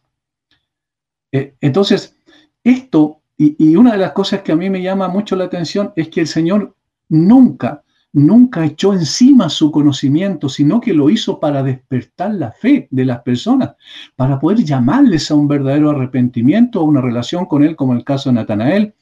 Eh, 1.31 1.55
entonces, 1.61 2.17
esto, 2.65 3.23
y 3.37 3.77
una 3.77 3.93
de 3.93 3.99
las 3.99 4.13
cosas 4.13 4.43
que 4.43 4.51
a 4.51 4.57
mí 4.57 4.69
me 4.69 4.83
llama 4.83 5.07
mucho 5.07 5.37
la 5.37 5.45
atención 5.45 5.93
es 5.95 6.09
que 6.09 6.21
el 6.21 6.27
Señor 6.27 6.75
nunca 7.09 7.85
nunca 8.19 8.65
echó 8.65 8.93
encima 8.93 9.49
su 9.49 9.71
conocimiento, 9.71 10.49
sino 10.49 10.81
que 10.81 10.93
lo 10.93 11.09
hizo 11.09 11.41
para 11.41 11.63
despertar 11.63 12.35
la 12.35 12.53
fe 12.53 12.89
de 12.91 13.05
las 13.05 13.21
personas, 13.23 13.75
para 14.17 14.39
poder 14.39 14.65
llamarles 14.65 15.31
a 15.31 15.35
un 15.35 15.49
verdadero 15.49 15.91
arrepentimiento, 15.91 16.81
a 16.81 16.85
una 16.85 17.01
relación 17.01 17.47
con 17.47 17.65
Él, 17.65 17.77
como 17.77 17.95
el 17.95 18.05
caso 18.05 18.29
de 18.29 18.35
Natanael. 18.35 18.95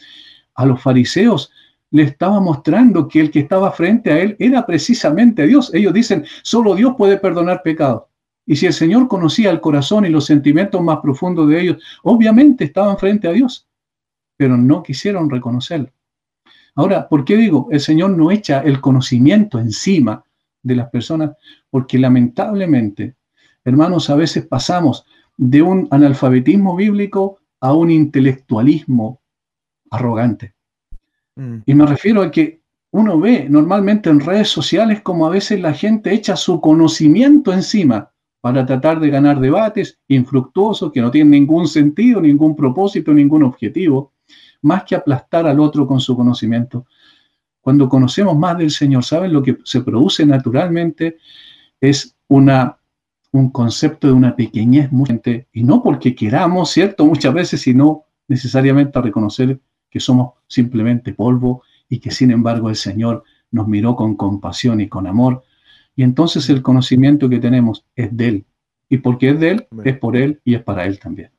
A 0.55 0.67
los 0.67 0.81
fariseos 0.81 1.51
le 1.91 2.03
estaba 2.03 2.41
mostrando 2.41 3.09
que 3.09 3.21
el 3.21 3.31
que 3.31 3.41
estaba 3.41 3.73
frente 3.73 4.13
a 4.13 4.19
Él 4.19 4.37
era 4.39 4.65
precisamente 4.67 5.47
Dios. 5.47 5.73
Ellos 5.75 5.93
dicen, 5.93 6.25
solo 6.43 6.75
Dios 6.75 6.95
puede 6.97 7.17
perdonar 7.17 7.63
pecados. 7.63 8.05
Y 8.47 8.57
si 8.57 8.67
el 8.67 8.73
Señor 8.73 9.09
conocía 9.09 9.51
el 9.51 9.61
corazón 9.61 10.07
y 10.07 10.09
los 10.09 10.27
sentimientos 10.27 10.81
más 10.81 10.99
profundos 10.99 11.49
de 11.49 11.61
ellos, 11.61 11.83
obviamente 12.03 12.65
estaban 12.65 12.97
frente 12.97 13.27
a 13.27 13.33
Dios, 13.33 13.69
pero 14.37 14.57
no 14.57 14.83
quisieron 14.83 15.29
reconocerlo. 15.29 15.91
Ahora, 16.77 17.09
¿por 17.09 17.25
qué 17.25 17.37
digo? 17.37 17.69
El 17.71 17.81
Señor 17.81 18.11
no 18.11 18.31
echa 18.31 18.61
el 18.61 18.81
conocimiento 18.81 19.59
encima 19.59 20.23
de 20.63 20.77
las 20.77 20.91
personas, 20.91 21.33
porque 21.71 21.99
lamentablemente, 21.99 23.17
hermanos, 23.65 24.11
a 24.11 24.15
veces 24.15 24.47
pasamos 24.47 25.07
de 25.39 25.63
un 25.63 25.89
analfabetismo 25.91 26.77
bíblico 26.77 27.39
a 27.61 27.73
un 27.73 27.91
intelectualismo 27.91 29.21
arrogante. 29.91 30.55
Mm. 31.37 31.59
Y 31.65 31.75
me 31.75 31.87
refiero 31.87 32.23
a 32.23 32.31
que 32.31 32.61
uno 32.91 33.19
ve 33.19 33.47
normalmente 33.49 34.11
en 34.11 34.21
redes 34.21 34.49
sociales 34.49 35.01
como 35.01 35.27
a 35.27 35.31
veces 35.31 35.61
la 35.61 35.73
gente 35.73 36.13
echa 36.13 36.37
su 36.37 36.61
conocimiento 36.61 37.53
encima 37.53 38.11
para 38.41 38.67
tratar 38.67 39.01
de 39.01 39.11
ganar 39.11 39.41
debates 39.41 39.99
infructuosos 40.09 40.93
que 40.93 41.01
no 41.01 41.11
tienen 41.11 41.31
ningún 41.31 41.69
sentido, 41.69 42.21
ningún 42.21 42.55
propósito, 42.55 43.13
ningún 43.13 43.43
objetivo 43.43 44.13
más 44.63 44.85
que 44.85 44.95
aplastar 44.95 45.47
al 45.47 45.61
otro 45.61 45.87
con 45.87 46.01
su 46.01 46.17
conocimiento. 46.17 46.87
Cuando 47.61 47.89
conocemos 47.89 48.37
más 48.37 48.57
del 48.59 48.71
Señor, 48.71 49.05
¿saben 49.05 49.33
lo 49.33 49.43
que 49.43 49.59
se 49.65 49.81
produce 49.81 50.25
naturalmente? 50.25 51.19
Es 51.81 52.17
una, 52.29 52.79
un 53.33 53.51
concepto 53.51 54.07
de 54.07 54.13
una 54.13 54.37
pequeñez 54.37 54.91
muy 54.93 55.21
y 55.53 55.63
no 55.63 55.83
porque 55.83 56.15
queramos, 56.15 56.71
¿cierto? 56.71 57.05
Muchas 57.07 57.35
veces, 57.35 57.61
sino 57.61 58.05
necesariamente 58.29 58.99
a 58.99 59.03
reconocer 59.03 59.61
que 59.91 60.01
somos 60.01 60.35
simplemente 60.47 61.13
polvo 61.13 61.63
y 61.89 61.99
que 61.99 62.11
sin 62.11 62.31
embargo 62.31 62.69
el 62.69 62.77
Señor 62.77 63.25
nos 63.51 63.69
miró 63.69 63.97
con 63.97 64.17
compasión 64.17 64.81
y 64.81 64.89
con 64.89 65.07
amor. 65.07 65.43
Y 65.95 66.03
entonces 66.03 66.49
el 66.51 66.63
conocimiento 66.63 67.29
que 67.29 67.39
tenemos 67.39 67.85
es 67.95 68.15
de 68.17 68.29
Él. 68.29 68.47
Y 68.89 68.99
porque 68.99 69.31
es 69.31 69.41
de 69.41 69.51
Él, 69.51 69.69
es 69.85 69.99
por 69.99 70.17
Él 70.17 70.41
y 70.45 70.55
es 70.55 70.63
para 70.63 70.85
Él 70.85 70.99
también. 70.99 71.31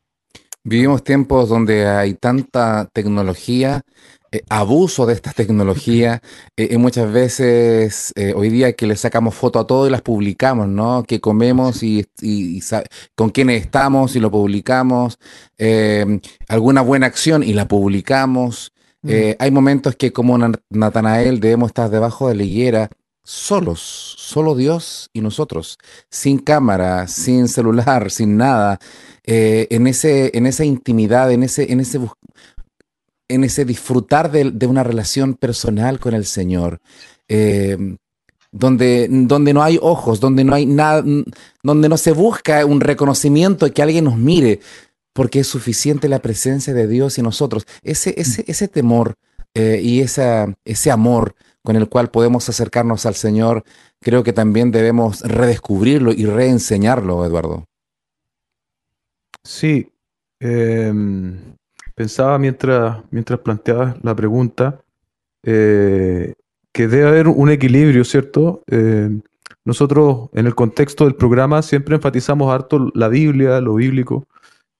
Vivimos 0.69 1.01
tiempos 1.01 1.47
donde 1.47 1.87
hay 1.87 2.13
tanta 2.15 2.89
tecnología, 2.91 3.83
eh, 4.33 4.41
abuso 4.49 5.05
de 5.05 5.13
esta 5.13 5.31
tecnología, 5.31 6.21
eh, 6.57 6.67
y 6.71 6.77
muchas 6.77 7.09
veces 7.09 8.11
eh, 8.17 8.33
hoy 8.35 8.49
día 8.49 8.73
que 8.73 8.85
le 8.85 8.97
sacamos 8.97 9.33
foto 9.33 9.59
a 9.59 9.65
todo 9.65 9.87
y 9.87 9.89
las 9.89 10.01
publicamos, 10.01 10.67
¿no? 10.67 11.03
Que 11.03 11.21
comemos 11.21 11.83
y, 11.83 12.05
con 13.15 13.29
quiénes 13.29 13.61
estamos 13.61 14.17
y 14.17 14.19
lo 14.19 14.29
publicamos, 14.29 15.19
alguna 16.49 16.81
buena 16.81 17.05
acción 17.05 17.43
y 17.43 17.53
la 17.53 17.69
publicamos. 17.69 18.73
Mm. 19.03 19.11
hay 19.39 19.51
momentos 19.51 19.95
que 19.95 20.11
como 20.11 20.37
Natanael 20.69 21.39
debemos 21.39 21.69
estar 21.69 21.89
debajo 21.89 22.27
de 22.27 22.35
la 22.35 22.43
higuera 22.43 22.89
solos, 23.27 23.81
solo 24.17 24.55
Dios 24.55 25.09
y 25.11 25.19
nosotros, 25.19 25.77
sin 26.09 26.39
cámara, 26.39 27.09
sin 27.09 27.49
celular, 27.49 28.09
sin 28.17 28.37
nada. 28.37 28.79
Eh, 29.25 29.67
en, 29.69 29.85
ese, 29.85 30.31
en 30.33 30.45
esa 30.45 30.63
intimidad, 30.63 31.29
en 31.33 31.43
ese, 31.43 31.69
en 31.69 31.81
ese, 31.81 31.99
en 33.27 33.43
ese 33.43 33.65
disfrutar 33.65 34.31
de, 34.31 34.65
una 34.65 34.83
relación 34.83 35.33
personal 35.33 35.99
con 35.99 36.13
el 36.13 36.25
Señor. 36.25 36.79
Eh, 37.27 37.77
donde, 38.49 39.09
donde 39.09 39.53
no 39.53 39.61
hay 39.61 39.77
ojos, 39.81 40.21
donde 40.21 40.45
no 40.45 40.55
hay 40.55 40.65
nada, 40.65 41.03
donde 41.61 41.89
no 41.89 41.97
se 41.97 42.13
busca 42.13 42.65
un 42.65 42.79
reconocimiento 42.79 43.71
que 43.73 43.81
alguien 43.81 44.05
nos 44.05 44.15
mire, 44.15 44.61
porque 45.11 45.41
es 45.41 45.47
suficiente 45.47 46.07
la 46.07 46.21
presencia 46.21 46.73
de 46.73 46.87
Dios 46.87 47.17
y 47.17 47.21
nosotros. 47.21 47.67
Ese, 47.83 48.15
ese, 48.17 48.45
ese 48.47 48.69
temor 48.69 49.15
eh, 49.53 49.81
y 49.83 49.99
ese 49.99 50.91
amor 50.91 51.35
con 51.67 51.75
el 51.75 51.89
cual 51.89 52.09
podemos 52.09 52.47
acercarnos 52.47 53.05
al 53.05 53.15
Señor, 53.15 53.65
creo 53.99 54.23
que 54.23 54.31
también 54.31 54.71
debemos 54.71 55.19
redescubrirlo 55.19 56.13
y 56.13 56.25
reenseñarlo, 56.25 57.25
Eduardo. 57.25 57.65
Sí, 59.43 59.91
em, 60.39 61.57
pensaba 61.93 62.39
mientras, 62.39 63.03
mientras 63.11 63.41
planteabas 63.41 64.01
la 64.01 64.15
pregunta 64.15 64.79
eh, 65.43 66.35
que 66.71 66.87
debe 66.87 67.05
haber 67.05 67.27
un 67.27 67.49
equilibrio, 67.49 68.05
¿cierto? 68.05 68.63
Em, 68.67 69.21
nosotros 69.65 70.29
en 70.31 70.47
el 70.47 70.55
contexto 70.55 71.03
del 71.03 71.15
programa 71.15 71.61
siempre 71.63 71.95
enfatizamos 71.95 72.49
harto 72.49 72.89
la 72.93 73.09
Biblia, 73.09 73.59
lo 73.59 73.73
bíblico, 73.73 74.25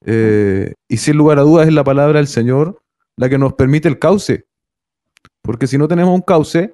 eh, 0.06 0.74
y 0.88 0.96
sin 0.96 1.18
lugar 1.18 1.38
a 1.40 1.42
dudas 1.42 1.68
es 1.68 1.74
la 1.74 1.84
palabra 1.84 2.20
del 2.20 2.28
Señor 2.28 2.80
la 3.18 3.28
que 3.28 3.38
nos 3.38 3.56
permite 3.56 3.90
el 3.90 4.00
cauce, 4.00 4.46
porque 5.48 5.66
si 5.66 5.78
no 5.78 5.88
tenemos 5.88 6.14
un 6.14 6.22
cauce, 6.22 6.74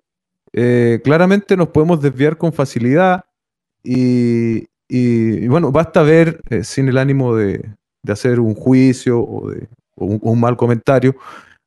eh, 0.52 1.00
claramente 1.04 1.56
nos 1.56 1.70
podemos 1.70 2.02
desviar 2.02 2.38
con 2.38 2.52
facilidad 2.52 3.24
y, 3.84 4.68
bueno, 5.48 5.72
basta 5.72 6.02
ver 6.02 6.42
sin 6.64 6.90
el 6.90 6.98
ánimo 6.98 7.36
de, 7.36 7.64
de 8.02 8.14
hacer 8.14 8.40
un 8.40 8.56
juicio 8.56 9.22
o, 9.22 9.50
de, 9.50 9.68
un, 9.96 10.40
mal 10.40 10.58
comentario, 10.58 11.16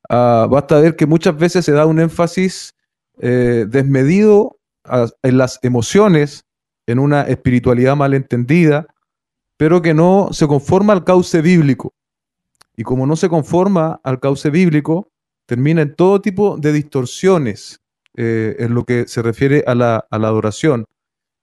ah, 0.09 0.47
basta 0.49 0.79
ver 0.79 0.95
que 0.95 1.05
muchas 1.05 1.37
veces 1.37 1.63
se 1.65 1.71
da 1.71 1.85
un 1.85 1.99
énfasis 1.99 2.75
eh, 3.19 3.65
desmedido 3.67 4.57
en 5.23 5.37
las 5.37 5.59
emociones, 5.63 6.43
en 6.87 6.99
una 6.99 7.21
espiritualidad 7.21 7.95
malentendida, 7.95 8.87
pero 9.57 9.81
que 9.81 9.93
no 9.93 10.29
se 10.31 10.45
conforma 10.45 10.93
al 10.93 11.03
cauce 11.03 11.41
bíblico. 11.41 11.93
Y 12.75 12.83
como 12.83 13.07
no 13.07 13.15
se 13.15 13.29
conforma 13.29 13.99
al 14.03 14.19
cauce 14.19 14.49
bíblico, 14.49 15.09
termina 15.47 15.81
en 15.81 15.95
todo 15.95 16.21
tipo 16.21 16.57
de 16.57 16.71
distorsiones 16.71 17.81
eh, 18.15 18.55
en 18.59 18.75
lo 18.75 18.83
que 18.83 19.07
se 19.07 19.23
refiere 19.23 19.63
a 19.65 19.73
la, 19.73 20.05
adoración. 20.11 20.85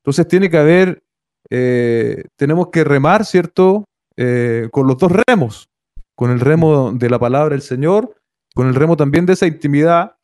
Entonces 0.02 0.28
tiene 0.28 0.50
que 0.50 0.58
haber, 0.58 1.02
eh, 1.50 2.24
tenemos 2.36 2.68
que 2.68 2.84
remar, 2.84 3.24
¿cierto? 3.24 3.84
Eh, 4.16 4.68
con 4.70 4.86
los 4.86 4.98
dos 4.98 5.10
remos, 5.26 5.68
con 6.14 6.30
el 6.30 6.38
remo 6.38 6.92
de 6.92 7.10
la 7.10 7.18
palabra 7.18 7.54
del 7.54 7.62
Señor, 7.62 8.14
con 8.54 8.68
el 8.68 8.74
remo 8.74 8.96
también 8.96 9.26
de 9.26 9.32
esa 9.32 9.46
intimidad, 9.46 10.16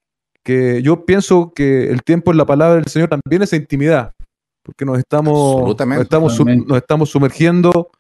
que 0.45 0.83
yo 0.83 1.05
pienso 1.05 1.53
que 1.55 1.91
el 1.91 2.03
tiempo 2.03 2.31
en 2.31 2.39
la 2.39 2.47
palabra 2.47 2.77
del 2.77 2.87
Señor 2.87 3.09
también 3.09 3.43
es 3.43 3.53
intimidad, 3.53 4.15
porque 4.63 4.85
nos 4.85 4.99
estamos, 4.99 5.77
estamos, 6.01 6.41
nos 6.41 6.79
estamos 6.79 7.11
sumergiendo 7.11 7.91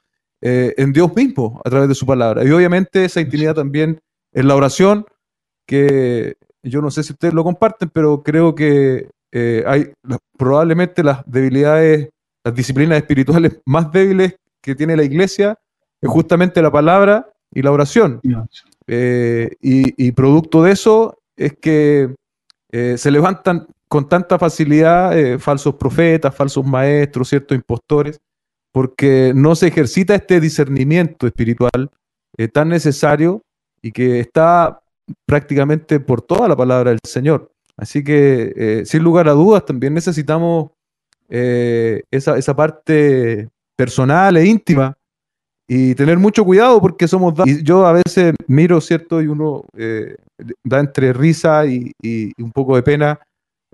eh, 0.42 0.74
en 0.78 0.92
Dios 0.92 1.14
mismo 1.14 1.60
a 1.64 1.70
través 1.70 1.88
de 1.88 1.94
su 1.94 2.06
palabra. 2.06 2.44
Y 2.44 2.50
obviamente 2.50 3.04
esa 3.04 3.20
intimidad 3.20 3.54
también 3.54 4.00
en 4.32 4.48
la 4.48 4.54
oración, 4.54 5.04
que 5.70 6.34
yo 6.64 6.82
no 6.82 6.90
sé 6.90 7.04
si 7.04 7.12
ustedes 7.12 7.32
lo 7.32 7.44
comparten, 7.44 7.90
pero 7.90 8.24
creo 8.24 8.56
que 8.56 9.08
eh, 9.30 9.62
hay 9.64 9.92
probablemente 10.36 11.04
las 11.04 11.22
debilidades, 11.26 12.08
las 12.44 12.54
disciplinas 12.56 12.98
espirituales 12.98 13.60
más 13.66 13.92
débiles 13.92 14.34
que 14.60 14.74
tiene 14.74 14.96
la 14.96 15.04
iglesia 15.04 15.56
es 16.00 16.10
justamente 16.10 16.60
la 16.60 16.72
palabra 16.72 17.32
y 17.54 17.62
la 17.62 17.70
oración. 17.70 18.20
eh, 18.88 19.50
y, 19.60 20.10
producto 20.10 20.64
de 20.64 20.72
eso 20.72 21.16
es 21.36 21.56
que 21.56 22.16
eh, 22.72 22.98
se 22.98 23.12
levantan 23.12 23.68
con 23.86 24.08
tanta 24.08 24.40
facilidad 24.40 25.38
falsos 25.38 25.76
profetas, 25.76 26.34
falsos 26.34 26.66
maestros, 26.66 27.28
ciertos 27.28 27.56
impostores, 27.56 28.20
porque 28.72 29.32
no 29.36 29.54
se 29.54 29.68
ejercita 29.68 30.16
este 30.16 30.40
discernimiento 30.40 31.28
espiritual 31.28 31.90
tan 32.52 32.68
necesario 32.68 33.42
y 33.82 33.92
que 33.92 34.20
está 34.20 34.80
prácticamente 35.26 36.00
por 36.00 36.22
toda 36.22 36.48
la 36.48 36.56
palabra 36.56 36.90
del 36.90 37.00
Señor. 37.04 37.52
Así 37.76 38.04
que, 38.04 38.82
sin 38.84 39.02
lugar 39.02 39.28
a 39.28 39.32
dudas, 39.32 39.64
también 39.64 39.94
necesitamos 39.94 40.70
esa, 41.28 42.36
esa 42.36 42.54
parte 42.54 43.48
personal 43.76 44.36
e 44.36 44.44
íntima 44.44 44.94
y 45.72 45.94
tener 45.94 46.18
mucho 46.18 46.44
cuidado 46.44 46.80
porque 46.80 47.06
somos 47.06 47.32
y 47.46 47.62
yo 47.62 47.86
a 47.86 47.92
veces 47.92 48.34
miro 48.48 48.80
cierto 48.80 49.22
y 49.22 49.28
uno 49.28 49.64
eh, 49.76 50.16
da 50.64 50.80
entre 50.80 51.12
risa 51.12 51.64
y, 51.64 51.92
un 52.38 52.50
poco 52.50 52.74
de 52.74 52.82
pena 52.82 53.20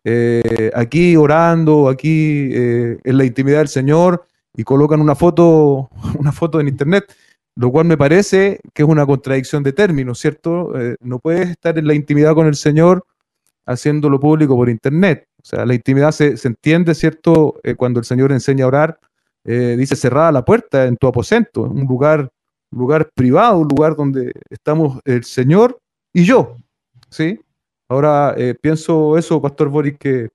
eh, 0.05 0.71
aquí 0.75 1.17
orando 1.17 1.89
aquí 1.89 2.51
eh, 2.53 2.99
en 3.03 3.17
la 3.17 3.25
intimidad 3.25 3.59
del 3.61 3.69
Señor 3.69 4.27
y 4.55 4.63
colocan 4.63 5.01
una 5.01 5.15
foto 5.15 5.89
una 6.19 6.33
foto 6.33 6.61
en 6.61 6.69
internet 6.69 7.13
lo 7.57 7.71
cual 7.71 7.87
me 7.87 7.97
parece 7.97 8.61
que 8.75 8.83
es 8.83 8.89
una 8.89 9.07
contradicción 9.07 9.63
de 9.63 9.73
términos 9.73 10.19
cierto 10.19 10.73
no 11.01 11.19
puedes 11.19 11.51
estar 11.51 11.79
en 11.79 11.87
la 11.87 11.95
intimidad 11.95 12.35
con 12.35 12.47
el 12.47 12.55
Señor 12.55 13.05
haciéndolo 13.65 14.21
público 14.21 14.55
por 14.55 14.69
internet 14.69 15.27
o 15.43 15.45
sea 15.45 15.67
la 15.67 15.75
intimidad 15.75 16.13
se, 16.13 16.37
se 16.37 16.49
entiende 16.49 16.95
cierto 16.95 17.55
cuando 17.77 17.99
el 17.99 18.05
Señor 18.05 18.31
enseña 18.33 18.65
a 18.65 18.69
orar 18.69 19.01
eh, 19.49 19.77
dice 19.79 19.95
cerrada 19.95 20.33
la 20.33 20.45
puerta 20.45 20.87
en 20.87 20.97
tu 20.97 21.07
aposento, 21.07 21.63
un 21.63 21.87
lugar, 21.87 22.33
lugar 22.73 23.09
privado, 23.15 23.59
un 23.59 23.69
lugar 23.69 23.95
donde 23.95 24.33
estamos 24.51 24.99
el 25.05 25.23
Señor 25.23 25.79
y 26.13 26.25
yo. 26.25 26.57
¿sí? 27.11 27.39
Ahora 27.89 28.35
eh, 28.37 28.57
pienso 28.61 29.17
eso, 29.17 29.41
Pastor 29.41 29.69
Boris, 29.69 29.97
que, 29.99 30.31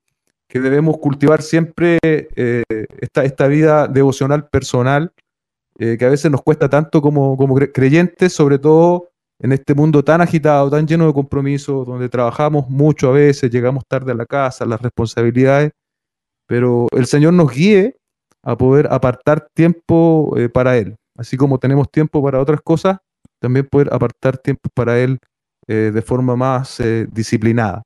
debemos 0.53 0.97
cultivar 0.97 1.41
siempre 1.41 1.97
eh, 2.03 2.63
esta, 2.99 3.23
esta, 3.23 3.47
vida 3.47 3.87
devocional 3.87 4.49
personal, 4.49 5.13
que 5.97 6.05
a 6.05 6.09
veces 6.09 6.29
nos 6.29 6.43
cuesta 6.43 6.69
tanto 6.69 7.01
como, 7.01 7.35
como 7.35 7.55
creyentes, 7.55 8.33
sobre 8.33 8.59
todo 8.59 9.09
en 9.39 9.51
este 9.51 9.73
mundo 9.73 10.03
tan 10.03 10.21
agitado, 10.21 10.69
tan 10.69 10.87
lleno 10.87 11.07
de 11.07 11.13
compromisos, 11.13 11.87
donde 11.87 12.09
trabajamos 12.09 12.69
mucho 12.69 13.09
a 13.09 13.13
veces, 13.13 13.49
llegamos 13.49 13.83
tarde 13.87 14.11
a 14.11 14.15
la 14.15 14.27
casa, 14.27 14.65
las 14.65 14.81
responsabilidades, 14.81 15.71
pero 16.45 16.85
el 16.91 17.07
Señor 17.07 17.33
nos 17.33 17.51
guíe 17.51 17.97
a 18.43 18.55
poder 18.55 18.87
apartar 18.91 19.47
tiempo 19.53 20.35
eh, 20.37 20.47
para 20.47 20.77
Él. 20.77 20.95
Así 21.17 21.37
como 21.37 21.57
tenemos 21.57 21.89
tiempo 21.89 22.23
para 22.23 22.39
otras 22.39 22.61
cosas, 22.61 22.97
también 23.39 23.67
poder 23.67 23.91
apartar 23.91 24.37
tiempo 24.37 24.69
para 24.75 24.99
Él 24.99 25.17
eh, 25.67 25.91
de 25.91 26.01
forma 26.03 26.35
más 26.35 26.79
eh, 26.79 27.07
disciplinada. 27.11 27.81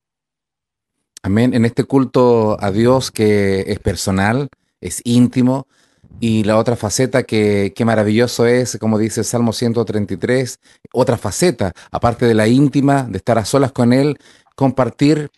Amén. 1.23 1.53
En 1.53 1.63
este 1.63 1.85
culto 1.85 2.57
a 2.61 2.69
Dios 2.71 3.11
que 3.11 3.61
es 3.61 3.79
personal, 3.79 4.49
es 4.81 5.01
íntimo, 5.05 5.67
y 6.19 6.43
la 6.43 6.57
otra 6.57 6.75
faceta 6.75 7.23
que, 7.23 7.73
que, 7.75 7.85
maravilloso 7.85 8.45
es, 8.45 8.77
como 8.79 8.97
dice 8.97 9.21
el 9.21 9.25
Salmo 9.25 9.53
133, 9.53 10.59
otra 10.93 11.17
faceta, 11.17 11.73
aparte 11.91 12.25
de 12.25 12.33
la 12.33 12.47
íntima, 12.47 13.03
de 13.03 13.17
estar 13.17 13.37
a 13.37 13.45
solas 13.45 13.71
con 13.71 13.93
Él, 13.93 14.17
compartir 14.55 15.29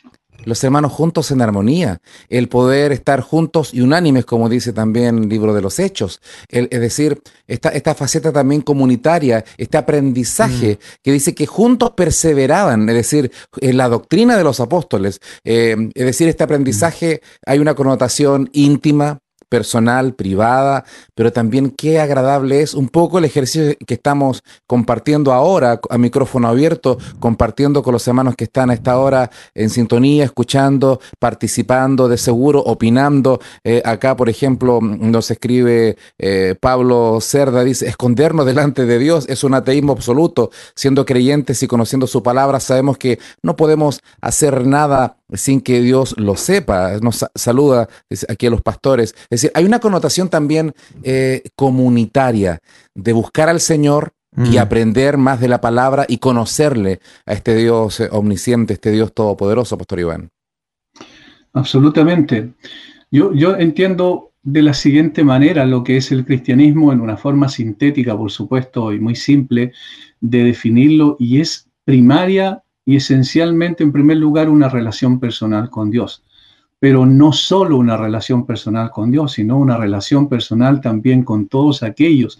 los 0.47 0.63
hermanos 0.63 0.91
juntos 0.93 1.31
en 1.31 1.41
armonía, 1.41 1.99
el 2.29 2.47
poder 2.47 2.91
estar 2.91 3.21
juntos 3.21 3.73
y 3.73 3.81
unánimes, 3.81 4.25
como 4.25 4.47
dice 4.47 4.71
también 4.71 5.23
el 5.23 5.29
libro 5.29 5.53
de 5.53 5.61
los 5.61 5.79
Hechos, 5.79 6.21
es 6.47 6.69
decir, 6.69 7.21
esta, 7.47 7.69
esta 7.69 7.95
faceta 7.95 8.31
también 8.31 8.61
comunitaria, 8.61 9.43
este 9.57 9.77
aprendizaje 9.77 10.75
mm. 10.75 11.01
que 11.03 11.11
dice 11.11 11.35
que 11.35 11.47
juntos 11.47 11.91
perseveraban, 11.91 12.87
es 12.87 12.95
decir, 12.95 13.31
en 13.59 13.77
la 13.77 13.89
doctrina 13.89 14.37
de 14.37 14.43
los 14.43 14.59
apóstoles, 14.59 15.19
eh, 15.43 15.75
es 15.93 16.05
decir, 16.05 16.27
este 16.27 16.43
aprendizaje 16.43 17.21
hay 17.45 17.59
una 17.59 17.73
connotación 17.73 18.49
íntima, 18.53 19.19
personal, 19.49 20.13
privada, 20.13 20.85
pero 21.15 21.31
también 21.31 21.71
qué 21.71 21.99
agradable 21.99 22.61
es 22.61 22.73
un 22.73 22.89
poco 22.89 23.17
el 23.17 23.25
ejercicio 23.25 23.75
que 23.85 23.93
estamos 23.93 24.43
compartiendo 24.65 25.33
ahora 25.33 25.79
a 25.89 25.97
micrófono 25.97 26.47
abierto, 26.47 26.97
compartiendo 27.19 27.83
con 27.83 27.93
los 27.93 28.07
hermanos 28.07 28.35
que 28.35 28.45
están 28.45 28.69
a 28.69 28.73
esta 28.73 28.99
hora 28.99 29.31
en 29.53 29.69
sintonía, 29.69 30.25
escuchando, 30.25 30.99
participando, 31.19 32.07
de 32.07 32.17
seguro, 32.17 32.59
opinando. 32.61 33.39
Eh, 33.63 33.81
acá, 33.85 34.15
por 34.15 34.29
ejemplo, 34.29 34.79
nos 34.81 35.31
escribe 35.31 35.97
eh, 36.17 36.55
Pablo 36.59 37.19
Cerda, 37.21 37.63
dice, 37.63 37.87
escondernos 37.87 38.45
delante 38.45 38.85
de 38.85 38.99
Dios 38.99 39.25
es 39.27 39.43
un 39.43 39.53
ateísmo 39.53 39.93
absoluto. 39.93 40.51
Siendo 40.75 41.05
creyentes 41.05 41.61
y 41.63 41.67
conociendo 41.67 42.07
su 42.07 42.23
palabra, 42.23 42.59
sabemos 42.59 42.97
que 42.97 43.19
no 43.41 43.55
podemos 43.55 44.01
hacer 44.21 44.65
nada 44.65 45.17
sin 45.33 45.61
que 45.61 45.81
Dios 45.81 46.15
lo 46.17 46.35
sepa. 46.35 46.99
Nos 47.01 47.25
saluda 47.35 47.87
aquí 48.29 48.47
a 48.47 48.49
los 48.49 48.61
pastores. 48.61 49.15
Es 49.29 49.41
decir, 49.41 49.51
hay 49.53 49.65
una 49.65 49.79
connotación 49.79 50.29
también 50.29 50.73
eh, 51.03 51.43
comunitaria 51.55 52.59
de 52.95 53.13
buscar 53.13 53.49
al 53.49 53.59
Señor 53.59 54.13
y 54.35 54.57
mm. 54.57 54.59
aprender 54.59 55.17
más 55.17 55.39
de 55.39 55.47
la 55.47 55.61
palabra 55.61 56.05
y 56.07 56.17
conocerle 56.17 56.99
a 57.25 57.33
este 57.33 57.55
Dios 57.55 57.99
eh, 57.99 58.09
omnisciente, 58.11 58.73
este 58.73 58.91
Dios 58.91 59.13
todopoderoso, 59.13 59.77
Pastor 59.77 59.99
Iván. 59.99 60.29
Absolutamente. 61.53 62.53
Yo, 63.09 63.33
yo 63.33 63.55
entiendo 63.55 64.31
de 64.43 64.61
la 64.61 64.73
siguiente 64.73 65.23
manera 65.23 65.65
lo 65.65 65.83
que 65.83 65.97
es 65.97 66.11
el 66.11 66.23
cristianismo 66.23 66.93
en 66.93 67.01
una 67.01 67.17
forma 67.17 67.49
sintética, 67.49 68.17
por 68.17 68.31
supuesto, 68.31 68.93
y 68.93 68.99
muy 68.99 69.15
simple 69.15 69.73
de 70.21 70.43
definirlo, 70.43 71.17
y 71.19 71.41
es 71.41 71.67
primaria 71.83 72.63
y 72.87 72.95
esencialmente, 72.95 73.83
en 73.83 73.91
primer 73.91 74.15
lugar, 74.15 74.47
una 74.47 74.69
relación 74.69 75.19
personal 75.19 75.69
con 75.69 75.91
Dios. 75.91 76.23
Pero 76.79 77.05
no 77.05 77.33
solo 77.33 77.75
una 77.75 77.97
relación 77.97 78.45
personal 78.45 78.91
con 78.91 79.11
Dios, 79.11 79.33
sino 79.33 79.57
una 79.57 79.75
relación 79.75 80.29
personal 80.29 80.79
también 80.79 81.23
con 81.23 81.49
todos 81.49 81.83
aquellos 81.83 82.39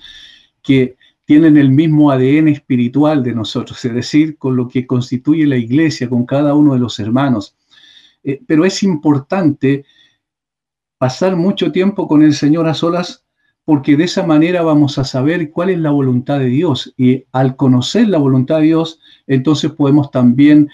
que 0.64 0.96
tienen 1.26 1.58
el 1.58 1.70
mismo 1.70 2.12
ADN 2.12 2.48
espiritual 2.48 3.24
de 3.24 3.36
nosotros, 3.36 3.84
es 3.84 3.94
decir, 3.94 4.38
con 4.38 4.56
lo 4.56 4.70
que 4.70 4.88
constituye 4.88 5.46
la 5.46 5.58
iglesia, 5.58 6.08
con 6.08 6.26
cada 6.26 6.56
uno 6.56 6.76
de 6.76 6.80
los 6.80 6.98
hermanos. 7.00 7.58
Eh, 8.24 8.40
pero 8.48 8.64
es 8.64 8.84
importante 8.84 9.84
pasar 10.98 11.36
mucho 11.36 11.74
tiempo 11.74 12.08
con 12.08 12.24
el 12.24 12.34
Señor 12.34 12.70
a 12.70 12.74
solas 12.74 13.27
porque 13.68 13.98
de 13.98 14.06
esa 14.06 14.26
manera 14.26 14.62
vamos 14.62 14.98
a 14.98 15.04
saber 15.04 15.52
cuál 15.52 15.72
es 15.72 15.80
la 15.80 15.90
voluntad 15.90 16.40
de 16.40 16.46
Dios. 16.46 16.94
Y 16.96 17.26
al 17.34 17.58
conocer 17.58 18.08
la 18.08 18.18
voluntad 18.18 18.60
de 18.60 18.68
Dios, 18.68 19.02
entonces 19.28 19.72
podemos 19.72 20.10
también 20.10 20.70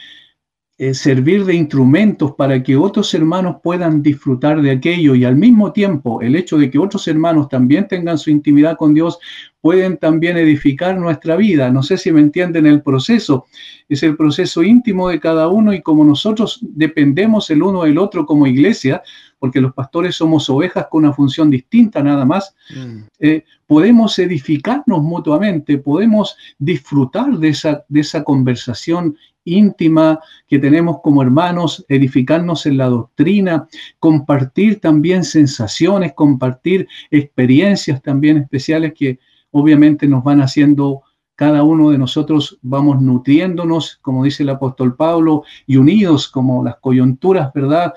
eh, 0.77 0.93
servir 0.93 1.43
de 1.43 1.55
instrumentos 1.55 2.33
para 2.35 2.61
que 2.61 2.77
otros 2.77 3.11
hermanos 3.15 3.55
puedan 3.63 4.03
disfrutar 4.03 4.61
de 4.61 4.69
aquello 4.69 5.15
y 5.15 5.25
al 5.25 5.35
mismo 5.35 5.71
tiempo 5.71 6.21
el 6.21 6.35
hecho 6.35 6.59
de 6.59 6.69
que 6.69 6.77
otros 6.77 7.07
hermanos 7.07 7.49
también 7.49 7.87
tengan 7.87 8.19
su 8.19 8.29
intimidad 8.29 8.77
con 8.77 8.93
Dios 8.93 9.17
pueden 9.59 9.97
también 9.97 10.37
edificar 10.37 10.95
nuestra 10.95 11.35
vida. 11.35 11.71
No 11.71 11.81
sé 11.81 11.97
si 11.97 12.11
me 12.11 12.21
entienden 12.21 12.67
el 12.67 12.83
proceso. 12.83 13.45
Es 13.89 14.03
el 14.03 14.15
proceso 14.15 14.61
íntimo 14.61 15.09
de 15.09 15.19
cada 15.19 15.47
uno 15.47 15.73
y 15.73 15.81
como 15.81 16.05
nosotros 16.05 16.59
dependemos 16.61 17.49
el 17.49 17.63
uno 17.63 17.85
del 17.85 17.97
otro 17.97 18.27
como 18.27 18.45
iglesia, 18.45 19.01
porque 19.43 19.59
los 19.59 19.73
pastores 19.73 20.15
somos 20.15 20.49
ovejas 20.49 20.87
con 20.89 21.03
una 21.03 21.11
función 21.11 21.49
distinta 21.49 22.01
nada 22.01 22.23
más, 22.23 22.55
mm. 22.73 22.99
eh, 23.19 23.43
podemos 23.67 24.17
edificarnos 24.17 25.03
mutuamente, 25.03 25.77
podemos 25.79 26.37
disfrutar 26.57 27.29
de 27.37 27.49
esa, 27.49 27.83
de 27.89 27.99
esa 27.99 28.23
conversación 28.23 29.17
íntima 29.43 30.21
que 30.47 30.59
tenemos 30.59 31.01
como 31.03 31.21
hermanos, 31.21 31.85
edificarnos 31.89 32.65
en 32.67 32.77
la 32.77 32.87
doctrina, 32.87 33.67
compartir 33.99 34.79
también 34.79 35.25
sensaciones, 35.25 36.13
compartir 36.13 36.87
experiencias 37.11 38.01
también 38.01 38.37
especiales 38.37 38.93
que 38.93 39.19
obviamente 39.51 40.07
nos 40.07 40.23
van 40.23 40.39
haciendo 40.39 41.01
cada 41.35 41.63
uno 41.63 41.89
de 41.89 41.97
nosotros 41.97 42.59
vamos 42.61 43.01
nutriéndonos, 43.01 43.97
como 44.01 44.23
dice 44.23 44.43
el 44.43 44.51
apóstol 44.51 44.95
Pablo, 44.95 45.43
y 45.67 45.75
unidos 45.75 46.29
como 46.29 46.63
las 46.63 46.77
coyunturas, 46.77 47.51
¿verdad? 47.53 47.91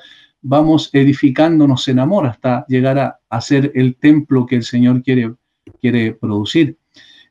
Vamos 0.49 0.91
edificándonos 0.93 1.89
en 1.89 1.99
amor 1.99 2.27
hasta 2.27 2.65
llegar 2.69 2.99
a, 2.99 3.19
hacer 3.29 3.65
ser 3.65 3.73
el 3.75 3.97
templo 3.97 4.47
que 4.47 4.57
el 4.57 4.63
Señor 4.63 5.03
quiere, 5.03 5.35
quiere 5.81 6.13
producir. 6.13 6.77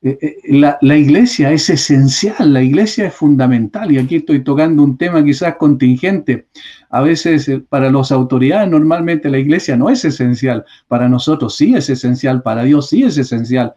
Eh, 0.02 0.18
eh, 0.22 0.38
la, 0.50 0.78
la, 0.82 0.98
iglesia 0.98 1.52
es 1.52 1.70
esencial, 1.70 2.54
la 2.54 2.62
iglesia 2.62 3.08
es 3.08 3.14
fundamental 3.14 3.92
y 3.92 3.98
aquí 3.98 4.18
estoy 4.18 4.44
tocando 4.44 4.84
un 4.84 4.98
tema 4.98 5.24
quizás 5.24 5.56
contingente. 5.56 6.48
A 6.90 7.02
veces 7.02 7.48
eh, 7.48 7.60
para 7.60 7.90
las 7.90 8.12
autoridades 8.12 8.70
normalmente 8.70 9.30
la 9.30 9.40
iglesia 9.40 9.78
no 9.78 9.90
es 9.90 10.04
esencial, 10.06 10.66
para 10.88 11.10
nosotros 11.10 11.56
sí 11.56 11.74
es 11.74 11.90
esencial, 11.90 12.44
para 12.44 12.64
Dios 12.64 12.90
sí 12.90 13.04
es 13.04 13.18
esencial. 13.18 13.74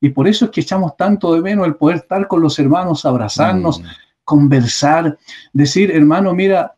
Y 0.00 0.10
por 0.10 0.28
eso 0.28 0.44
es 0.44 0.50
que 0.50 0.60
echamos 0.60 0.96
tanto 0.96 1.34
de 1.34 1.40
menos 1.40 1.66
el 1.66 1.76
poder 1.76 1.96
estar 1.96 2.28
con 2.28 2.42
los 2.42 2.58
hermanos, 2.58 3.06
abrazarnos, 3.06 3.80
mm. 3.80 3.84
conversar, 4.24 5.18
decir, 5.52 5.90
hermano, 5.90 6.34
mira, 6.34 6.74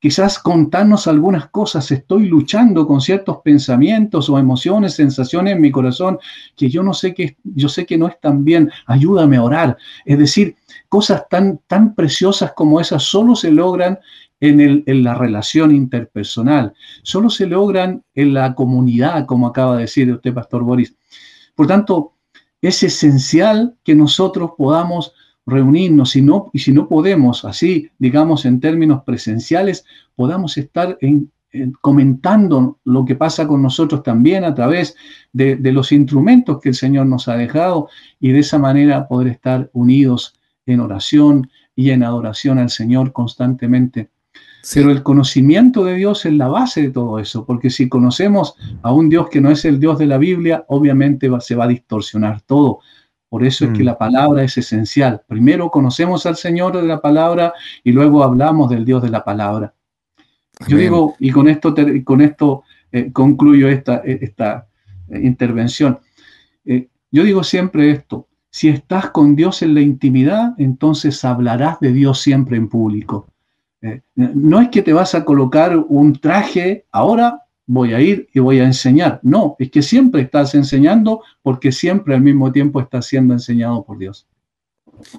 quizás 0.00 0.38
contarnos 0.38 1.06
algunas 1.06 1.50
cosas, 1.50 1.90
estoy 1.90 2.26
luchando 2.26 2.86
con 2.86 3.00
ciertos 3.00 3.38
pensamientos 3.44 4.28
o 4.30 4.38
emociones, 4.38 4.94
sensaciones 4.94 5.54
en 5.54 5.60
mi 5.60 5.70
corazón 5.70 6.18
que 6.56 6.70
yo 6.70 6.82
no 6.82 6.94
sé 6.94 7.14
que 7.14 7.36
yo 7.44 7.68
sé 7.68 7.84
que 7.84 7.98
no 7.98 8.08
están 8.08 8.42
bien, 8.44 8.70
ayúdame 8.86 9.36
a 9.36 9.42
orar. 9.42 9.76
Es 10.06 10.18
decir, 10.18 10.56
cosas 10.88 11.28
tan, 11.28 11.60
tan 11.66 11.94
preciosas 11.94 12.52
como 12.54 12.80
esas 12.80 13.02
solo 13.02 13.36
se 13.36 13.50
logran 13.50 13.98
en, 14.40 14.82
en, 14.86 15.04
la 15.04 15.14
relación 15.14 15.70
interpersonal, 15.70 16.72
solo 17.02 17.28
se 17.28 17.46
logran 17.46 18.02
en 18.14 18.32
la 18.32 18.54
comunidad, 18.54 19.26
como 19.26 19.46
acaba 19.46 19.76
de 19.76 19.82
decir 19.82 20.10
usted, 20.10 20.32
Pastor 20.32 20.62
Boris. 20.62 20.96
Por 21.54 21.66
tanto, 21.66 22.14
es 22.62 22.82
esencial 22.82 23.76
que 23.84 23.94
nosotros 23.94 24.52
podamos 24.56 25.12
reunirnos 25.50 26.16
y, 26.16 26.22
no, 26.22 26.50
y 26.52 26.60
si 26.60 26.72
no 26.72 26.88
podemos, 26.88 27.44
así 27.44 27.90
digamos 27.98 28.44
en 28.44 28.60
términos 28.60 29.02
presenciales, 29.04 29.84
podamos 30.14 30.56
estar 30.56 30.96
en, 31.00 31.30
comentando 31.80 32.78
lo 32.84 33.04
que 33.04 33.16
pasa 33.16 33.46
con 33.46 33.62
nosotros 33.62 34.02
también 34.02 34.44
a 34.44 34.54
través 34.54 34.96
de, 35.32 35.58
los 35.72 35.92
instrumentos 35.92 36.60
que 36.60 36.70
el 36.70 36.74
Señor 36.74 37.06
nos 37.06 37.28
ha 37.28 37.36
dejado 37.36 37.88
y 38.20 38.32
de 38.32 38.40
esa 38.40 38.58
manera 38.58 39.08
poder 39.08 39.28
estar 39.28 39.70
unidos 39.72 40.34
en 40.66 40.80
oración 40.80 41.50
y 41.74 41.90
en 41.90 42.02
adoración 42.02 42.58
al 42.58 42.70
Señor 42.70 43.12
constantemente. 43.12 44.10
Pero 44.74 44.90
el 44.90 45.02
conocimiento 45.02 45.84
de 45.84 45.94
Dios 45.94 46.26
es 46.26 46.34
la 46.34 46.48
base 46.48 46.82
de 46.82 46.90
todo 46.90 47.18
eso, 47.18 47.46
porque 47.46 47.70
si 47.70 47.88
conocemos 47.88 48.54
a 48.82 48.92
un 48.92 49.08
Dios 49.08 49.28
que 49.30 49.40
no 49.40 49.50
es 49.50 49.64
el 49.64 49.80
Dios 49.80 49.98
de 49.98 50.06
la 50.06 50.18
Biblia, 50.18 50.64
obviamente 50.68 51.30
se 51.40 51.54
va 51.56 51.64
a 51.64 51.68
distorsionar 51.68 52.42
todo. 52.42 52.80
Por 53.30 53.44
eso 53.44 53.64
es 53.64 53.70
que 53.70 53.84
mm. 53.84 53.86
la 53.86 53.96
palabra 53.96 54.42
es 54.42 54.58
esencial. 54.58 55.22
Primero 55.26 55.70
conocemos 55.70 56.26
al 56.26 56.36
Señor 56.36 56.76
de 56.76 56.82
la 56.82 57.00
palabra 57.00 57.54
y 57.84 57.92
luego 57.92 58.24
hablamos 58.24 58.68
del 58.68 58.84
Dios 58.84 59.02
de 59.04 59.08
la 59.08 59.24
palabra. 59.24 59.72
Yo 60.66 60.76
digo, 60.76 61.14
y 61.20 61.30
con 61.30 61.48
esto, 61.48 61.72
con 62.04 62.20
esto 62.20 62.64
eh, 62.90 63.12
concluyo 63.12 63.68
esta, 63.68 64.02
eh, 64.04 64.18
esta 64.20 64.66
eh, 65.08 65.20
intervención, 65.22 65.98
yo 67.12 67.24
digo 67.24 67.42
siempre 67.42 67.90
esto, 67.90 68.28
si 68.50 68.68
estás 68.68 69.10
con 69.10 69.34
Dios 69.34 69.62
en 69.62 69.74
la 69.74 69.80
intimidad, 69.80 70.54
entonces 70.58 71.24
hablarás 71.24 71.80
de 71.80 71.92
Dios 71.92 72.20
siempre 72.20 72.56
en 72.56 72.68
público. 72.68 73.26
no 74.14 74.60
es 74.60 74.68
que 74.68 74.82
te 74.82 74.92
vas 74.92 75.14
a 75.14 75.24
colocar 75.24 75.76
un 75.76 76.12
traje 76.20 76.84
ahora 76.92 77.42
voy 77.72 77.94
a 77.94 78.00
ir 78.00 78.28
y 78.34 78.40
voy 78.40 78.58
a 78.58 78.64
enseñar. 78.64 79.20
No, 79.22 79.54
es 79.60 79.70
que 79.70 79.80
siempre 79.80 80.22
estás 80.22 80.56
enseñando 80.56 81.22
porque 81.40 81.70
siempre 81.70 82.14
al 82.16 82.20
mismo 82.20 82.50
tiempo 82.50 82.80
estás 82.80 83.06
siendo 83.06 83.32
enseñado 83.32 83.84
por 83.84 83.96
Dios. 83.96 84.26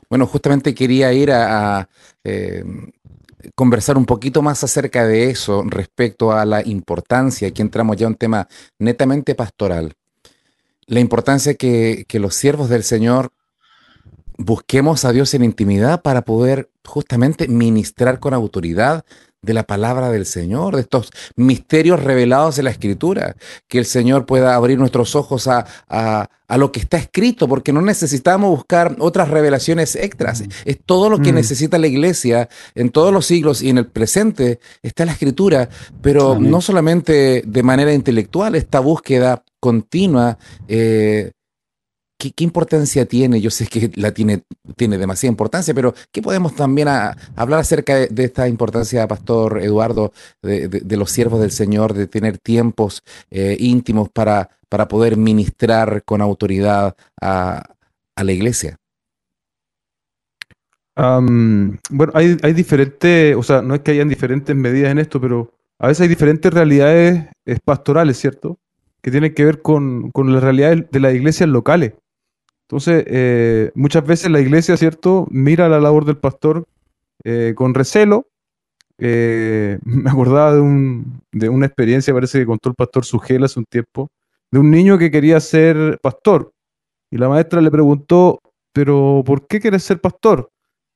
Bueno, 0.10 0.28
justamente 0.28 0.76
quería 0.76 1.14
ir 1.14 1.32
a, 1.32 1.88
eh, 2.26 2.66
conversar 3.56 3.97
un 3.97 4.06
poquito 4.06 4.41
más 4.41 4.64
acerca 4.66 5.08
de 5.08 5.30
eso 5.30 5.64
respecto 5.66 6.34
a 6.34 6.45
la 6.45 6.62
importancia, 6.68 7.47
aquí 7.47 7.62
entramos 7.62 7.95
ya 7.95 8.06
a 8.06 8.10
un 8.10 8.16
tema 8.16 8.47
netamente 8.78 9.34
pastoral, 9.34 9.93
la 10.86 10.99
importancia 10.99 11.56
que, 11.56 12.06
que 12.08 12.20
los 12.20 12.36
siervos 12.36 12.70
del 12.70 12.84
Señor 12.84 13.32
busquemos 14.38 15.06
a 15.06 15.14
Dios 15.14 15.34
en 15.34 15.43
intimidad 15.43 16.02
para 16.02 16.24
poder 16.24 16.70
justamente 16.86 17.47
ministrar 17.47 18.20
con 18.20 18.34
autoridad 18.34 19.06
de 19.44 19.56
la 19.56 19.64
palabra 19.64 20.12
del 20.12 20.28
Señor, 20.28 20.76
de 20.76 20.82
estos 20.82 21.10
misterios 21.36 22.04
revelados 22.04 22.60
en 22.60 22.66
la 22.66 22.72
Escritura, 22.72 23.36
que 23.68 23.80
el 23.80 23.86
Señor 23.86 24.28
pueda 24.28 24.54
abrir 24.54 24.78
nuestros 24.78 25.16
ojos 25.16 25.48
a, 25.48 25.66
a, 25.89 26.58
lo 26.58 26.72
que 26.72 26.80
está 26.80 26.98
escrito, 26.98 27.48
porque 27.48 27.74
no 27.74 27.82
necesitamos 27.82 28.52
buscar 28.52 28.96
otras 29.00 29.30
revelaciones 29.30 29.96
extras. 29.96 30.42
Mm. 30.42 30.50
Es 30.66 30.78
todo 30.86 31.10
lo 31.10 31.20
que 31.20 31.32
mm. 31.32 31.36
necesita 31.36 31.80
la 31.80 31.88
iglesia 31.88 32.50
en 32.76 32.92
todos 32.92 33.12
los 33.12 33.26
siglos 33.26 33.64
y 33.64 33.70
en 33.70 33.80
el 33.80 33.88
presente 33.88 34.60
está 34.84 35.06
la 35.06 35.14
Escritura, 35.14 35.70
pero 36.04 36.38
no 36.39 36.62
solamente 36.62 37.42
de 37.44 37.64
manera 37.64 37.94
intelectual, 37.94 38.54
esta 38.54 38.80
búsqueda 38.80 39.44
continua 39.60 40.38
eh, 40.68 41.32
¿Qué, 42.30 42.43
importancia 42.43 43.05
tiene? 43.07 43.41
Yo 43.41 43.49
sé 43.49 43.65
que 43.65 43.89
la 43.95 44.11
tiene, 44.13 44.43
tiene 44.76 44.99
demasiada 44.99 45.32
importancia, 45.32 45.74
pero 45.74 45.95
¿qué 46.11 46.22
podemos 46.22 46.55
también 46.55 46.88
hablar 46.88 47.59
acerca 47.59 47.95
de, 47.95 48.24
esta 48.24 48.47
importancia, 48.47 49.07
Pastor 49.07 49.59
Eduardo, 49.59 50.13
de, 50.43 50.97
los 50.97 51.09
siervos 51.09 51.41
del 51.41 51.49
Señor, 51.49 51.95
de 51.95 52.05
tener 52.05 52.38
tiempos 52.38 53.01
eh, 53.32 53.57
íntimos 53.59 54.09
para, 54.09 54.49
para 54.69 54.88
poder 54.88 55.17
ministrar 55.17 56.03
con 56.03 56.22
autoridad 56.22 56.95
a, 57.19 57.63
la 58.24 58.32
iglesia? 58.32 58.78
bueno, 60.95 62.13
hay, 62.13 62.53
diferentes, 62.53 63.36
o 63.36 63.41
sea, 63.41 63.63
no 63.63 63.74
es 63.74 63.82
que 63.82 63.91
hayan 63.91 64.09
diferentes 64.09 64.55
medidas 64.55 64.91
en 64.91 64.99
esto, 64.99 65.19
pero 65.19 65.51
a 65.80 65.88
veces 65.88 66.01
hay 66.01 66.07
diferentes 66.07 66.53
realidades 66.53 67.26
pastorales, 67.65 68.19
¿cierto? 68.19 68.59
Que 69.01 69.09
tienen 69.09 69.34
que 69.34 69.43
ver 69.43 69.63
con, 69.63 70.11
con 70.11 70.32
las 70.32 70.43
realidades 70.43 70.86
de 70.91 70.99
las 70.99 71.15
iglesias 71.15 71.49
locales. 71.49 71.93
Entonces, 72.72 73.03
eh, 73.05 73.69
muchas 73.76 74.05
veces 74.05 74.32
la 74.32 74.39
iglesia, 74.39 74.78
¿cierto?, 74.78 75.28
mira 75.30 75.67
la 75.67 75.82
labor 75.82 76.05
del 76.05 76.15
pastor 76.15 76.63
eh, 77.26 77.51
con 77.53 77.74
recelo. 77.74 78.28
Eh, 78.97 79.78
me 79.84 80.09
acordaba 80.09 80.53
de, 80.53 80.61
un, 80.61 81.22
de, 81.34 81.49
una 81.49 81.65
experiencia, 81.65 82.13
parece 82.13 82.39
que 82.39 82.45
contó 82.45 82.69
el 82.69 82.76
pastor 82.76 83.03
Sugel 83.03 83.43
hace 83.43 83.59
un 83.59 83.65
tiempo, 83.65 84.09
de 84.51 84.59
un 84.59 84.72
niño 84.72 84.97
que 84.97 85.11
quería 85.11 85.41
ser 85.41 85.99
pastor. 86.01 86.53
Y 87.11 87.17
la 87.17 87.28
maestra 87.28 87.59
le 87.59 87.69
preguntó, 87.69 88.39
pero 88.72 89.22
¿por 89.26 89.47
qué 89.47 89.59
quieres 89.59 89.84
ser 89.84 89.99
pastor? 89.99 90.49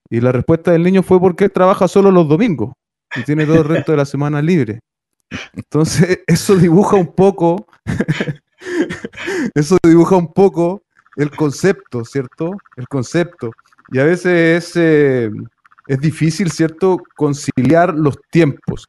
Y 0.10 0.22
la 0.22 0.32
respuesta 0.32 0.72
del 0.72 0.84
niño 0.84 1.04
fue 1.04 1.20
porque 1.20 1.44
él 1.44 1.52
trabaja 1.52 1.90
solo 1.90 2.10
los 2.10 2.30
domingos 2.30 2.72
y 3.18 3.24
tiene 3.24 3.46
todo 3.46 3.58
el 3.58 3.66
resto 3.66 3.92
de 3.92 3.98
la 3.98 4.06
semana 4.06 4.42
libre. 4.42 4.80
Entonces, 5.52 6.20
eso 6.28 6.56
dibuja 6.56 6.96
un 6.96 7.14
poco, 7.14 7.68
eso 9.54 9.78
dibuja 9.84 10.16
un 10.16 10.32
poco 10.32 10.85
el 11.16 11.32
concepto, 11.32 12.04
¿cierto? 12.06 12.58
El 12.76 12.88
concepto. 12.88 13.52
Y 13.92 14.00
a 14.00 14.04
veces 14.04 14.70
es, 14.70 14.76
eh, 14.76 15.32
es 15.88 16.00
difícil, 16.00 16.52
¿cierto?, 16.52 17.02
conciliar 17.16 17.94
los 17.94 18.18
tiempos. 18.30 18.88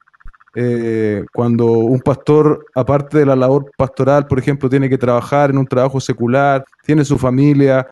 Eh, 0.54 1.24
cuando 1.34 1.66
un 1.66 2.00
pastor, 2.00 2.66
aparte 2.74 3.18
de 3.18 3.26
la 3.26 3.36
labor 3.36 3.70
pastoral, 3.76 4.26
por 4.26 4.38
ejemplo, 4.38 4.70
tiene 4.70 4.88
que 4.88 4.96
trabajar 4.96 5.50
en 5.50 5.58
un 5.58 5.66
trabajo 5.66 6.00
secular, 6.00 6.64
tiene 6.82 7.04
su 7.04 7.18
familia, 7.18 7.86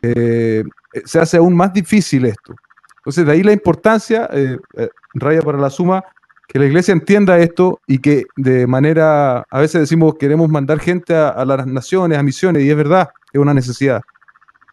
eh, 0.00 0.64
se 1.04 1.20
hace 1.20 1.36
aún 1.36 1.54
más 1.54 1.72
difícil 1.72 2.24
esto. 2.24 2.54
Entonces, 2.98 3.26
de 3.26 3.32
ahí 3.32 3.42
la 3.42 3.52
importancia, 3.52 4.28
raya 5.14 5.42
para 5.42 5.58
la 5.58 5.70
suma, 5.70 6.02
que 6.48 6.58
la 6.58 6.64
iglesia 6.64 6.92
entienda 6.92 7.38
esto 7.38 7.80
y 7.86 7.98
que 7.98 8.24
de 8.36 8.66
manera, 8.66 9.44
a 9.50 9.60
veces 9.60 9.82
decimos 9.82 10.14
queremos 10.18 10.48
mandar 10.48 10.80
gente 10.80 11.14
a, 11.14 11.44
las 11.44 11.66
naciones, 11.66 12.18
a 12.18 12.22
misiones, 12.22 12.62
y 12.62 12.70
es 12.70 12.76
verdad, 12.76 13.10
es 13.32 13.40
una 13.40 13.54
necesidad. 13.54 14.02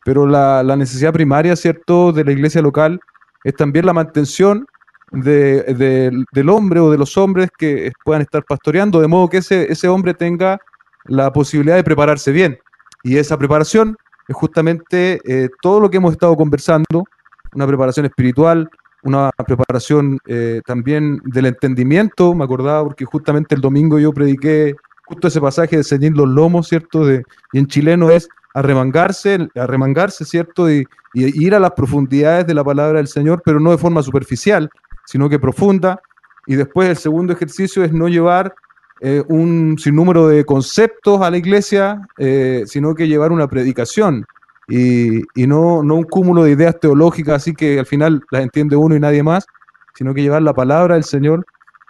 Pero 0.03 0.27
la, 0.27 0.63
necesidad 0.75 1.13
primaria, 1.13 1.55
¿cierto?, 1.55 2.11
de 2.11 2.23
la 2.23 2.31
iglesia 2.31 2.61
local 2.61 2.99
es 3.43 3.55
también 3.55 3.85
la 3.85 3.93
mantención 3.93 4.67
del 5.11 6.49
hombre 6.49 6.79
o 6.79 6.91
de 6.91 6.97
los 6.97 7.17
hombres 7.17 7.49
que 7.57 7.91
puedan 8.03 8.21
estar 8.21 8.43
pastoreando, 8.43 9.01
de 9.01 9.07
modo 9.07 9.29
que 9.29 9.37
ese, 9.37 9.71
ese 9.71 9.87
hombre 9.87 10.13
tenga 10.13 10.59
la 11.05 11.31
posibilidad 11.31 11.75
de 11.75 11.83
prepararse 11.83 12.31
bien. 12.31 12.59
Y 13.03 13.17
esa 13.17 13.37
preparación 13.37 13.95
es 14.27 14.35
justamente 14.35 15.21
eh, 15.25 15.49
todo 15.61 15.79
lo 15.79 15.89
que 15.89 15.97
hemos 15.97 16.13
estado 16.13 16.35
conversando, 16.35 17.05
una 17.53 17.67
preparación 17.67 18.05
espiritual, 18.05 18.69
una 19.03 19.29
preparación 19.45 20.17
eh, 20.25 20.61
también 20.65 21.21
del 21.25 21.45
entendimiento, 21.45 22.33
me 22.33 22.43
acordaba 22.43 22.83
porque 22.83 23.05
justamente 23.05 23.53
el 23.53 23.61
domingo 23.61 23.99
yo 23.99 24.11
prediqué 24.11 24.75
justo 25.05 25.27
ese 25.27 25.39
pasaje 25.39 25.77
de 25.77 25.83
ceñir 25.83 26.13
los 26.13 26.27
lomos, 26.27 26.67
¿cierto? 26.67 27.05
De, 27.05 27.23
y 27.53 27.59
en 27.59 27.67
chileno 27.67 28.09
es 28.09 28.27
arremangarse, 28.55 29.47
arremangarse, 29.53 30.25
¿cierto? 30.25 30.71
Y, 30.71 30.87
y, 31.13 31.45
ir 31.45 31.53
a 31.53 31.59
las 31.59 31.71
profundidades 31.71 32.47
de 32.47 32.55
la 32.55 32.63
palabra 32.63 32.97
del 32.97 33.07
Señor, 33.07 33.43
pero 33.45 33.59
no 33.59 33.69
de 33.69 33.77
forma 33.77 34.01
superficial, 34.01 34.69
sino 35.05 35.29
que 35.29 35.37
profunda. 35.37 36.01
Y 36.47 36.55
después 36.55 36.89
el 36.89 36.97
segundo 36.97 37.33
ejercicio 37.33 37.83
es 37.83 37.91
no 37.91 38.07
llevar 38.07 38.55
eh, 39.01 39.23
un 39.27 39.77
sinnúmero 39.77 40.27
de 40.27 40.45
conceptos 40.45 41.21
a 41.21 41.29
la 41.29 41.37
iglesia, 41.37 42.07
eh, 42.17 42.63
sino 42.65 42.95
que 42.95 43.07
llevar 43.07 43.31
una 43.31 43.47
predicación 43.47 44.25
y, 44.67 45.21
no, 45.35 45.83
no, 45.83 45.95
un 45.95 46.03
cúmulo 46.05 46.43
de 46.43 46.51
ideas 46.51 46.79
teológicas 46.79 47.35
así 47.35 47.53
que 47.53 47.77
al 47.77 47.85
final 47.85 48.23
las 48.31 48.41
entiende 48.41 48.75
uno 48.75 48.95
y 48.95 48.99
nadie 48.99 49.21
más, 49.21 49.45
sino 49.93 50.13
que 50.13 50.21
llevar 50.21 50.41
la 50.41 50.53
palabra 50.53 50.95
del 50.95 51.03
Señor 51.03 51.45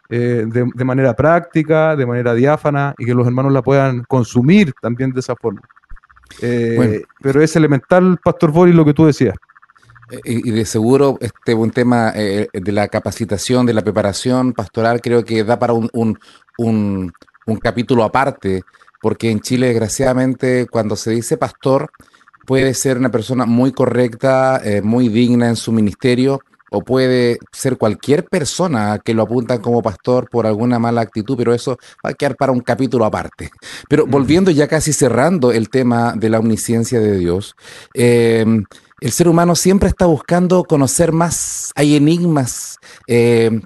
eh, 0.10 0.46
de, 0.48 0.84
manera 0.84 1.14
práctica, 1.16 1.96
de 1.96 2.06
manera 2.06 2.34
diáfana 2.34 2.94
y 2.98 3.06
que 3.06 3.14
los 3.14 3.26
hermanos 3.26 3.54
la 3.54 3.62
puedan 3.62 4.04
consumir 4.06 4.74
también 4.82 5.12
de 5.12 5.20
esa 5.20 5.36
forma. 5.36 5.62
Eh, 6.42 7.04
pero 7.22 7.42
es 7.42 7.56
elemental, 7.56 8.20
Pastor 8.24 8.52
Boris, 8.52 8.76
lo 8.76 8.86
que 8.86 8.94
tú 8.94 9.06
decías. 9.06 9.36
Eh, 10.12 10.20
y 10.26 10.52
de 10.52 10.66
seguro 10.66 11.18
este 11.22 11.54
un 11.54 11.72
tema 11.72 12.12
de 12.12 12.72
la 12.72 12.88
capacitación, 12.88 13.66
de 13.66 13.74
la 13.74 13.82
preparación 13.82 14.54
pastoral, 14.54 15.02
creo 15.02 15.24
que 15.24 15.44
da 15.44 15.58
para 15.58 15.74
un, 15.74 15.90
un, 15.94 16.20
un, 16.58 17.12
un 17.46 17.58
capítulo 17.58 18.04
aparte, 18.04 18.64
porque 19.02 19.30
en 19.30 19.40
Chile, 19.40 19.68
desgraciadamente, 19.68 20.68
cuando 20.68 20.96
se 20.96 21.12
dice 21.12 21.38
pastor, 21.38 21.92
puede 22.46 22.74
ser 22.74 22.98
una 22.98 23.12
persona 23.12 23.46
muy 23.46 23.72
correcta, 23.72 24.62
eh, 24.64 24.82
muy 24.82 25.10
digna 25.10 25.50
en 25.50 25.56
su 25.56 25.72
ministerio, 25.72 26.42
o 26.72 26.82
puede 26.82 27.40
ser 27.52 27.78
cualquier 27.78 28.26
persona 28.26 29.00
que 29.04 29.14
lo 29.14 29.24
apuntan 29.24 29.60
como 29.60 29.82
pastor 29.82 30.30
por 30.30 30.48
alguna 30.48 30.80
mala 30.80 31.02
actitud, 31.02 31.38
pero 31.38 31.54
eso 31.54 31.78
va 32.06 32.12
a 32.12 32.14
quedar 32.14 32.36
para 32.36 32.52
un 32.52 32.62
capítulo 32.62 33.06
aparte. 33.06 33.52
Pero 33.88 34.06
volviendo 34.06 34.52
ya 34.52 34.68
casi 34.68 34.94
cerrando 34.94 35.52
el 35.52 35.70
tema 35.70 36.14
de 36.16 36.30
la 36.30 36.40
omnisciencia 36.40 37.00
de 37.00 37.18
Dios, 37.18 37.56
em, 37.94 38.66
el 39.06 39.12
ser 39.12 39.28
humano 39.28 39.56
siempre 39.56 39.88
está 39.88 40.08
buscando 40.08 40.64
conocer 40.64 41.12
más, 41.12 41.72
hay 41.76 41.96
enigmas, 41.96 42.80
eh, 43.06 43.62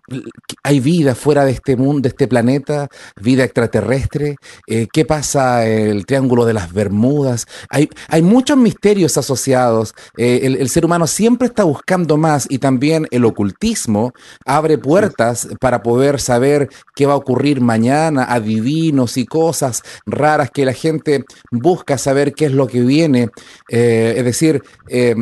hay 0.64 0.82
vida 0.82 1.16
fuera 1.16 1.46
de 1.46 1.52
este 1.52 1.78
mundo, 1.78 2.02
de 2.02 2.10
este 2.10 2.28
planeta, 2.28 2.90
vida 3.22 3.46
extraterrestre, 3.46 4.36
eh, 4.68 4.88
qué 4.92 5.06
pasa 5.06 5.66
el 5.66 6.06
Triángulo 6.06 6.44
de 6.44 6.52
las 6.52 6.74
Bermudas, 6.74 7.46
hay, 7.70 7.90
hay 8.10 8.22
muchos 8.22 8.58
misterios 8.58 9.18
asociados, 9.18 9.96
eh, 10.18 10.42
el, 10.44 10.58
el, 10.58 10.68
ser 10.68 10.84
humano 10.84 11.08
siempre 11.08 11.48
está 11.48 11.64
buscando 11.64 12.18
más 12.18 12.46
y 12.50 12.58
también 12.58 13.08
el 13.10 13.24
ocultismo 13.24 14.12
abre 14.46 14.78
puertas 14.78 15.48
para 15.62 15.84
poder 15.84 16.20
saber 16.20 16.68
qué 16.98 17.06
va 17.06 17.14
a 17.14 17.16
ocurrir 17.16 17.62
mañana, 17.62 18.26
adivinos 18.26 19.16
y 19.16 19.26
cosas 19.26 19.84
raras 20.06 20.52
que 20.52 20.66
la 20.66 20.74
gente 20.74 21.24
busca 21.50 21.98
saber 21.98 22.34
qué 22.34 22.48
es 22.48 22.52
lo 22.52 22.68
que 22.68 22.82
viene, 22.82 23.30
es 23.70 24.26
decir, 24.26 24.64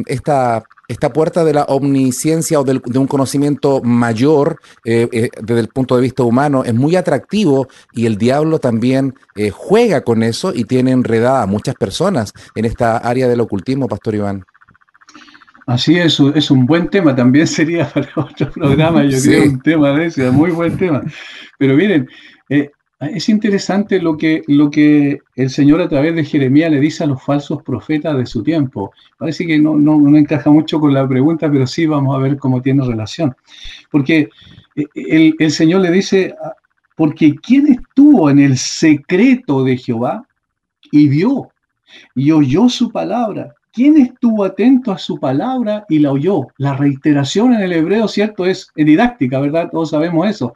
esta, 0.07 0.63
esta 0.87 1.11
puerta 1.11 1.43
de 1.43 1.53
la 1.53 1.63
omnisciencia 1.63 2.59
o 2.59 2.63
de 2.63 2.99
un 2.99 3.07
conocimiento 3.07 3.81
mayor 3.83 4.59
eh, 4.85 5.07
eh, 5.11 5.29
desde 5.41 5.61
el 5.61 5.67
punto 5.67 5.95
de 5.95 6.01
vista 6.01 6.23
humano 6.23 6.63
es 6.63 6.73
muy 6.73 6.95
atractivo 6.95 7.67
y 7.93 8.05
el 8.05 8.17
diablo 8.17 8.59
también 8.59 9.15
eh, 9.35 9.49
juega 9.49 10.01
con 10.01 10.23
eso 10.23 10.53
y 10.53 10.63
tiene 10.63 10.91
enredada 10.91 11.43
a 11.43 11.47
muchas 11.47 11.75
personas 11.75 12.33
en 12.55 12.65
esta 12.65 12.97
área 12.97 13.27
del 13.27 13.41
ocultismo, 13.41 13.87
Pastor 13.87 14.15
Iván. 14.15 14.43
Así 15.65 15.97
es, 15.97 16.19
es 16.33 16.49
un 16.49 16.65
buen 16.65 16.87
tema, 16.89 17.13
también 17.13 17.45
sería 17.47 17.89
para 17.89 18.09
otro 18.15 18.49
programa, 18.51 19.03
yo 19.03 19.17
creo, 19.21 19.43
un 19.43 19.61
tema 19.61 19.91
de 19.91 20.05
ese, 20.05 20.31
muy 20.31 20.51
buen 20.51 20.77
tema. 20.77 21.03
Pero 21.57 21.75
miren, 21.75 22.07
es 22.99 23.29
interesante 23.29 24.01
lo 24.01 24.17
que, 24.17 24.41
lo 24.47 24.71
que 24.71 25.19
el 25.35 25.49
Señor 25.49 25.81
a 25.81 25.89
través 25.89 26.15
de 26.15 26.25
Jeremías 26.25 26.71
le 26.71 26.79
dice 26.79 27.03
a 27.03 27.07
los 27.07 27.23
falsos 27.23 27.61
profetas 27.61 28.17
de 28.17 28.25
su 28.25 28.41
tiempo. 28.41 28.91
Parece 29.17 29.45
que 29.45 29.59
no, 29.59 29.75
no, 29.75 30.17
encaja 30.17 30.49
mucho 30.49 30.79
con 30.79 30.93
la 30.93 31.07
pregunta, 31.07 31.51
pero 31.51 31.67
sí 31.67 31.85
vamos 31.85 32.15
a 32.15 32.19
ver 32.19 32.37
cómo 32.37 32.61
tiene 32.61 32.83
relación. 32.83 33.35
Porque 33.91 34.29
eh, 34.75 34.85
el, 34.95 35.35
el 35.37 35.51
Señor 35.51 35.81
le 35.81 35.91
dice, 35.91 36.33
porque 36.95 37.35
¿quién 37.35 37.67
estuvo 37.67 38.29
en 38.31 38.39
el 38.39 38.57
secreto 38.57 39.63
de 39.63 39.77
Jehová 39.77 40.27
y 40.91 41.07
vio 41.07 41.51
y 42.15 42.31
oyó 42.31 42.67
su 42.67 42.91
palabra? 42.91 43.53
¿Quién 43.77 43.95
estuvo 43.97 44.43
atento 44.43 44.91
a 44.91 44.97
su 44.97 45.19
palabra 45.19 45.85
y 45.87 45.99
la 45.99 46.11
oyó? 46.11 46.47
La 46.57 46.75
reiteración 46.75 47.53
en 47.53 47.61
el 47.61 47.73
hebreo, 47.73 48.07
¿cierto? 48.07 48.43
Es 48.43 48.71
didáctica, 48.75 49.39
¿verdad? 49.39 49.69
Todos 49.71 49.91
sabemos 49.91 50.27
eso. 50.27 50.55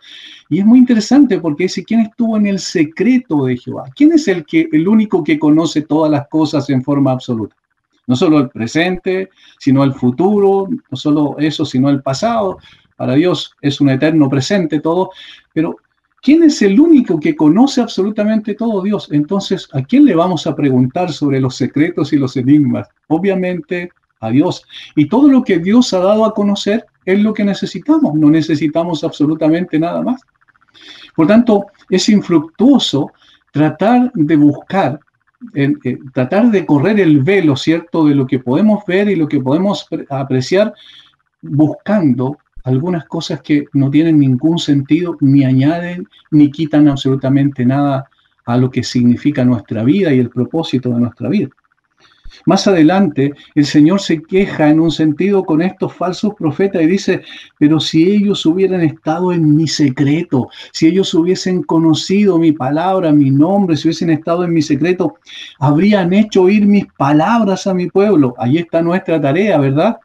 Y 0.50 0.58
es 0.58 0.66
muy 0.66 0.80
interesante 0.80 1.38
porque 1.40 1.66
dice, 1.66 1.84
¿quién 1.84 2.00
estuvo 2.00 2.36
en 2.36 2.48
el 2.48 2.58
secreto 2.58 3.46
de 3.46 3.58
Jehová? 3.58 3.84
¿Quién 3.96 4.14
es 4.14 4.28
el, 4.28 4.44
que, 4.44 4.68
el 4.72 4.88
único 4.88 5.24
que 5.24 5.38
conoce 5.38 5.84
todas 5.84 6.10
las 6.10 6.28
cosas 6.30 6.68
en 6.72 6.84
forma 6.84 7.12
absoluta? 7.12 7.56
No 8.08 8.16
solo 8.16 8.40
el 8.40 8.50
presente, 8.50 9.30
sino 9.60 9.84
el 9.84 9.94
futuro, 9.94 10.68
no 10.90 10.98
solo 10.98 11.36
eso, 11.38 11.64
sino 11.64 11.92
el 11.92 12.02
pasado. 12.02 12.58
Para 12.96 13.14
Dios 13.14 13.54
es 13.62 13.80
un 13.80 13.92
eterno 13.92 14.30
presente 14.30 14.80
todo, 14.80 15.12
pero 15.54 15.76
¿quién 16.22 16.44
es 16.44 16.62
el 16.62 16.80
único 16.80 17.20
que 17.20 17.36
conoce 17.36 17.82
absolutamente 17.82 18.54
todo 18.56 18.82
Dios? 18.82 19.10
Entonces, 19.12 19.68
¿a 19.74 19.82
quién 19.82 20.06
le 20.06 20.16
vamos 20.16 20.48
a 20.48 20.56
preguntar 20.56 21.12
sobre 21.12 21.42
los 21.42 21.56
secretos 21.56 22.14
y 22.14 22.18
los 22.18 22.38
enigmas? 22.38 22.88
Obviamente 23.08 23.92
a 24.20 24.30
Dios. 24.30 24.66
Y 24.96 25.10
todo 25.10 25.28
lo 25.28 25.44
que 25.44 25.60
Dios 25.60 25.94
ha 25.94 26.00
dado 26.00 26.26
a 26.26 26.34
conocer 26.34 26.86
es 27.06 27.20
lo 27.20 27.34
que 27.34 27.44
necesitamos, 27.44 28.14
no 28.14 28.30
necesitamos 28.30 29.04
absolutamente 29.04 29.80
nada 29.80 30.02
más. 30.02 30.22
Por 31.16 31.28
tanto, 31.28 31.68
es 31.90 32.08
infructuoso 32.10 33.12
tratar 33.52 34.12
de 34.14 34.36
buscar, 34.36 35.00
tratar 36.14 36.52
de 36.52 36.66
correr 36.66 37.00
el 37.00 37.22
velo, 37.22 37.56
¿cierto?, 37.56 38.06
de 38.06 38.16
lo 38.16 38.28
que 38.28 38.40
podemos 38.40 38.86
ver 38.86 39.10
y 39.10 39.16
lo 39.16 39.28
que 39.28 39.42
podemos 39.42 39.88
apreciar, 40.10 40.74
buscando 41.42 42.38
algunas 42.64 43.06
cosas 43.06 43.42
que 43.42 43.66
no 43.74 43.90
tienen 43.90 44.20
ningún 44.20 44.60
sentido, 44.60 45.18
ni 45.20 45.44
añaden 45.44 46.08
ni 46.32 46.52
quitan 46.52 46.88
absolutamente 46.88 47.66
nada 47.66 48.10
a 48.46 48.58
lo 48.58 48.70
que 48.70 48.84
significa 48.84 49.46
nuestra 49.46 49.84
vida 49.84 50.14
y 50.14 50.20
el 50.20 50.30
propósito 50.30 50.90
de 50.90 51.00
nuestra 51.00 51.30
vida. 51.30 51.50
Más 52.46 52.66
adelante, 52.66 53.34
el 53.56 53.66
Señor 53.66 54.00
se 54.00 54.24
queja 54.24 54.70
en 54.70 54.80
un 54.80 54.92
sentido 54.92 55.44
con 55.44 55.62
estos 55.62 55.94
falsos 55.94 56.34
profetas 56.36 56.82
y 56.82 56.88
dice, 56.88 57.22
pero 57.60 57.80
si 57.80 58.10
ellos 58.10 58.46
hubieran 58.46 58.82
estado 58.82 59.32
en 59.32 59.56
mi 59.56 59.68
secreto, 59.68 60.50
si 60.72 60.88
ellos 60.88 61.14
hubiesen 61.14 61.64
conocido 61.64 62.40
mi 62.40 62.52
palabra, 62.52 63.12
mi 63.12 63.30
nombre, 63.30 63.76
si 63.76 63.88
hubiesen 63.88 64.10
estado 64.10 64.44
en 64.44 64.54
mi 64.54 64.62
secreto, 64.62 65.16
habrían 65.60 66.14
hecho 66.14 66.44
oír 66.44 66.66
mis 66.66 66.86
palabras 66.98 67.68
a 67.68 67.74
mi 67.74 67.90
pueblo. 67.90 68.34
Ahí 68.38 68.58
está 68.58 68.82
nuestra 68.82 69.22
tarea, 69.22 69.60
¿verdad? 69.60 69.98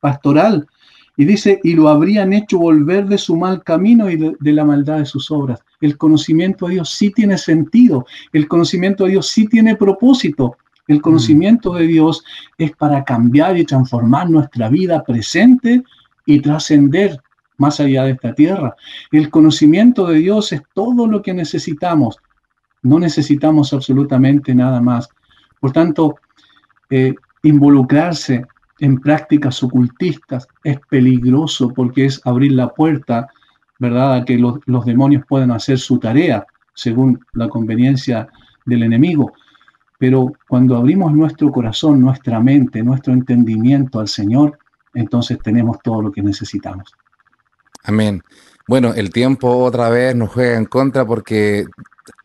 Pastoral. 0.00 0.66
Y 1.16 1.24
dice, 1.24 1.60
y 1.62 1.74
lo 1.74 1.88
habrían 1.88 2.32
hecho 2.32 2.58
volver 2.58 3.06
de 3.06 3.18
su 3.18 3.36
mal 3.36 3.62
camino 3.62 4.10
y 4.10 4.16
de, 4.16 4.36
de, 4.40 4.52
la 4.52 4.64
maldad 4.64 4.98
de 4.98 5.06
sus 5.06 5.30
obras. 5.30 5.62
El 5.80 5.96
conocimiento 5.96 6.66
de 6.66 6.74
Dios 6.74 6.90
sí 6.90 7.10
tiene 7.10 7.38
sentido, 7.38 8.04
el 8.32 8.48
conocimiento 8.48 9.04
de 9.04 9.12
Dios 9.12 9.28
sí 9.28 9.46
tiene 9.46 9.76
propósito. 9.76 10.56
El 10.86 11.00
conocimiento 11.00 11.74
de 11.74 11.86
Dios 11.86 12.24
es 12.58 12.72
para 12.72 13.04
cambiar 13.04 13.56
y 13.56 13.64
transformar 13.64 14.28
nuestra 14.28 14.68
vida 14.68 15.02
presente 15.02 15.82
y 16.26 16.40
trascender 16.40 17.20
más 17.56 17.80
allá 17.80 18.04
de 18.04 18.12
esta 18.12 18.34
tierra. 18.34 18.74
El 19.10 19.30
conocimiento 19.30 20.06
de 20.06 20.18
Dios 20.18 20.52
es 20.52 20.62
todo 20.74 21.06
lo 21.06 21.22
que 21.22 21.32
necesitamos. 21.32 22.18
No 22.82 22.98
necesitamos 22.98 23.72
absolutamente 23.72 24.54
nada 24.54 24.80
más. 24.80 25.08
Por 25.60 25.72
tanto, 25.72 26.16
eh, 26.90 27.14
involucrarse 27.42 28.46
en 28.80 29.00
prácticas 29.00 29.62
ocultistas 29.62 30.48
es 30.62 30.78
peligroso 30.88 31.72
porque 31.72 32.06
es 32.06 32.20
abrir 32.24 32.52
la 32.52 32.68
puerta, 32.68 33.28
¿verdad?, 33.78 34.14
a 34.14 34.24
que 34.24 34.38
los, 34.38 34.60
demonios 34.84 35.24
puedan 35.28 35.50
hacer 35.50 35.78
su 35.78 35.98
tarea 35.98 36.46
según 36.74 37.24
la 37.32 37.48
conveniencia 37.48 38.28
del 38.64 38.82
enemigo. 38.82 39.32
Pero 39.98 40.32
cuando 40.48 40.76
abrimos 40.76 41.12
nuestro 41.12 41.52
corazón, 41.52 42.00
nuestra 42.00 42.40
mente, 42.40 42.82
nuestro 42.82 43.12
entendimiento 43.12 44.00
al 44.00 44.08
Señor, 44.08 44.58
entonces 44.92 45.38
tenemos 45.42 45.78
todo 45.82 46.02
lo 46.02 46.12
que 46.12 46.22
necesitamos. 46.22 46.92
Amén. 47.84 48.22
Bueno, 48.66 48.94
el 48.94 49.10
tiempo 49.10 49.58
otra 49.58 49.88
vez 49.90 50.16
nos 50.16 50.30
juega 50.30 50.56
en 50.56 50.64
contra 50.64 51.06
porque 51.06 51.66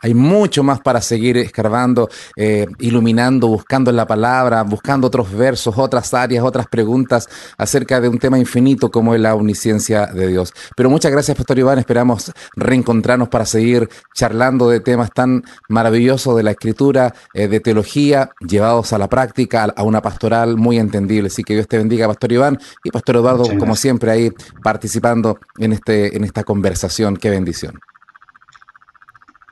hay 0.02 0.14
mucho 0.14 0.64
más 0.64 0.80
para 0.82 1.02
seguir 1.02 1.38
escarbando, 1.38 2.10
eh, 2.36 2.68
iluminando, 2.80 3.48
buscando 3.48 3.90
en 3.90 3.98
la 3.98 4.08
palabra, 4.08 4.64
buscando 4.64 5.08
otros 5.08 5.32
versos, 5.32 5.78
otras 5.78 6.14
áreas, 6.14 6.44
otras 6.44 6.68
preguntas 6.68 7.28
acerca 7.58 8.00
de 8.02 8.10
un 8.10 8.18
tema 8.18 8.40
infinito 8.40 8.92
como 8.92 9.14
es 9.14 9.22
la 9.22 9.36
omnisciencia 9.36 10.08
de 10.08 10.28
Dios. 10.28 10.54
Pero 10.76 10.90
muchas 10.90 11.12
gracias, 11.12 11.36
Pastor 11.36 11.60
Iván. 11.60 11.80
Esperamos 11.80 12.32
reencontrarnos 12.56 13.30
para 13.30 13.46
seguir 13.46 13.90
charlando 14.14 14.70
de 14.70 14.80
temas 14.80 15.12
tan 15.14 15.44
maravillosos 15.68 16.36
de 16.36 16.44
la 16.44 16.52
escritura, 16.52 17.14
eh, 17.34 17.48
de 17.48 17.60
teología, 17.60 18.32
llevados 18.40 18.94
a 18.94 18.98
la 18.98 19.10
práctica, 19.10 19.74
a 19.76 19.84
una 19.84 20.02
pastoral 20.02 20.58
muy 20.58 20.78
entendible. 20.78 21.28
Así 21.28 21.44
que 21.44 21.54
Dios 21.54 21.68
te 21.68 21.78
bendiga, 21.78 22.08
Pastor 22.08 22.32
Iván, 22.32 22.60
y 22.84 22.92
Pastor 22.92 23.18
Eduardo, 23.18 23.46
como 23.58 23.76
siempre, 23.76 24.12
ahí 24.12 24.32
participando 24.64 25.40
en, 25.58 25.74
este, 25.74 26.16
en 26.16 26.24
esta 26.24 26.44
conversación. 26.44 27.18
Qué 27.18 27.30
bendición. 27.30 27.80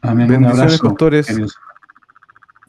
Amén. 0.02 0.28
Bendiciones, 0.28 0.80
pastores. 0.80 1.28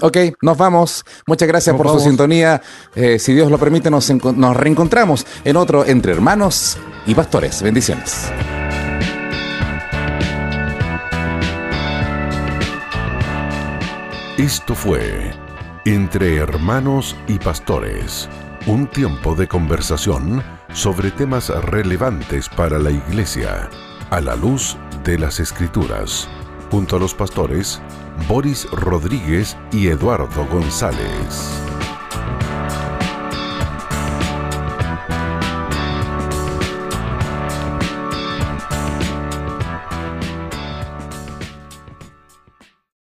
Ok, 0.01 0.17
nos 0.43 0.57
vamos. 0.57 1.05
Muchas 1.27 1.49
gracias 1.49 1.75
por 1.75 1.89
su 1.89 1.99
sintonía. 1.99 2.63
Eh, 2.95 3.19
si 3.19 3.35
Dios 3.35 3.51
lo 3.51 3.59
permite, 3.59 3.91
nos, 3.91 4.09
nos 4.11 4.57
reencontramos 4.57 5.27
en 5.45 5.57
otro 5.57 5.85
Entre 5.85 6.13
Hermanos 6.13 6.79
y 7.07 7.15
Pastores. 7.15 7.63
Bendiciones. 7.63 8.31
Esto 14.37 14.77
fue 14.77 15.33
Entre 15.85 16.37
Hermanos 16.37 17.17
y 17.27 17.41
Pastores, 17.41 18.29
un 18.67 18.87
tiempo 18.87 19.35
de 19.35 19.49
conversación 19.49 20.45
sobre 20.73 21.11
temas 21.11 21.49
relevantes 21.49 22.49
para 22.49 22.79
la 22.79 22.93
Iglesia, 22.93 23.69
a 24.11 24.21
la 24.21 24.37
luz 24.37 24.77
de 25.03 25.19
las 25.19 25.41
Escrituras 25.41 26.29
junto 26.71 26.97
a 26.97 26.99
los 26.99 27.15
pastores 27.15 27.81
Boris 28.29 28.71
Rodríguez 28.71 29.57
y 29.73 29.89
Eduardo 29.89 30.47
González. 30.47 31.63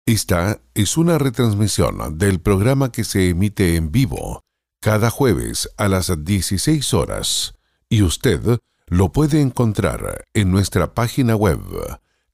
Esta 0.05 0.61
es 0.75 0.97
una 0.97 1.17
retransmisión 1.17 2.17
del 2.17 2.39
programa 2.39 2.91
que 2.91 3.03
se 3.03 3.29
emite 3.29 3.75
en 3.75 3.91
vivo 3.91 4.41
cada 4.79 5.09
jueves 5.09 5.67
a 5.77 5.87
las 5.87 6.23
16 6.23 6.93
horas 6.93 7.55
y 7.89 8.03
usted 8.03 8.59
lo 8.85 9.11
puede 9.11 9.41
encontrar 9.41 10.25
en 10.35 10.51
nuestra 10.51 10.93
página 10.93 11.35
web 11.35 11.59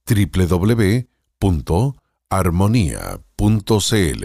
www 0.05 1.10
armonía.cl 2.29 4.23